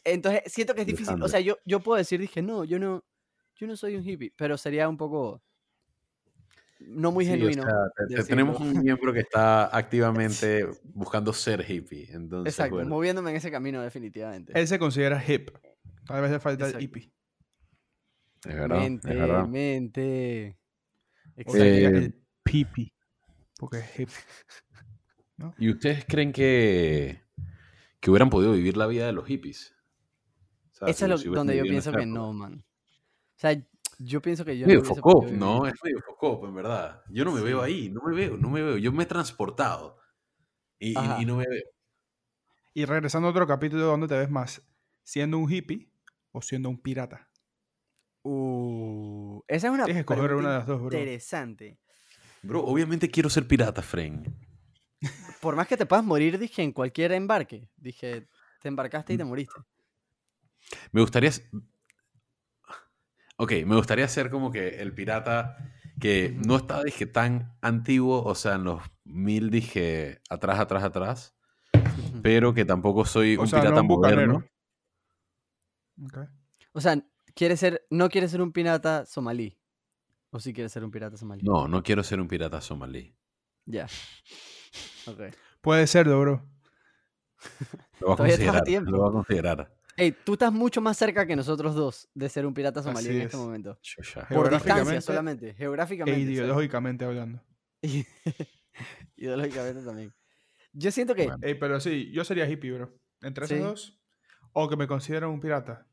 Entonces 0.04 0.42
siento 0.46 0.74
que 0.74 0.82
es 0.82 0.86
difícil. 0.86 1.22
O 1.22 1.28
sea, 1.28 1.40
yo, 1.40 1.58
yo 1.64 1.80
puedo 1.80 1.98
decir, 1.98 2.20
dije, 2.20 2.42
no, 2.42 2.64
yo 2.64 2.78
no, 2.78 3.04
yo 3.56 3.66
no 3.66 3.76
soy 3.76 3.96
un 3.96 4.04
hippie. 4.08 4.32
Pero 4.36 4.56
sería 4.58 4.88
un 4.88 4.96
poco. 4.96 5.42
No 6.78 7.10
muy 7.10 7.24
Sí, 7.24 7.32
o 7.32 7.34
genuino. 7.34 7.62
sea, 7.62 8.24
tenemos 8.24 8.60
un 8.60 8.82
miembro 8.82 9.12
que 9.12 9.20
está 9.20 9.64
activamente 9.76 10.66
buscando 10.84 11.32
ser 11.32 11.64
hippie. 11.68 12.08
Entonces, 12.12 12.52
Exacto, 12.54 12.76
bueno. 12.76 12.88
moviéndome 12.90 13.30
en 13.30 13.36
ese 13.36 13.50
camino, 13.50 13.80
definitivamente. 13.82 14.52
Él 14.58 14.68
se 14.68 14.78
considera 14.78 15.22
hip. 15.26 15.50
Tal 16.06 16.20
vez 16.22 16.30
le 16.30 16.40
falta 16.40 16.68
el 16.68 16.80
hippie. 16.80 17.12
Es 18.48 18.54
verdad, 18.54 18.78
mente, 18.78 19.11
es 19.11 19.16
verdad. 19.18 19.46
mente. 19.46 20.59
O 21.44 21.52
sería 21.52 21.88
Eh, 21.90 21.96
el 21.96 22.14
pipi. 22.42 22.92
Porque 23.59 23.78
es 23.78 24.00
hip. 24.00 24.09
¿Y 25.59 25.70
ustedes 25.70 26.04
creen 26.06 26.32
que, 26.32 27.22
que 28.00 28.11
hubieran 28.11 28.30
podido 28.30 28.52
vivir 28.52 28.76
la 28.76 28.87
vida 28.87 29.06
de 29.06 29.12
los 29.12 29.26
hippies? 29.26 29.74
O 30.70 30.74
sea, 30.74 30.88
Eso 30.88 31.06
si- 31.06 31.12
es 31.12 31.24
lo, 31.26 31.32
donde 31.32 31.56
yo 31.56 31.62
pienso 31.64 31.92
que 31.92 32.06
no, 32.06 32.32
man. 32.32 32.64
O 32.64 33.38
sea, 33.38 33.62
yo 33.98 34.20
pienso 34.22 34.44
que 34.44 34.59
yo 34.59 34.66
Medio 34.66 34.80
no 34.80 34.87
hubiese 34.87 35.00
Foucault, 35.00 35.26
podido 35.28 35.38
¿no? 35.38 35.66
Es 35.66 35.74
medio 35.82 35.98
Foucault, 36.06 36.44
en 36.48 36.54
verdad. 36.54 37.02
Yo 37.11 37.24
no 37.24 37.32
me 37.32 37.40
veo 37.42 37.62
ahí, 37.62 37.90
no 37.90 38.00
me 38.06 38.14
veo, 38.14 38.37
no 38.37 38.48
me 38.50 38.62
veo. 38.62 38.76
Yo 38.78 38.92
me 38.92 39.02
he 39.02 39.06
transportado 39.06 39.98
y, 40.78 40.92
y- 40.92 40.96
Ajá. 40.96 41.20
y 41.20 41.24
no 41.26 41.37
me 41.37 41.44
veo. 41.48 41.64
Y 42.74 42.85
regresando 42.85 43.28
a 43.28 43.30
otro 43.30 43.46
capítulo, 43.46 43.85
¿dónde 43.87 44.06
te 44.09 44.16
ves 44.18 44.30
más? 44.30 44.62
¿Siendo 45.02 45.38
un 45.38 45.50
hippie 45.50 45.90
o 46.32 46.42
siendo 46.42 46.68
un 46.68 46.78
pirata? 46.78 47.28
Uh, 48.28 49.40
esa 49.46 49.68
es 49.68 49.72
una 49.72 49.84
Tienes 49.84 50.04
que 50.04 50.12
escoger 50.12 50.24
pregunta 50.24 50.48
una 50.48 50.52
de 50.54 50.58
las 50.58 50.66
dos, 50.66 50.80
bro. 50.80 50.98
interesante. 50.98 51.78
Bro, 52.42 52.64
obviamente 52.64 53.08
quiero 53.08 53.30
ser 53.30 53.46
pirata, 53.46 53.82
Fren. 53.82 54.36
Por 55.40 55.54
más 55.54 55.68
que 55.68 55.76
te 55.76 55.86
puedas 55.86 56.04
morir, 56.04 56.36
dije, 56.38 56.62
en 56.62 56.72
cualquier 56.72 57.12
embarque. 57.12 57.68
Dije, 57.76 58.26
te 58.60 58.68
embarcaste 58.68 59.12
Mm. 59.12 59.14
y 59.14 59.18
te 59.18 59.24
moriste. 59.24 59.54
Me 60.90 61.00
gustaría. 61.02 61.30
Ok, 63.36 63.52
me 63.64 63.76
gustaría 63.76 64.08
ser 64.08 64.28
como 64.30 64.50
que 64.50 64.80
el 64.80 64.92
pirata 64.92 65.56
que 66.00 66.34
no 66.46 66.56
está, 66.56 66.82
dije, 66.82 67.06
tan 67.06 67.56
antiguo, 67.62 68.24
o 68.24 68.34
sea, 68.34 68.54
en 68.54 68.64
los 68.64 68.82
mil, 69.04 69.50
dije, 69.50 70.20
atrás, 70.28 70.58
atrás, 70.58 70.82
atrás, 70.82 71.36
pero 72.22 72.54
que 72.54 72.64
tampoco 72.64 73.04
soy 73.04 73.36
O 73.36 73.42
un 73.42 73.46
sea, 73.46 73.58
no 73.58 73.62
pirata 73.64 73.80
un 73.82 73.86
moderno. 73.86 74.44
O 76.72 76.80
sea, 76.80 77.00
¿quieres 77.37 77.61
ser, 77.61 77.87
no 77.90 78.09
quieres 78.09 78.33
ser 78.33 78.42
un 78.42 78.51
pirata 78.51 79.07
somalí. 79.07 79.57
O 80.31 80.40
sí 80.40 80.53
quieres 80.53 80.72
ser 80.72 80.83
un 80.83 80.90
pirata 80.90 81.16
somalí. 81.16 81.42
No, 81.44 81.68
no 81.68 81.83
quiero 81.85 82.03
ser 82.03 82.20
un 82.20 82.27
pirata 82.27 82.61
somalí. 82.61 83.14
Ya. 83.64 83.87
Ok. 85.07 85.20
Puede 85.61 85.87
serlo, 85.87 86.20
bro. 86.20 86.44
Lo 88.01 88.09
voy 88.09 88.14
a 88.14 88.16
considerar. 88.16 88.64
tiempo. 88.64 88.90
Lo 88.90 88.99
voy 88.99 89.09
a 89.09 89.12
considerar. 89.12 89.77
Ey, 89.96 90.12
tú 90.25 90.33
estás 90.33 90.53
mucho 90.53 90.81
más 90.81 90.96
cerca 90.99 91.25
que 91.27 91.37
nosotros 91.37 91.75
dos 91.77 92.09
de 92.12 92.29
ser 92.29 92.44
un 92.44 92.53
pirata 92.53 92.83
somalí 92.83 93.07
Así 93.07 93.16
en 93.16 93.22
este 93.22 93.37
es. 93.37 93.42
momento. 93.42 93.79
Yo 93.83 94.03
ya. 94.03 94.27
Por 94.29 94.51
distancia 94.51 94.75
Geográficamente 94.75 95.01
solamente. 95.01 95.49
E 95.51 95.55
Geográficamente. 95.55 96.20
¿sabes? 96.20 96.35
ideológicamente 96.37 97.05
hablando. 97.05 97.40
Ideológicamente 99.16 99.83
también. 99.83 100.14
Yo 100.72 100.90
siento 100.90 101.14
que. 101.14 101.25
Bueno. 101.27 101.38
Ey, 101.42 101.55
pero 101.55 101.81
sí, 101.81 102.11
yo 102.12 102.25
sería 102.25 102.49
hippie, 102.49 102.72
bro. 102.72 102.92
Entre 103.22 103.46
esos 103.46 103.57
Sí. 103.57 103.62
dos, 103.62 104.01
o 104.53 104.68
que 104.68 104.77
me 104.77 104.87
considero 104.87 105.31
un 105.31 105.40
pirata, 105.40 105.87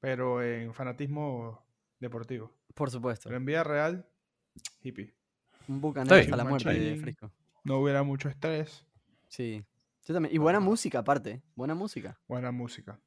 pero 0.00 0.42
en 0.42 0.72
fanatismo 0.74 1.66
deportivo. 1.98 2.52
Por 2.74 2.90
supuesto. 2.90 3.28
Pero 3.28 3.38
en 3.38 3.44
vida 3.44 3.64
real, 3.64 4.06
hippie. 4.82 5.14
Un 5.68 5.80
bucanero 5.80 6.16
hasta 6.16 6.36
la 6.36 6.44
muerte 6.44 6.72
de. 6.72 6.96
Frisco. 6.96 7.32
No 7.64 7.78
hubiera 7.78 8.02
mucho 8.02 8.28
estrés, 8.28 8.84
Sí. 9.28 9.64
Yo 10.06 10.14
también. 10.14 10.34
Y 10.34 10.38
buena 10.38 10.60
música, 10.60 11.00
aparte. 11.00 11.42
Buena 11.56 11.74
música. 11.74 12.20
buena 12.28 12.52
música. 12.52 13.00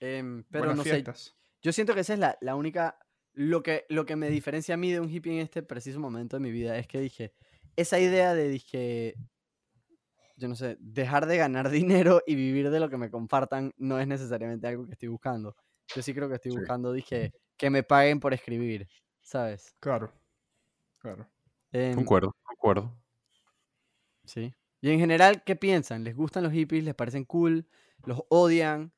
Em, 0.00 0.44
pero 0.50 0.66
buenas 0.66 0.86
no 0.86 1.14
sé. 1.14 1.32
Yo 1.62 1.72
siento 1.72 1.94
que 1.94 2.00
esa 2.00 2.12
es 2.12 2.18
la, 2.18 2.36
la 2.40 2.54
única. 2.54 2.98
Lo 3.32 3.62
que, 3.62 3.86
lo 3.88 4.04
que 4.04 4.16
me 4.16 4.30
diferencia 4.30 4.74
a 4.74 4.76
mí 4.76 4.90
de 4.90 5.00
un 5.00 5.08
hippie 5.08 5.32
en 5.32 5.38
este 5.38 5.62
preciso 5.62 6.00
momento 6.00 6.36
de 6.36 6.40
mi 6.40 6.50
vida 6.50 6.76
es 6.76 6.86
que 6.86 7.00
dije. 7.00 7.32
Esa 7.76 7.98
idea 7.98 8.34
de 8.34 8.48
dije. 8.48 9.14
Yo 10.36 10.46
no 10.46 10.54
sé, 10.54 10.76
dejar 10.78 11.26
de 11.26 11.36
ganar 11.36 11.70
dinero 11.70 12.22
y 12.26 12.34
vivir 12.34 12.70
de 12.70 12.80
lo 12.80 12.90
que 12.90 12.98
me 12.98 13.10
compartan 13.10 13.72
no 13.78 13.98
es 13.98 14.06
necesariamente 14.06 14.66
algo 14.66 14.84
que 14.86 14.92
estoy 14.92 15.08
buscando. 15.08 15.56
Yo 15.94 16.02
sí 16.02 16.14
creo 16.14 16.28
que 16.28 16.34
estoy 16.36 16.52
Sí. 16.52 16.58
buscando, 16.58 16.92
dije, 16.92 17.32
que 17.56 17.70
me 17.70 17.82
paguen 17.82 18.20
por 18.20 18.34
escribir, 18.34 18.88
¿sabes? 19.22 19.74
Claro. 19.80 20.12
Claro. 20.98 21.28
Em, 21.72 21.94
Concuerdo, 21.94 22.34
concuerdo. 22.42 22.96
Sí. 24.24 24.54
Y 24.80 24.90
en 24.90 24.98
general, 24.98 25.42
¿qué 25.44 25.56
piensan? 25.56 26.04
¿Les 26.04 26.14
gustan 26.14 26.44
los 26.44 26.52
hippies? 26.52 26.84
¿Les 26.84 26.94
parecen 26.94 27.24
cool? 27.24 27.66
¿Los 28.04 28.22
odian? 28.28 28.92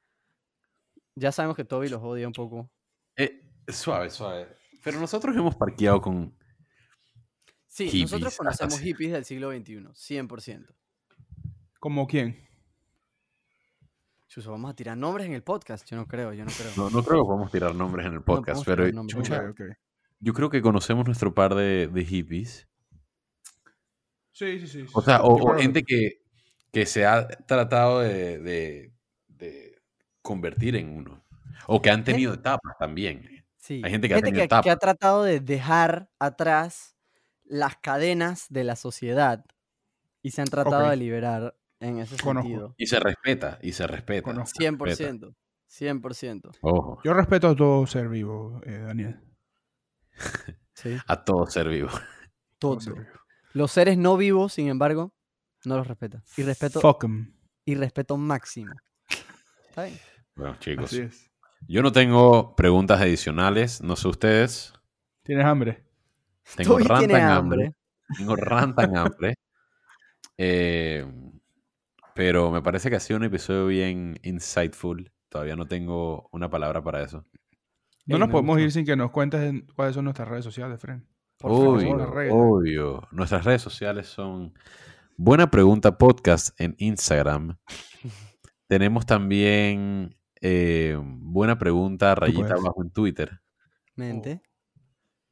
Ya 1.14 1.32
sabemos 1.32 1.56
que 1.56 1.64
Toby 1.64 1.88
los 1.88 2.02
odia 2.02 2.26
un 2.26 2.32
poco. 2.32 2.70
Eh, 3.16 3.42
Suave, 3.68 4.10
suave. 4.10 4.48
Pero 4.82 4.98
nosotros 5.00 5.36
hemos 5.36 5.54
parqueado 5.56 6.00
con... 6.00 6.36
Sí, 7.66 7.84
Hippies, 7.86 8.10
nosotros 8.12 8.36
conocemos 8.36 8.80
hippies 8.80 9.12
del 9.12 9.24
siglo 9.24 9.52
XXI, 9.52 9.94
100%. 9.94 10.74
¿Como 11.78 12.06
quién? 12.08 12.36
Chuso, 14.30 14.52
vamos 14.52 14.70
a 14.70 14.74
tirar 14.76 14.96
nombres 14.96 15.26
en 15.26 15.32
el 15.32 15.42
podcast. 15.42 15.84
Yo 15.90 15.96
no 15.96 16.06
creo, 16.06 16.32
yo 16.32 16.44
no 16.44 16.52
creo. 16.52 16.70
No, 16.76 16.88
no 16.88 17.02
creo 17.02 17.22
que 17.22 17.26
podamos 17.26 17.50
tirar 17.50 17.74
nombres 17.74 18.06
en 18.06 18.12
el 18.12 18.22
podcast, 18.22 18.64
pero 18.64 18.88
chucha, 19.08 19.52
yo 20.20 20.32
creo 20.32 20.48
que 20.48 20.62
conocemos 20.62 21.04
nuestro 21.04 21.34
par 21.34 21.56
de, 21.56 21.88
de 21.88 22.04
hippies. 22.04 22.68
Sí, 24.30 24.60
sí, 24.60 24.68
sí. 24.68 24.86
O 24.92 25.02
sea, 25.02 25.22
o, 25.24 25.56
gente 25.58 25.82
que, 25.82 26.22
que 26.72 26.86
se 26.86 27.04
ha 27.06 27.26
tratado 27.26 27.98
de, 28.00 28.38
de- 28.38 28.92
de 29.26 29.82
convertir 30.22 30.76
en 30.76 30.90
uno. 30.90 31.24
O 31.66 31.82
que 31.82 31.90
han 31.90 32.04
tenido 32.04 32.34
etapas 32.34 32.78
también. 32.78 33.44
Sí. 33.56 33.82
Hay 33.84 33.90
gente 33.90 34.06
que 34.06 34.14
ha 34.14 34.20
tenido 34.20 34.42
que, 34.42 34.48
que 34.48 34.54
ha 34.54 34.60
etapas. 34.60 34.78
tratado 34.78 35.24
de 35.24 35.40
dejar 35.40 36.08
atrás 36.20 36.94
las 37.42 37.76
cadenas 37.78 38.46
de 38.48 38.62
la 38.62 38.76
sociedad 38.76 39.44
y 40.22 40.30
se 40.30 40.40
han 40.40 40.46
tratado 40.46 40.88
de 40.88 40.96
liberar 40.96 41.56
en 41.80 41.98
ese 41.98 42.16
Conozco. 42.22 42.48
sentido. 42.48 42.74
Y 42.78 42.86
se 42.86 43.00
respeta, 43.00 43.58
y 43.62 43.72
se 43.72 43.86
respeta. 43.86 44.22
Conozco. 44.22 44.52
se 44.60 44.70
respeta. 44.70 45.28
100%. 45.28 45.34
100%. 45.68 46.50
Ojo, 46.62 47.00
Yo 47.04 47.12
respeto 47.14 47.48
a 47.48 47.56
todo 47.56 47.86
ser 47.86 48.08
vivo, 48.08 48.60
eh, 48.64 48.78
Daniel. 48.78 49.20
Sí. 50.74 50.96
a 51.06 51.24
todo 51.24 51.46
ser 51.46 51.68
vivo. 51.68 51.88
Todo 52.58 52.72
Todo. 52.74 52.80
ser 52.80 52.94
vivo. 52.94 53.06
Los 53.52 53.72
seres 53.72 53.98
no 53.98 54.16
vivos, 54.16 54.52
sin 54.52 54.68
embargo, 54.68 55.12
no 55.64 55.76
los 55.76 55.86
respeta. 55.86 56.22
Y 56.36 56.42
respeto, 56.42 56.80
Fuck 56.80 57.04
'em. 57.04 57.34
y 57.64 57.74
respeto 57.74 58.16
máximo. 58.16 58.72
¿Está 59.68 59.84
bien? 59.84 59.98
Bueno, 60.36 60.56
chicos, 60.60 60.84
Así 60.86 61.00
es. 61.00 61.30
yo 61.68 61.82
no 61.82 61.90
tengo 61.92 62.54
preguntas 62.56 63.00
adicionales, 63.00 63.80
no 63.82 63.96
sé 63.96 64.08
ustedes. 64.08 64.72
¿Tienes 65.24 65.44
hambre? 65.44 65.84
Tengo 66.56 66.76
tiene 66.76 66.88
rantan 66.88 67.22
hambre. 67.22 67.64
hambre. 67.66 67.74
Tengo 68.18 68.36
rantan 68.36 68.96
hambre. 68.96 69.34
Eh, 70.42 71.04
pero 72.20 72.50
me 72.50 72.60
parece 72.60 72.90
que 72.90 72.96
ha 72.96 73.00
sido 73.00 73.16
un 73.16 73.24
episodio 73.24 73.66
bien 73.68 74.20
insightful. 74.22 75.10
Todavía 75.30 75.56
no 75.56 75.66
tengo 75.66 76.28
una 76.32 76.50
palabra 76.50 76.84
para 76.84 77.02
eso. 77.02 77.24
No 78.04 78.18
nos 78.18 78.28
podemos 78.28 78.60
ir 78.60 78.70
sin 78.72 78.84
que 78.84 78.94
nos 78.94 79.10
cuentes 79.10 79.40
en- 79.40 79.66
cuáles 79.74 79.94
son 79.94 80.04
nuestras 80.04 80.28
redes 80.28 80.44
sociales, 80.44 80.78
Fren. 80.78 81.08
Por 81.38 81.50
favor, 81.50 81.78
Obvio, 81.78 82.34
obvio. 82.36 83.08
Nuestras 83.10 83.46
redes 83.46 83.62
sociales 83.62 84.06
son 84.06 84.52
Buena 85.16 85.50
Pregunta 85.50 85.96
Podcast 85.96 86.60
en 86.60 86.74
Instagram. 86.76 87.56
Tenemos 88.68 89.06
también 89.06 90.14
eh, 90.42 90.98
Buena 91.02 91.56
Pregunta 91.56 92.14
Rayita 92.14 92.52
abajo 92.52 92.82
en 92.82 92.90
Twitter. 92.90 93.40
Mente. 93.96 94.42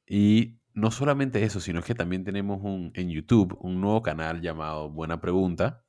Y 0.07 0.59
no 0.72 0.91
solamente 0.91 1.43
eso, 1.43 1.61
sino 1.61 1.82
que 1.82 1.95
también 1.95 2.24
tenemos 2.24 2.61
un, 2.62 2.93
en 2.95 3.11
YouTube 3.11 3.59
un 3.61 3.78
nuevo 3.78 4.01
canal 4.03 4.41
llamado 4.41 4.89
Buena 4.89 5.20
Pregunta. 5.20 5.84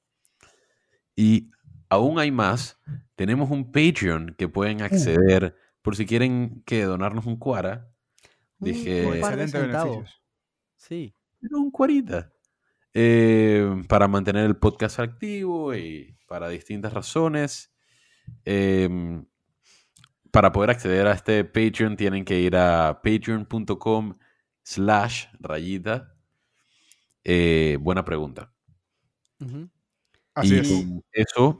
Y 1.20 1.52
aún 1.90 2.18
hay 2.20 2.32
más. 2.32 2.80
Tenemos 3.16 3.50
un 3.52 3.72
Patreon 3.72 4.36
que 4.38 4.46
Uh. 4.46 4.52
pueden 4.52 4.82
acceder 4.82 5.56
por 5.82 5.96
si 5.96 6.06
quieren 6.06 6.64
que 6.66 6.84
donarnos 6.84 7.26
un 7.26 7.38
cuara. 7.38 7.92
Dije- 8.58 9.06
un 9.06 9.20
par 9.20 9.36
de 9.38 9.48
centavos. 9.48 10.22
Sí. 10.78 11.14
Pero 11.42 11.60
un 11.60 11.72
cuarita. 11.72 12.32
Eh, 12.94 13.84
para 13.88 14.08
mantener 14.08 14.46
el 14.46 14.56
podcast 14.58 15.00
activo 15.00 15.74
y 15.76 16.18
para 16.28 16.48
distintas 16.50 16.94
razones. 16.94 17.74
Em, 18.46 19.26
para 20.32 20.52
poder 20.52 20.70
acceder 20.70 21.08
a 21.08 21.14
este 21.14 21.44
Patreon 21.44 21.98
tienen 21.98 22.24
que 22.24 22.40
ir 22.40 22.56
a 22.56 23.02
patreon.com 23.04 24.18
slash 24.64 25.26
rayita. 25.40 26.14
Eh, 27.24 27.78
buena 27.82 28.06
pregunta. 28.06 28.54
Ujú. 29.42 29.70
Así 30.40 30.56
y 30.56 30.60
es. 30.60 30.72
eso, 31.12 31.60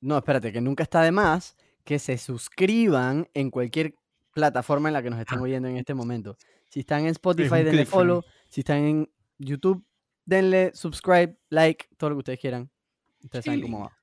No, 0.00 0.16
espérate, 0.16 0.52
que 0.52 0.60
nunca 0.60 0.82
está 0.82 1.02
de 1.02 1.12
más 1.12 1.56
que 1.84 1.98
se 1.98 2.16
suscriban 2.16 3.28
en 3.34 3.50
cualquier 3.50 3.94
plataforma 4.32 4.88
en 4.88 4.94
la 4.94 5.02
que 5.02 5.10
nos 5.10 5.20
estén 5.20 5.40
oyendo 5.40 5.68
en 5.68 5.76
este 5.76 5.94
momento. 5.94 6.36
Si 6.68 6.80
están 6.80 7.02
en 7.02 7.08
Spotify, 7.08 7.56
un 7.56 7.64
denle 7.64 7.86
follow. 7.86 8.22
Si 8.48 8.62
están 8.62 8.78
en 8.78 9.12
YouTube, 9.38 9.84
denle 10.24 10.70
subscribe, 10.74 11.36
like, 11.50 11.86
todo 11.96 12.10
lo 12.10 12.16
que 12.16 12.20
ustedes 12.20 12.40
quieran. 12.40 12.70
Ustedes 13.22 13.44
saben 13.44 13.60
cómo 13.60 13.80
va. 13.80 13.98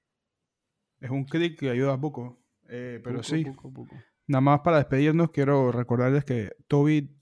Es 0.99 1.09
un 1.09 1.23
clic 1.23 1.57
que 1.57 1.69
ayuda 1.69 1.99
poco. 1.99 2.37
eh, 2.67 2.99
pero 3.03 3.17
Poco, 3.17 3.23
sí, 3.23 3.45
poco, 3.45 3.73
poco. 3.73 3.95
nada 4.27 4.41
más 4.41 4.59
para 4.59 4.77
despedirnos, 4.77 5.31
quiero 5.31 5.71
recordarles 5.71 6.25
que 6.25 6.51
Toby 6.67 7.15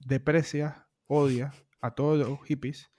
deprecia, 0.00 0.88
odia 1.06 1.52
a 1.80 1.94
todos 1.94 2.18
los 2.18 2.42
hippies, 2.44 2.90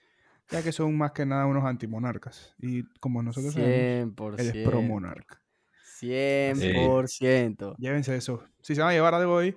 ya 0.54 0.62
que 0.62 0.72
son 0.72 0.96
más 0.96 1.12
que 1.12 1.26
nada 1.26 1.46
unos 1.46 1.64
antimonarcas. 1.64 2.54
Y 2.58 2.84
como 3.00 3.22
nosotros 3.22 3.54
sabemos, 3.54 4.14
100%. 4.16 4.38
él 4.38 4.52
es 4.54 4.68
pro 4.68 4.80
monarca. 4.82 5.42
100%. 6.00 7.76
Llévense 7.78 8.16
eso. 8.16 8.44
Si 8.62 8.74
se 8.74 8.80
van 8.80 8.90
a 8.90 8.92
llevar 8.92 9.14
algo 9.14 9.34
hoy, 9.34 9.56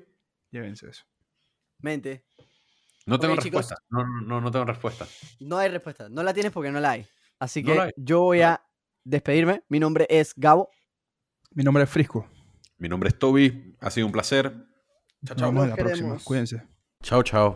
llévense 0.52 0.90
eso. 0.90 1.04
Mente, 1.80 2.26
no 3.06 3.20
tengo 3.20 3.36
respuesta. 3.36 3.78
No, 3.90 4.04
no, 4.04 4.22
no, 4.22 4.42
no 4.42 4.52
tengo 4.52 4.66
respuesta. 4.66 5.08
no 5.40 5.58
hay 5.58 5.70
respuesta. 5.70 6.10
No 6.10 6.24
la 6.24 6.34
tienes 6.34 6.52
porque 6.52 6.72
no 6.72 6.80
la 6.80 6.92
hay. 6.92 7.08
Así 7.40 7.64
que 7.64 7.80
hay. 7.80 7.92
yo 7.96 8.22
voy 8.22 8.42
a 8.42 8.62
despedirme. 9.04 9.64
Mi 9.70 9.80
nombre 9.80 10.08
es 10.10 10.34
Gabo. 10.36 10.70
Mi 11.52 11.64
nombre 11.64 11.84
es 11.84 11.90
Frisco. 11.90 12.28
Mi 12.78 12.90
nombre 12.90 13.10
es 13.10 13.20
Toby. 13.20 13.76
Ha 13.80 13.92
sido 13.92 14.08
un 14.08 14.12
placer. 14.12 14.52
Chao, 15.26 15.36
Nos 15.36 15.38
chao. 15.38 15.50
vemos 15.50 15.64
en 15.64 15.70
la 15.70 15.76
próxima. 15.76 16.18
Cuídense. 16.24 16.64
Chao, 17.02 17.24
chao. 17.24 17.56